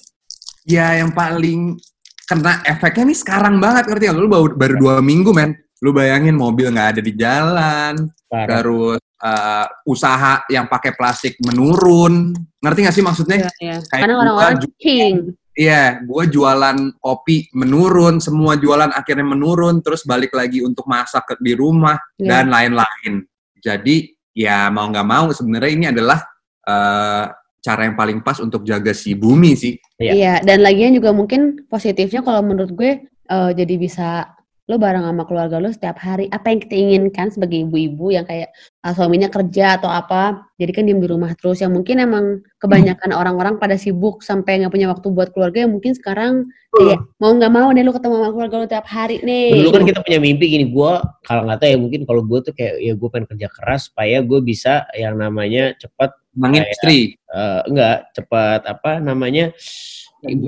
Ya 0.69 0.87
yang 1.01 1.17
paling 1.17 1.81
kena 2.29 2.61
efeknya 2.69 3.09
nih 3.09 3.19
sekarang 3.19 3.57
banget 3.57 3.89
ngerti 3.89 4.05
nggak? 4.11 4.19
Lu 4.21 4.29
baru, 4.29 4.53
baru 4.53 4.75
dua 4.77 4.95
minggu 5.01 5.31
men. 5.33 5.57
Lu 5.79 5.95
bayangin 5.95 6.35
mobil 6.35 6.69
nggak 6.75 6.99
ada 6.99 7.03
di 7.03 7.15
jalan, 7.15 8.11
Parah. 8.27 8.47
terus 8.51 9.01
uh, 9.23 9.67
usaha 9.87 10.43
yang 10.51 10.67
pakai 10.67 10.93
plastik 10.99 11.39
menurun. 11.39 12.35
Ngerti 12.59 12.79
nggak 12.83 12.97
sih 12.99 13.05
maksudnya? 13.07 13.37
Iya, 13.47 13.51
iya. 13.63 13.77
Kayak 13.87 14.03
Karena 14.03 14.15
orang-orang 14.19 14.59
king. 14.83 15.15
Iya, 15.59 16.07
gua 16.07 16.23
jualan 16.23 17.03
kopi 17.03 17.51
menurun, 17.51 18.23
semua 18.23 18.55
jualan 18.55 18.95
akhirnya 18.95 19.27
menurun, 19.27 19.83
terus 19.83 20.07
balik 20.07 20.31
lagi 20.31 20.63
untuk 20.63 20.87
masak 20.87 21.35
ke- 21.35 21.43
di 21.43 21.51
rumah 21.59 21.99
Iya. 22.15 22.31
dan 22.31 22.45
lain-lain. 22.47 23.27
Jadi 23.59 24.15
ya 24.39 24.71
mau 24.71 24.87
nggak 24.87 25.09
mau 25.09 25.35
sebenarnya 25.35 25.73
ini 25.75 25.87
adalah 25.91 26.23
uh, 26.63 27.27
cara 27.59 27.91
yang 27.91 27.99
paling 27.99 28.23
pas 28.23 28.39
untuk 28.39 28.63
jaga 28.63 28.95
si 28.95 29.19
bumi 29.19 29.59
sih. 29.59 29.75
Iya. 29.99 30.13
Iya, 30.15 30.35
dan 30.47 30.63
lagian 30.63 30.95
juga 30.95 31.11
mungkin 31.11 31.67
positifnya 31.67 32.23
kalau 32.23 32.39
menurut 32.47 32.71
gue 32.71 33.03
eh, 33.29 33.51
jadi 33.53 33.75
bisa 33.77 34.38
lo 34.69 34.77
bareng 34.77 35.01
sama 35.01 35.25
keluarga 35.25 35.57
lo 35.57 35.73
setiap 35.73 35.97
hari. 35.97 36.29
Apa 36.29 36.53
yang 36.53 36.61
kita 36.61 36.75
inginkan 36.77 37.33
sebagai 37.33 37.65
ibu-ibu 37.65 38.13
yang 38.13 38.29
kayak 38.29 38.53
ah, 38.85 38.93
suaminya 38.93 39.33
kerja 39.33 39.81
atau 39.81 39.89
apa, 39.89 40.45
jadi 40.61 40.77
kan 40.77 40.85
diem 40.85 41.01
di 41.01 41.09
rumah 41.09 41.33
terus. 41.33 41.65
Yang 41.65 41.73
mungkin 41.81 41.97
emang 42.05 42.25
kebanyakan 42.61 43.17
orang-orang 43.17 43.57
pada 43.57 43.81
sibuk 43.81 44.21
sampai 44.21 44.61
nggak 44.61 44.73
punya 44.77 44.93
waktu 44.93 45.09
buat 45.09 45.33
keluarga. 45.33 45.65
Yang 45.65 45.73
mungkin 45.81 45.93
sekarang 45.97 46.33
kayak 46.69 47.01
mau 47.17 47.33
nggak 47.33 47.53
mau 47.53 47.69
deh 47.73 47.81
lo 47.81 47.97
ketemu 47.97 48.15
sama 48.21 48.31
keluarga 48.37 48.57
lo 48.61 48.67
tiap 48.69 48.87
hari 48.93 49.17
nih. 49.25 49.57
Dulu 49.57 49.69
kan 49.73 49.83
kita 49.89 50.01
punya 50.05 50.19
mimpi 50.21 50.45
gini, 50.53 50.69
gue 50.69 50.93
kalau 51.25 51.43
nggak 51.49 51.59
tahu 51.65 51.69
ya 51.73 51.79
mungkin 51.81 52.01
kalau 52.05 52.23
gue 52.29 52.39
tuh 52.45 52.53
kayak 52.53 52.75
ya 52.77 52.93
gue 52.93 53.09
pengen 53.09 53.27
kerja 53.33 53.49
keras 53.49 53.89
supaya 53.89 54.21
gue 54.21 54.41
bisa 54.45 54.85
yang 54.93 55.17
namanya 55.17 55.73
cepat 55.81 56.13
Kayak- 56.39 56.71
istri. 56.71 56.99
eh, 57.19 57.61
enggak 57.67 58.15
cepat 58.15 58.63
apa 58.69 59.03
namanya 59.03 59.51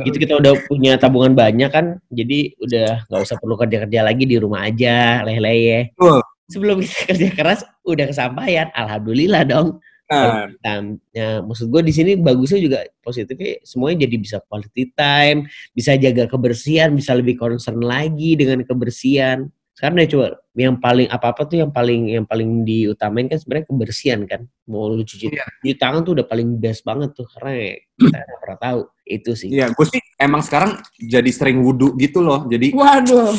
itu 0.02 0.18
kita 0.18 0.34
udah 0.36 0.52
punya 0.66 0.98
tabungan 0.98 1.32
banyak 1.32 1.70
kan 1.70 1.86
jadi 2.10 2.54
udah 2.58 3.06
nggak 3.06 3.20
usah 3.22 3.36
perlu 3.38 3.54
kerja 3.54 3.86
kerja 3.86 4.00
lagi 4.02 4.24
di 4.26 4.36
rumah 4.36 4.66
aja 4.66 5.22
leleh 5.22 5.58
ya 5.62 5.80
sebelum 6.46 6.82
kita 6.82 7.00
kerja 7.14 7.28
keras 7.30 7.60
udah 7.86 8.06
kesampaian 8.10 8.68
alhamdulillah 8.74 9.42
dong 9.46 9.78
Nah, 10.10 10.50
Nah, 10.66 10.98
ya, 11.14 11.38
maksud 11.38 11.70
gue 11.70 11.86
di 11.86 11.94
sini 11.94 12.18
bagusnya 12.18 12.58
juga 12.58 12.82
positifnya 12.98 13.62
semuanya 13.62 14.10
jadi 14.10 14.16
bisa 14.18 14.36
quality 14.42 14.90
time, 14.90 15.46
bisa 15.70 15.94
jaga 15.94 16.26
kebersihan, 16.26 16.90
bisa 16.90 17.14
lebih 17.14 17.38
concern 17.38 17.78
lagi 17.78 18.34
dengan 18.34 18.66
kebersihan. 18.66 19.46
Sekarang 19.70 20.02
deh 20.02 20.10
coba 20.10 20.42
yang 20.58 20.82
paling 20.82 21.06
apa-apa 21.14 21.46
tuh 21.46 21.62
yang 21.62 21.70
paling 21.70 22.10
yang 22.10 22.26
paling 22.26 22.66
diutamain 22.66 23.30
kan 23.30 23.38
sebenarnya 23.38 23.70
kebersihan 23.70 24.20
kan. 24.26 24.50
Mau 24.66 24.90
lu 24.90 25.06
cuci, 25.06 25.30
Iya. 25.30 25.46
cuci 25.62 25.78
tangan 25.78 26.02
tuh 26.02 26.18
udah 26.18 26.26
paling 26.26 26.58
best 26.58 26.82
banget 26.82 27.14
tuh 27.14 27.30
karena 27.38 27.50
ya 27.54 27.72
kita 28.10 28.18
nggak 28.18 28.38
pernah 28.42 28.58
tahu 28.58 28.80
itu 29.10 29.34
sih. 29.34 29.50
Iya, 29.50 29.70
gue 29.70 29.86
sih 29.86 29.98
emang 30.16 30.40
sekarang 30.40 30.78
jadi 30.96 31.26
sering 31.28 31.58
wudhu 31.60 31.96
gitu 31.96 32.20
loh. 32.20 32.46
Jadi 32.46 32.70
Waduh. 32.70 33.34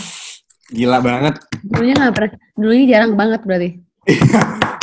gila 0.67 0.99
banget. 0.99 1.39
Dulunya 1.61 1.95
nggak 1.97 2.13
pernah, 2.13 2.31
dulunya 2.53 2.85
jarang 2.89 3.11
banget 3.13 3.41
berarti. 3.43 3.69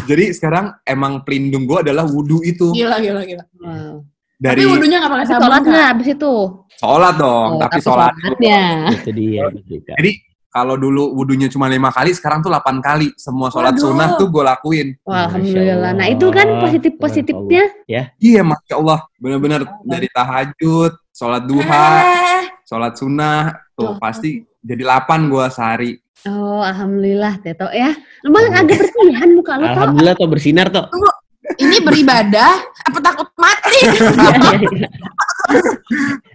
Jadi 0.04 0.24
sekarang 0.32 0.72
emang 0.82 1.20
pelindung 1.20 1.64
gue 1.64 1.84
adalah 1.84 2.02
wudhu 2.02 2.40
itu. 2.40 2.72
Gila, 2.72 2.96
gila, 2.98 3.20
gila. 3.22 3.44
Wow. 3.58 4.00
Dari 4.38 4.62
Tapi 4.62 4.70
wudhunya 4.70 4.96
nggak 4.98 5.12
pakai 5.12 5.24
Tapi 5.24 5.32
sabun 5.34 5.44
sholat 5.44 5.62
nggak 5.66 5.86
abis 5.92 6.08
itu? 6.14 6.34
sholat 6.78 7.14
dong, 7.18 7.48
Oh, 7.50 7.58
tapi 7.58 7.78
sholat. 7.82 8.12
sholatnya. 8.14 8.62
Itu 8.94 9.10
dia. 9.10 9.44
Jadi 9.66 10.10
kalau 10.58 10.74
dulu 10.74 11.14
wudhunya 11.14 11.46
cuma 11.46 11.70
lima 11.70 11.94
kali, 11.94 12.10
sekarang 12.10 12.42
tuh 12.42 12.50
8 12.50 12.82
kali. 12.82 13.14
Semua 13.14 13.46
sholat 13.46 13.78
Waduh. 13.78 13.82
sunnah 13.86 14.08
tuh 14.18 14.26
gue 14.26 14.42
lakuin. 14.42 14.88
Wah, 15.06 15.30
alhamdulillah. 15.30 15.94
Nah, 15.94 16.06
itu 16.10 16.26
kan 16.34 16.58
positif-positifnya. 16.58 17.86
Iya, 18.18 18.42
masya 18.42 18.74
Allah, 18.74 19.06
bener-bener 19.22 19.62
dari 19.86 20.10
tahajud, 20.10 20.98
sholat 21.14 21.46
duha, 21.46 21.86
Eh, 22.02 22.42
sholat 22.66 22.98
sunnah, 22.98 23.54
tuh 23.78 23.94
pasti 24.02 24.42
jadi 24.58 24.82
8 24.82 25.30
gue 25.30 25.46
sehari. 25.54 25.92
Oh, 26.26 26.58
alhamdulillah, 26.66 27.38
Teto 27.38 27.70
ya. 27.70 27.94
Lu 28.26 28.34
malah 28.34 28.66
agak 28.66 28.82
bersihan 28.82 29.30
muka 29.38 29.54
lu. 29.54 29.70
Alhamdulillah 29.70 30.14
tuh 30.18 30.26
bersinar 30.26 30.66
tuh. 30.74 30.90
Ini 31.58 31.76
beribadah 31.82 32.52
apa 32.86 32.98
takut 33.02 33.28
mati? 33.38 33.78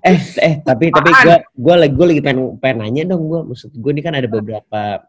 eh 0.10 0.20
eh 0.42 0.54
tapi 0.66 0.90
tapi 0.90 1.10
gue 1.12 1.38
gue 1.56 1.76
lagi 1.78 1.94
gue 1.94 2.08
lagi 2.12 2.22
pengen 2.22 2.58
pengen 2.60 2.78
nanya 2.84 3.04
dong 3.14 3.30
gue 3.30 3.40
maksud 3.46 3.72
gue 3.72 3.92
ini 3.94 4.02
kan 4.02 4.18
ada 4.18 4.26
beberapa 4.28 5.06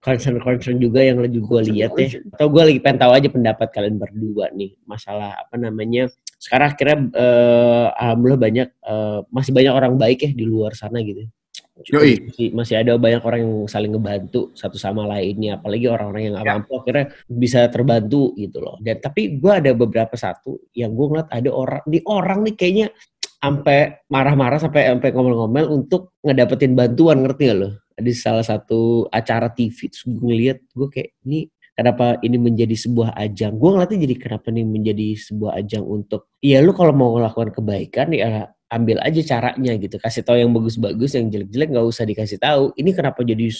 concern 0.00 0.40
concern 0.40 0.80
juga 0.80 1.04
yang 1.04 1.20
lagi 1.20 1.38
gue 1.38 1.60
lihat 1.72 1.92
ya. 1.94 2.08
Atau 2.32 2.48
gue 2.48 2.62
lagi 2.64 2.80
pengen 2.80 2.98
tahu 3.04 3.12
aja 3.12 3.28
pendapat 3.28 3.68
kalian 3.70 3.96
berdua 4.00 4.48
nih. 4.56 4.74
Masalah 4.88 5.36
apa 5.44 5.60
namanya? 5.60 6.08
Sekarang 6.40 6.72
akhirnya 6.72 6.98
eh, 7.20 7.86
alhamdulillah 8.00 8.40
banyak 8.40 8.68
eh, 8.72 9.18
masih 9.28 9.52
banyak 9.52 9.72
orang 9.76 9.94
baik 10.00 10.24
ya 10.24 10.30
di 10.32 10.44
luar 10.48 10.72
sana 10.72 11.04
gitu 11.04 11.28
Yoi. 11.88 12.12
masih, 12.28 12.48
masih 12.52 12.74
ada 12.76 12.92
banyak 13.00 13.22
orang 13.24 13.40
yang 13.40 13.54
saling 13.64 13.92
ngebantu 13.94 14.52
satu 14.52 14.76
sama 14.76 15.08
lainnya 15.08 15.56
apalagi 15.56 15.88
orang-orang 15.88 16.22
yang 16.28 16.34
nggak 16.36 16.46
Ya. 16.46 16.52
mampu 16.58 16.72
akhirnya 16.76 17.06
bisa 17.30 17.60
terbantu 17.72 18.36
gitu 18.36 18.58
loh 18.60 18.76
dan 18.84 19.00
tapi 19.00 19.40
gue 19.40 19.52
ada 19.52 19.72
beberapa 19.72 20.12
satu 20.18 20.60
yang 20.76 20.92
gue 20.92 21.06
ngeliat 21.08 21.28
ada 21.32 21.50
orang 21.52 21.82
di 21.88 21.98
orang 22.04 22.38
nih 22.44 22.54
kayaknya 22.58 22.86
sampai 23.40 24.04
marah-marah 24.12 24.60
sampai 24.60 24.92
sampai 24.92 25.10
ngomel-ngomel 25.16 25.66
untuk 25.72 26.12
ngedapetin 26.20 26.76
bantuan 26.76 27.24
ngerti 27.24 27.42
gak 27.48 27.58
lo 27.58 27.70
di 27.96 28.12
salah 28.12 28.44
satu 28.44 29.08
acara 29.08 29.48
TV 29.52 29.88
terus 29.88 30.04
gue 30.04 30.20
ngeliat 30.20 30.58
gue 30.76 30.88
kayak 30.92 31.10
ini 31.24 31.48
kenapa 31.72 32.20
ini 32.20 32.36
menjadi 32.36 32.76
sebuah 32.76 33.16
ajang 33.16 33.56
gue 33.56 33.70
ngeliatnya 33.72 33.98
jadi 34.04 34.14
kenapa 34.20 34.46
ini 34.52 34.62
menjadi 34.68 35.08
sebuah 35.16 35.56
ajang 35.56 35.84
untuk 35.88 36.28
ya 36.44 36.60
lu 36.60 36.76
kalau 36.76 36.92
mau 36.92 37.16
melakukan 37.16 37.52
kebaikan 37.56 38.12
ya 38.12 38.52
ambil 38.70 39.02
aja 39.02 39.20
caranya 39.26 39.74
gitu 39.76 39.98
kasih 39.98 40.22
tahu 40.22 40.38
yang 40.38 40.54
bagus-bagus 40.54 41.18
yang 41.18 41.26
jelek-jelek 41.26 41.68
nggak 41.74 41.86
usah 41.90 42.06
dikasih 42.06 42.38
tahu 42.38 42.70
ini 42.78 42.94
kenapa 42.94 43.20
jadi 43.26 43.50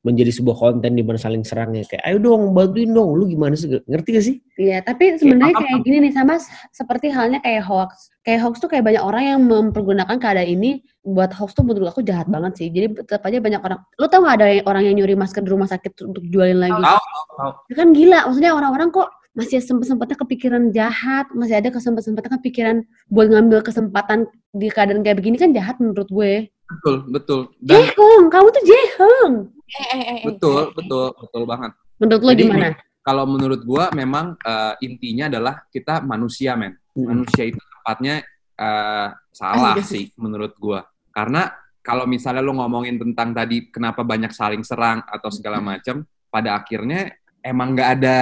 menjadi 0.00 0.32
sebuah 0.32 0.56
konten 0.56 0.96
di 0.96 1.04
mana 1.04 1.20
saling 1.20 1.44
serangnya 1.44 1.84
kayak 1.84 2.00
ayo 2.08 2.16
dong 2.16 2.56
bantuin 2.56 2.88
dong 2.88 3.20
lu 3.20 3.28
gimana 3.28 3.52
sih 3.52 3.68
ngerti 3.84 4.08
gak 4.16 4.24
sih 4.24 4.36
Iya, 4.56 4.80
tapi 4.80 5.16
sebenarnya 5.16 5.52
apa- 5.56 5.60
kayak 5.60 5.80
gini 5.84 5.96
nih 6.08 6.12
sama 6.16 6.36
seperti 6.68 7.08
halnya 7.08 7.40
kayak 7.40 7.64
hoax. 7.64 8.12
Kayak 8.20 8.44
hoax 8.44 8.60
tuh 8.60 8.68
kayak 8.68 8.84
banyak 8.84 9.00
orang 9.00 9.24
yang 9.24 9.40
mempergunakan 9.48 10.16
keadaan 10.20 10.52
ini 10.52 10.84
buat 11.00 11.32
hoax 11.32 11.56
tuh 11.56 11.64
menurut 11.64 11.88
aku 11.88 12.04
jahat 12.04 12.28
banget 12.28 12.60
sih. 12.60 12.68
Jadi 12.68 12.92
tetap 13.00 13.24
aja 13.24 13.40
banyak 13.40 13.56
orang. 13.56 13.80
Lu 13.96 14.04
tau 14.12 14.20
gak 14.20 14.36
ada 14.36 14.60
orang 14.68 14.84
yang 14.84 15.00
nyuri 15.00 15.16
masker 15.16 15.40
di 15.40 15.48
rumah 15.48 15.64
sakit 15.64 16.04
untuk 16.04 16.28
jualin 16.28 16.60
lagi? 16.60 16.76
Tahu, 16.76 17.00
tahu. 17.40 17.52
Ya 17.72 17.74
kan 17.80 17.88
gila, 17.96 18.18
maksudnya 18.28 18.52
orang-orang 18.52 18.88
kok 18.92 19.08
masih 19.30 19.62
sempet-sempetnya 19.62 20.18
kepikiran 20.18 20.74
jahat, 20.74 21.30
masih 21.32 21.62
ada 21.62 21.70
kesempet-sempetnya 21.70 22.40
kepikiran 22.40 22.82
buat 23.06 23.30
ngambil 23.30 23.62
kesempatan 23.62 24.26
di 24.50 24.66
keadaan 24.68 25.06
kayak 25.06 25.22
begini 25.22 25.38
kan 25.38 25.54
jahat 25.54 25.78
menurut 25.78 26.10
gue. 26.10 26.50
Betul, 26.70 26.96
betul. 27.10 27.40
Dan 27.58 27.82
Jehong, 27.86 28.24
kamu 28.30 28.46
tuh 28.50 28.62
jehong. 28.66 29.34
Eh, 29.70 29.86
eh, 29.86 30.02
eh, 30.02 30.20
betul, 30.26 30.74
betul, 30.74 31.14
betul 31.14 31.42
banget. 31.46 31.70
Menurut 31.98 32.22
lo 32.22 32.32
Jadi, 32.34 32.42
gimana? 32.46 32.68
Kalau 33.00 33.24
menurut 33.24 33.60
gua 33.64 33.88
memang 33.96 34.36
eh, 34.38 34.74
intinya 34.86 35.26
adalah 35.30 35.66
kita 35.72 36.04
manusia, 36.04 36.54
men. 36.54 36.78
manusia 36.94 37.48
itu 37.48 37.58
tempatnya 37.58 38.22
eh, 38.58 39.08
salah 39.30 39.74
asik. 39.78 39.86
sih 39.86 40.04
menurut 40.18 40.52
gua 40.58 40.84
karena 41.14 41.54
kalau 41.80 42.04
misalnya 42.04 42.44
lu 42.44 42.52
ngomongin 42.54 43.00
tentang 43.00 43.32
tadi 43.32 43.72
kenapa 43.72 44.04
banyak 44.04 44.30
saling 44.30 44.60
serang 44.60 45.00
atau 45.08 45.32
segala 45.32 45.64
macam 45.64 46.04
pada 46.28 46.60
akhirnya 46.60 47.14
emang 47.40 47.72
nggak 47.72 47.90
ada 48.00 48.18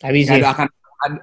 tapi 0.00 0.24
sih. 0.24 0.32
ada 0.40 0.56
akan 0.56 0.68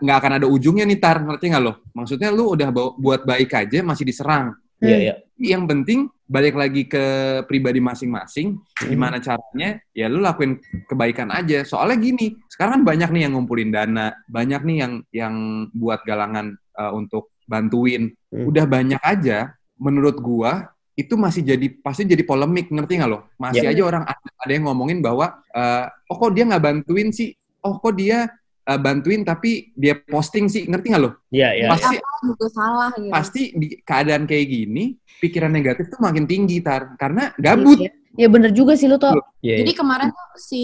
nggak 0.02 0.18
akan 0.22 0.32
ada 0.42 0.48
ujungnya 0.48 0.86
nih 0.86 1.00
tar. 1.02 1.18
Ngerti 1.22 1.46
nggak 1.50 1.64
lo? 1.66 1.74
Maksudnya 1.94 2.30
lu 2.30 2.54
udah 2.54 2.70
bawa- 2.70 2.96
buat 2.98 3.22
baik 3.26 3.52
aja 3.54 3.82
masih 3.82 4.06
diserang. 4.06 4.54
Iya 4.78 4.98
iya. 5.02 5.14
Yang 5.38 5.64
penting 5.74 6.00
balik 6.28 6.54
lagi 6.54 6.86
ke 6.86 7.06
pribadi 7.48 7.80
masing-masing 7.80 8.60
Hmm. 8.60 8.90
gimana 8.92 9.18
caranya 9.18 9.80
ya 9.96 10.06
lu 10.06 10.22
lakuin 10.22 10.62
kebaikan 10.86 11.34
aja. 11.34 11.66
Soalnya 11.66 11.98
gini 11.98 12.38
sekarang 12.46 12.82
kan 12.82 12.84
banyak 12.86 13.10
nih 13.10 13.22
yang 13.26 13.34
ngumpulin 13.34 13.74
dana 13.74 14.14
banyak 14.30 14.62
nih 14.62 14.78
yang 14.86 14.94
yang 15.10 15.36
buat 15.74 16.06
galangan 16.06 16.54
uh, 16.78 16.94
untuk 16.94 17.34
bantuin. 17.50 18.14
Hmm. 18.28 18.44
udah 18.50 18.66
banyak 18.68 19.00
aja 19.02 19.56
menurut 19.80 20.20
gua 20.20 20.68
itu 21.00 21.14
masih 21.16 21.46
jadi 21.46 21.70
pasti 21.80 22.04
jadi 22.04 22.26
polemik 22.26 22.68
ngerti 22.70 22.98
nggak 23.00 23.10
lo? 23.10 23.30
Masih 23.40 23.64
Ya. 23.66 23.72
aja 23.72 23.82
orang 23.86 24.04
ada, 24.04 24.30
ada 24.42 24.52
yang 24.52 24.66
ngomongin 24.68 25.00
bahwa 25.00 25.42
uh, 25.56 25.86
oh 26.10 26.18
kok 26.18 26.34
dia 26.36 26.44
nggak 26.44 26.60
bantuin 26.62 27.10
sih? 27.10 27.32
Oh 27.64 27.78
kok 27.80 27.96
dia 27.96 28.30
uh, 28.68 28.80
bantuin 28.80 29.24
tapi 29.24 29.72
dia 29.74 29.96
posting 29.96 30.52
sih 30.52 30.68
ngerti 30.68 30.92
nggak 30.92 31.04
lo 31.04 31.12
iya 31.32 31.56
iya 31.56 31.68
pasti 31.72 31.96
Apa 31.96 32.20
juga 32.28 32.48
salah 32.52 32.92
gitu. 32.94 33.12
pasti 33.12 33.42
di 33.56 33.68
keadaan 33.82 34.24
kayak 34.28 34.46
gini 34.52 34.84
pikiran 35.24 35.50
negatif 35.50 35.88
tuh 35.90 36.04
makin 36.04 36.28
tinggi 36.28 36.60
tar 36.60 36.94
karena 37.00 37.32
gabut 37.40 37.80
Iya. 37.80 37.92
Ya 38.18 38.26
bener 38.34 38.50
juga 38.50 38.74
sih 38.74 38.90
lu 38.90 38.98
tuh. 38.98 39.14
iya 39.46 39.62
Jadi 39.62 39.78
kemarin 39.78 40.10
tuh 40.10 40.28
si 40.42 40.64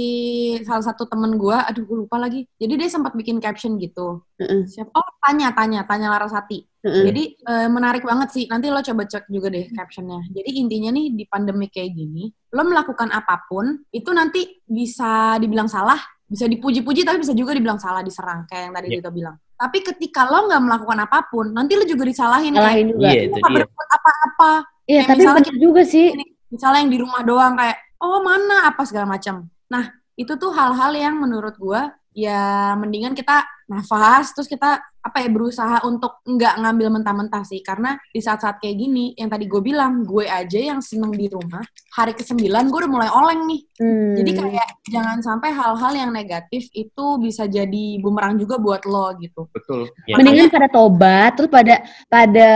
salah 0.65 0.81
satu 0.81 1.05
temen 1.05 1.37
gue, 1.37 1.53
aduh 1.53 1.85
gue 1.85 1.97
lupa 2.01 2.17
lagi. 2.17 2.49
Jadi 2.57 2.73
dia 2.81 2.89
sempat 2.89 3.13
bikin 3.13 3.37
caption 3.37 3.77
gitu. 3.77 4.25
Heeh. 4.41 4.65
Siapa? 4.65 4.89
Oh 4.97 5.05
tanya, 5.21 5.53
tanya, 5.53 5.85
tanya 5.85 6.09
Larasati. 6.09 6.65
Heeh. 6.81 7.13
Jadi 7.13 7.23
eh, 7.37 7.69
menarik 7.69 8.01
banget 8.01 8.33
sih. 8.33 8.49
Nanti 8.49 8.73
lo 8.73 8.81
coba 8.81 9.05
cek 9.05 9.29
juga 9.29 9.53
deh 9.53 9.69
captionnya. 9.69 10.25
Jadi 10.33 10.49
intinya 10.49 10.89
nih 10.97 11.13
di 11.13 11.23
pandemi 11.29 11.69
kayak 11.69 11.93
gini, 11.93 12.33
lo 12.57 12.65
melakukan 12.65 13.13
apa 13.13 13.45
pun 13.45 13.85
itu 13.93 14.09
nanti 14.09 14.65
bisa 14.65 15.37
dibilang 15.37 15.69
salah, 15.69 16.01
bisa 16.33 16.49
dipuji-puji 16.49 17.05
tapi 17.05 17.21
bisa 17.21 17.37
juga 17.37 17.53
dibilang 17.53 17.77
salah, 17.77 18.01
diserang 18.01 18.49
kayak 18.49 18.61
yang 18.65 18.73
tadi. 18.73 18.87
Dito 18.97 19.13
bilang. 19.13 19.37
Tapi 19.53 19.77
ketika 19.85 20.25
lo 20.25 20.49
nggak 20.49 20.61
melakukan 20.65 20.99
apa 21.05 21.29
pun, 21.29 21.53
nanti 21.53 21.77
lo 21.77 21.85
juga 21.85 22.09
disalahin. 22.09 22.57
Salahin 22.57 22.89
kayak, 22.89 22.97
juga. 22.97 23.05
iya 23.05 23.13
"Lo 23.13 23.25
itu 23.29 23.37
nggak 23.37 23.53
berbuat 23.69 23.89
apa-apa. 24.01 24.51
Iya, 24.83 25.07
Kayak 25.07 25.07
tapi 25.07 25.21
misalnya 25.21 25.53
juga 25.61 25.81
sih. 25.87 26.07
misalnya 26.53 26.79
yang 26.85 26.91
di 26.93 26.99
rumah 27.01 27.21
doang 27.25 27.53
kayak 27.57 27.77
oh 27.97 28.19
mana 28.21 28.67
apa 28.69 28.83
segala 28.85 29.09
macam 29.09 29.47
nah 29.71 29.89
itu 30.13 30.35
tuh 30.37 30.53
hal-hal 30.53 30.93
yang 30.93 31.17
menurut 31.17 31.57
gua 31.57 31.89
ya 32.13 32.41
mendingan 32.73 33.11
kita 33.11 33.41
nafas 33.65 34.31
terus 34.31 34.45
kita 34.45 34.77
apa 35.03 35.19
ya 35.19 35.27
berusaha 35.27 35.83
untuk 35.83 36.23
nggak 36.23 36.63
ngambil 36.63 36.87
mentah-mentah 36.95 37.43
sih 37.43 37.59
karena 37.59 37.99
di 38.07 38.19
saat-saat 38.19 38.59
kayak 38.59 38.77
gini 38.77 39.11
yang 39.13 39.27
tadi 39.27 39.45
gue 39.45 39.59
bilang 39.59 40.03
gue 40.03 40.23
aja 40.23 40.55
yang 40.55 40.79
seneng 40.79 41.11
di 41.11 41.27
rumah 41.27 41.59
hari 41.91 42.13
ke-9 42.13 42.39
gue 42.39 42.79
udah 42.79 42.91
mulai 42.91 43.09
oleng 43.11 43.43
nih 43.45 43.61
Hmm. 43.73 44.13
jadi 44.15 44.31
kayak 44.37 44.69
jangan 44.87 45.17
sampai 45.19 45.49
hal-hal 45.51 45.91
yang 45.91 46.11
negatif 46.13 46.69
itu 46.71 47.05
bisa 47.17 47.49
jadi 47.49 47.99
bumerang 47.99 48.37
juga 48.37 48.55
buat 48.55 48.85
lo 48.85 49.11
gitu 49.17 49.49
betul 49.49 49.89
Ya. 50.05 50.15
Mendingan 50.15 50.47
pada 50.47 50.69
tobat, 50.69 51.33
terus 51.33 51.49
pada 51.49 51.75
pada 52.07 52.49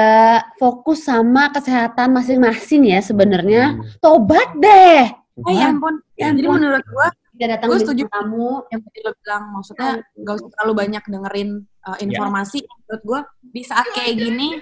fokus 0.55 1.03
sama 1.03 1.49
kesehatan 1.49 2.13
masing-masing 2.13 2.87
ya 2.87 3.01
sebenarnya. 3.01 3.75
Hmm. 3.75 3.83
Tobat 3.99 4.49
deh. 4.55 5.09
eh 5.37 5.53
ya 5.53 5.69
ampun 5.69 6.01
Ya 6.15 6.29
jadi 6.31 6.47
ampun. 6.47 6.55
menurut 6.57 6.83
gue 6.83 7.07
Kita 7.37 7.53
datang 7.53 7.69
Gue 7.69 7.79
setuju. 7.85 8.03
kamu. 8.09 8.49
yang 8.73 8.81
tadi 8.81 8.99
lo 9.05 9.11
bilang 9.21 9.43
maksudnya 9.53 9.89
gak 10.25 10.35
usah 10.41 10.49
terlalu 10.57 10.73
banyak 10.73 11.03
dengerin 11.05 11.49
uh, 11.85 11.97
informasi 12.01 12.65
menurut 12.65 13.03
gue 13.05 13.19
di 13.53 13.61
saat 13.61 13.85
kayak 13.93 14.17
gini 14.17 14.57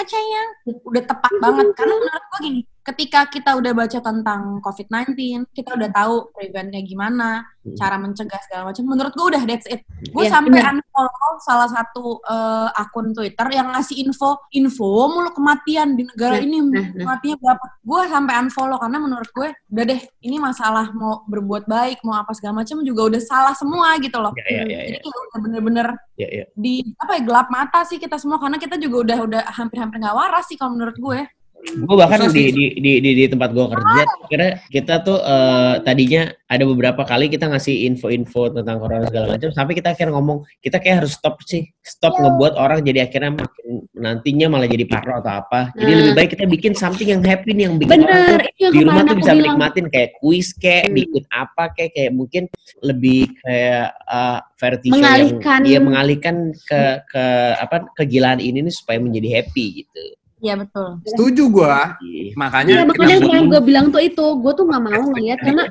aja 0.00 0.16
ya 0.16 0.44
udah 0.84 1.02
tepat 1.04 1.32
banget 1.40 1.66
karena 1.76 1.94
menurut 1.96 2.24
gue 2.24 2.40
gini 2.44 2.60
ketika 2.92 3.26
kita 3.30 3.50
udah 3.56 3.72
baca 3.72 3.98
tentang 4.02 4.58
COVID-19 4.60 5.14
kita 5.54 5.70
udah 5.78 5.90
tahu 5.94 6.14
preventnya 6.34 6.82
gimana 6.82 7.46
Hmm. 7.60 7.76
cara 7.76 8.00
mencegah 8.00 8.40
segala 8.48 8.72
macam. 8.72 8.84
Menurut 8.88 9.12
gue 9.12 9.26
udah 9.36 9.42
that's 9.44 9.68
it. 9.68 9.84
Gue 10.16 10.24
Iya, 10.24 10.32
sampai 10.32 10.64
unfollow 10.64 11.32
salah 11.44 11.68
satu 11.68 12.16
uh, 12.24 12.72
akun 12.72 13.12
Twitter 13.12 13.52
yang 13.52 13.68
ngasih 13.76 14.00
info 14.00 14.40
info 14.56 15.12
mulu 15.12 15.28
kematian 15.36 15.92
di 15.92 16.08
negara 16.08 16.40
Nah, 16.40 16.44
ini 16.48 16.56
nah, 16.64 16.88
nah. 16.88 17.04
kematiannya 17.04 17.36
berapa. 17.36 17.64
Gue 17.84 18.00
sampai 18.08 18.34
unfollow 18.48 18.78
karena 18.80 18.98
menurut 19.04 19.28
gue 19.28 19.48
udah 19.76 19.84
deh 19.92 20.00
ini 20.24 20.36
masalah 20.40 20.88
mau 20.96 21.20
berbuat 21.28 21.68
baik 21.68 22.00
mau 22.00 22.16
apa 22.16 22.32
segala 22.32 22.64
macam 22.64 22.80
juga 22.80 23.12
udah 23.12 23.20
salah 23.20 23.52
semua 23.52 23.92
gitu 24.00 24.16
loh. 24.16 24.32
Ya 24.40 24.44
ya 24.48 24.62
ya 24.64 24.80
jadi 24.80 24.96
ya 24.96 25.00
kayak 25.04 25.20
udah 25.28 25.40
bener-bener 25.44 25.88
ya 26.16 26.28
ya 26.32 26.44
di 26.56 26.96
apa 26.96 27.20
ya 27.20 27.22
gelap 27.28 27.48
mata 27.52 27.84
sih 27.84 28.00
kita 28.00 28.16
semua 28.16 28.40
karena 28.40 28.56
kita 28.56 28.80
juga 28.80 28.96
udah 29.04 29.18
udah 29.28 29.42
hampir-hampir 29.52 30.00
nggak 30.00 30.16
waras 30.16 30.48
sih 30.48 30.56
kalau 30.56 30.72
menurut 30.80 30.96
gue 30.96 31.20
gue 31.60 31.92
bahkan 31.94 32.24
Susah 32.24 32.32
di, 32.32 32.44
di, 32.50 32.64
di, 32.74 32.92
di, 32.98 33.10
di 33.14 33.24
tempat 33.26 33.52
gue 33.52 33.62
kerja 33.62 34.02
kira 34.26 34.46
kita 34.66 34.94
tuh 35.00 35.18
eh, 35.18 35.74
tadinya 35.80 36.22
ada 36.44 36.64
beberapa 36.64 37.04
kali 37.04 37.28
kita 37.28 37.46
ngasih 37.46 37.86
info-info 37.86 38.50
tentang 38.52 38.80
corona 38.80 39.06
segala 39.06 39.36
macam 39.36 39.50
sampai 39.50 39.74
kita 39.74 39.92
akhirnya 39.92 40.16
ngomong 40.16 40.42
kita 40.58 40.76
kayak 40.76 41.04
harus 41.04 41.14
stop 41.14 41.38
sih 41.44 41.68
stop 41.78 42.16
ngebuat 42.16 42.54
orang 42.54 42.80
jadi 42.80 43.06
akhirnya 43.06 43.36
makin 43.36 43.66
nantinya 43.92 44.46
malah 44.48 44.66
jadi 44.66 44.84
parno 44.84 45.20
atau 45.20 45.32
apa 45.38 45.70
jadi 45.72 45.90
Nah. 45.90 45.98
lebih 46.00 46.14
baik 46.16 46.30
kita 46.32 46.44
bikin 46.46 46.72
something 46.72 47.06
yang 47.06 47.20
happy 47.20 47.52
nih 47.52 47.64
yang 47.66 47.76
bikin 47.76 47.92
orang 47.98 48.08
Bener, 48.08 48.40
tuh 48.40 48.48
itu 48.48 48.60
yang 48.60 48.72
di 48.72 48.80
rumah 48.82 49.02
tuh 49.02 49.16
bisa 49.16 49.30
bilang. 49.30 49.38
menikmatin 49.54 49.86
kayak 49.88 50.10
kuis 50.16 50.48
kayak 50.54 50.84
Hmm. 50.86 50.96
ikut 50.98 51.24
apa 51.28 51.64
kayak 51.70 51.90
kayak 51.92 52.12
mungkin 52.12 52.42
lebih 52.80 53.20
kayak 53.38 53.86
uh, 54.06 54.38
variety 54.56 54.88
show 54.88 54.96
Mengalihkan. 54.96 55.58
yang 55.60 55.66
dia 55.66 55.78
mengalihkan 55.78 56.36
ke 56.58 56.80
ke 57.06 57.24
apa 57.56 57.76
kegilaan 57.94 58.38
ini 58.38 58.62
nih 58.62 58.72
supaya 58.72 58.98
menjadi 58.98 59.28
happy 59.38 59.84
gitu. 59.84 60.02
Iya 60.40 60.54
betul. 60.56 61.00
Setuju 61.04 61.42
gua. 61.48 61.94
Iya, 62.00 62.32
makanya 62.36 62.74
makanya 62.84 63.16
kenapa- 63.20 63.34
yang 63.36 63.46
gue 63.48 63.60
bilang 63.64 63.86
tuh 63.92 64.02
itu, 64.02 64.26
gue 64.40 64.52
tuh 64.56 64.64
nggak 64.68 64.82
mau 64.82 65.00
ngeliat 65.12 65.38
karena 65.40 65.64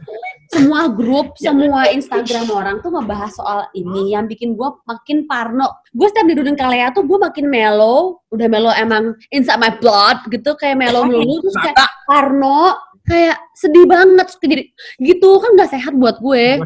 semua 0.50 0.90
grup, 0.90 1.38
semua 1.38 1.86
Instagram 1.90 2.46
orang 2.50 2.76
tuh 2.82 2.90
ngebahas 2.90 3.32
soal 3.34 3.60
ini 3.78 4.18
yang 4.18 4.26
bikin 4.26 4.58
gue 4.58 4.70
makin 4.86 5.30
parno. 5.30 5.70
Gue 5.94 6.10
setiap 6.10 6.26
diduduin 6.26 6.58
Kalea 6.58 6.90
tuh 6.90 7.06
gue 7.06 7.18
makin 7.22 7.46
mellow, 7.50 8.22
udah 8.34 8.48
mellow 8.50 8.74
emang 8.74 9.14
inside 9.30 9.62
my 9.62 9.70
blood 9.78 10.26
gitu, 10.30 10.58
kayak 10.58 10.78
mellow 10.78 11.06
melulu 11.06 11.42
terus 11.46 11.58
kayak 11.62 11.78
parno, 12.10 12.78
kayak 13.06 13.38
sedih 13.58 13.86
banget, 13.86 14.26
Terus 14.30 14.38
jadi 14.42 14.64
gitu 15.02 15.30
kan 15.42 15.50
nggak 15.58 15.72
sehat 15.74 15.94
buat 15.98 16.18
gue. 16.22 16.62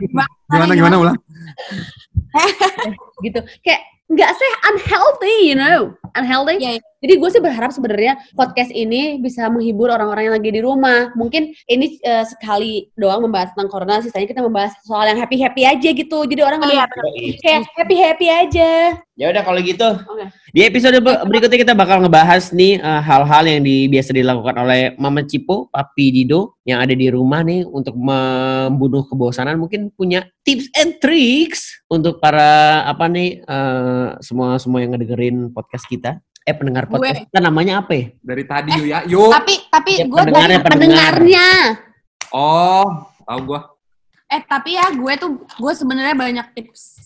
Gimana 0.51 0.73
gimana 0.75 0.95
ulang? 0.99 1.17
Gitu, 3.25 3.39
kayak 3.63 3.81
nggak 4.11 4.31
sehat, 4.35 4.59
unhealthy, 4.73 5.35
you 5.47 5.55
know, 5.55 5.95
unhealthy. 6.17 6.59
Iya, 6.59 6.71
iya. 6.77 6.81
Jadi 7.03 7.19
gue 7.19 7.29
sih 7.35 7.43
berharap 7.43 7.75
sebenarnya 7.75 8.15
podcast 8.31 8.71
ini 8.71 9.19
bisa 9.19 9.51
menghibur 9.51 9.91
orang-orang 9.91 10.31
yang 10.31 10.35
lagi 10.39 10.49
di 10.55 10.61
rumah. 10.63 11.11
Mungkin 11.19 11.51
ini 11.67 11.99
eh, 11.99 12.23
sekali 12.23 12.87
doang 12.95 13.27
membahas 13.27 13.51
tentang 13.51 13.67
corona, 13.67 13.99
sisanya 13.99 14.23
kita 14.23 14.39
membahas 14.39 14.71
soal 14.87 15.11
yang 15.11 15.19
happy 15.19 15.35
happy 15.35 15.67
aja 15.67 15.89
gitu. 15.91 16.23
Jadi 16.23 16.39
orang 16.39 16.63
Iya, 16.63 16.87
ngeliat 16.87 16.89
kayak 17.43 17.61
happy 17.75 17.95
happy 17.99 18.27
aja. 18.31 18.71
Ya 19.13 19.29
udah 19.29 19.43
kalau 19.45 19.59
gitu. 19.61 19.85
Oke. 19.85 20.25
Di 20.55 20.65
episode 20.65 20.97
ber- 21.03 21.21
berikutnya 21.29 21.59
kita 21.61 21.73
bakal 21.77 22.01
ngebahas 22.01 22.49
nih 22.49 22.81
uh, 22.81 22.97
hal-hal 22.97 23.45
yang 23.45 23.61
di, 23.61 23.85
biasa 23.85 24.09
dilakukan 24.09 24.55
oleh 24.57 24.97
Mama 24.97 25.21
Cipo, 25.27 25.69
Papi 25.69 26.09
Dido 26.09 26.57
yang 26.65 26.81
ada 26.81 26.97
di 26.97 27.13
rumah 27.13 27.45
nih 27.45 27.61
untuk 27.67 27.93
membunuh 27.93 29.05
kebosanan. 29.05 29.59
Mungkin 29.61 29.93
punya 29.93 30.25
tips 30.41 30.71
and 30.79 30.97
tricks 30.97 31.77
untuk 31.91 32.17
para 32.17 32.81
apa 32.89 33.05
nih 33.05 33.43
uh, 33.45 34.17
semua 34.23 34.57
semua 34.57 34.81
yang 34.81 34.97
ngedengerin 34.97 35.53
podcast 35.53 35.85
kita. 35.85 36.17
Eh 36.43 36.51
pendengar 36.51 36.91
Gue. 36.91 36.99
podcast 36.99 37.23
kita 37.23 37.39
namanya 37.39 37.79
apa 37.79 37.91
ya? 37.95 38.05
dari 38.19 38.43
tadi 38.43 38.69
yuk 38.75 38.87
ya 38.91 38.99
yuk 39.07 39.31
tapi 39.31 39.53
tapi 39.71 39.91
Ya, 39.95 40.05
gue 40.11 40.19
pendengar 40.19 40.43
dari 40.43 40.53
ya, 40.53 40.59
pendengar. 40.59 41.13
Pendengarnya. 41.15 41.47
Oh, 42.35 42.87
tahu 43.23 43.39
gua. 43.47 43.61
Eh 44.27 44.41
tapi 44.43 44.75
ya 44.75 44.91
gue 44.91 45.13
tuh 45.15 45.31
gue 45.39 45.73
sebenarnya 45.77 46.15
banyak 46.19 46.47
tips. 46.51 46.99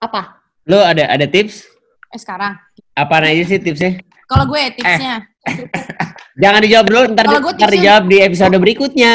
Apa? 0.00 0.40
Lo 0.64 0.80
ada 0.80 1.12
ada 1.12 1.26
tips? 1.28 1.68
Eh 2.08 2.20
sekarang. 2.20 2.56
Apa 2.96 3.20
aja 3.20 3.44
sih 3.44 3.60
tipsnya? 3.60 4.00
Kalau 4.24 4.48
gue 4.48 4.60
tipsnya. 4.72 5.28
Jangan 6.40 6.60
dijawab 6.64 6.86
dulu, 6.88 7.00
ntar, 7.12 7.24
gue 7.28 7.52
ntar 7.52 7.70
dijawab 7.74 8.04
di 8.08 8.16
episode 8.24 8.56
berikutnya. 8.56 9.14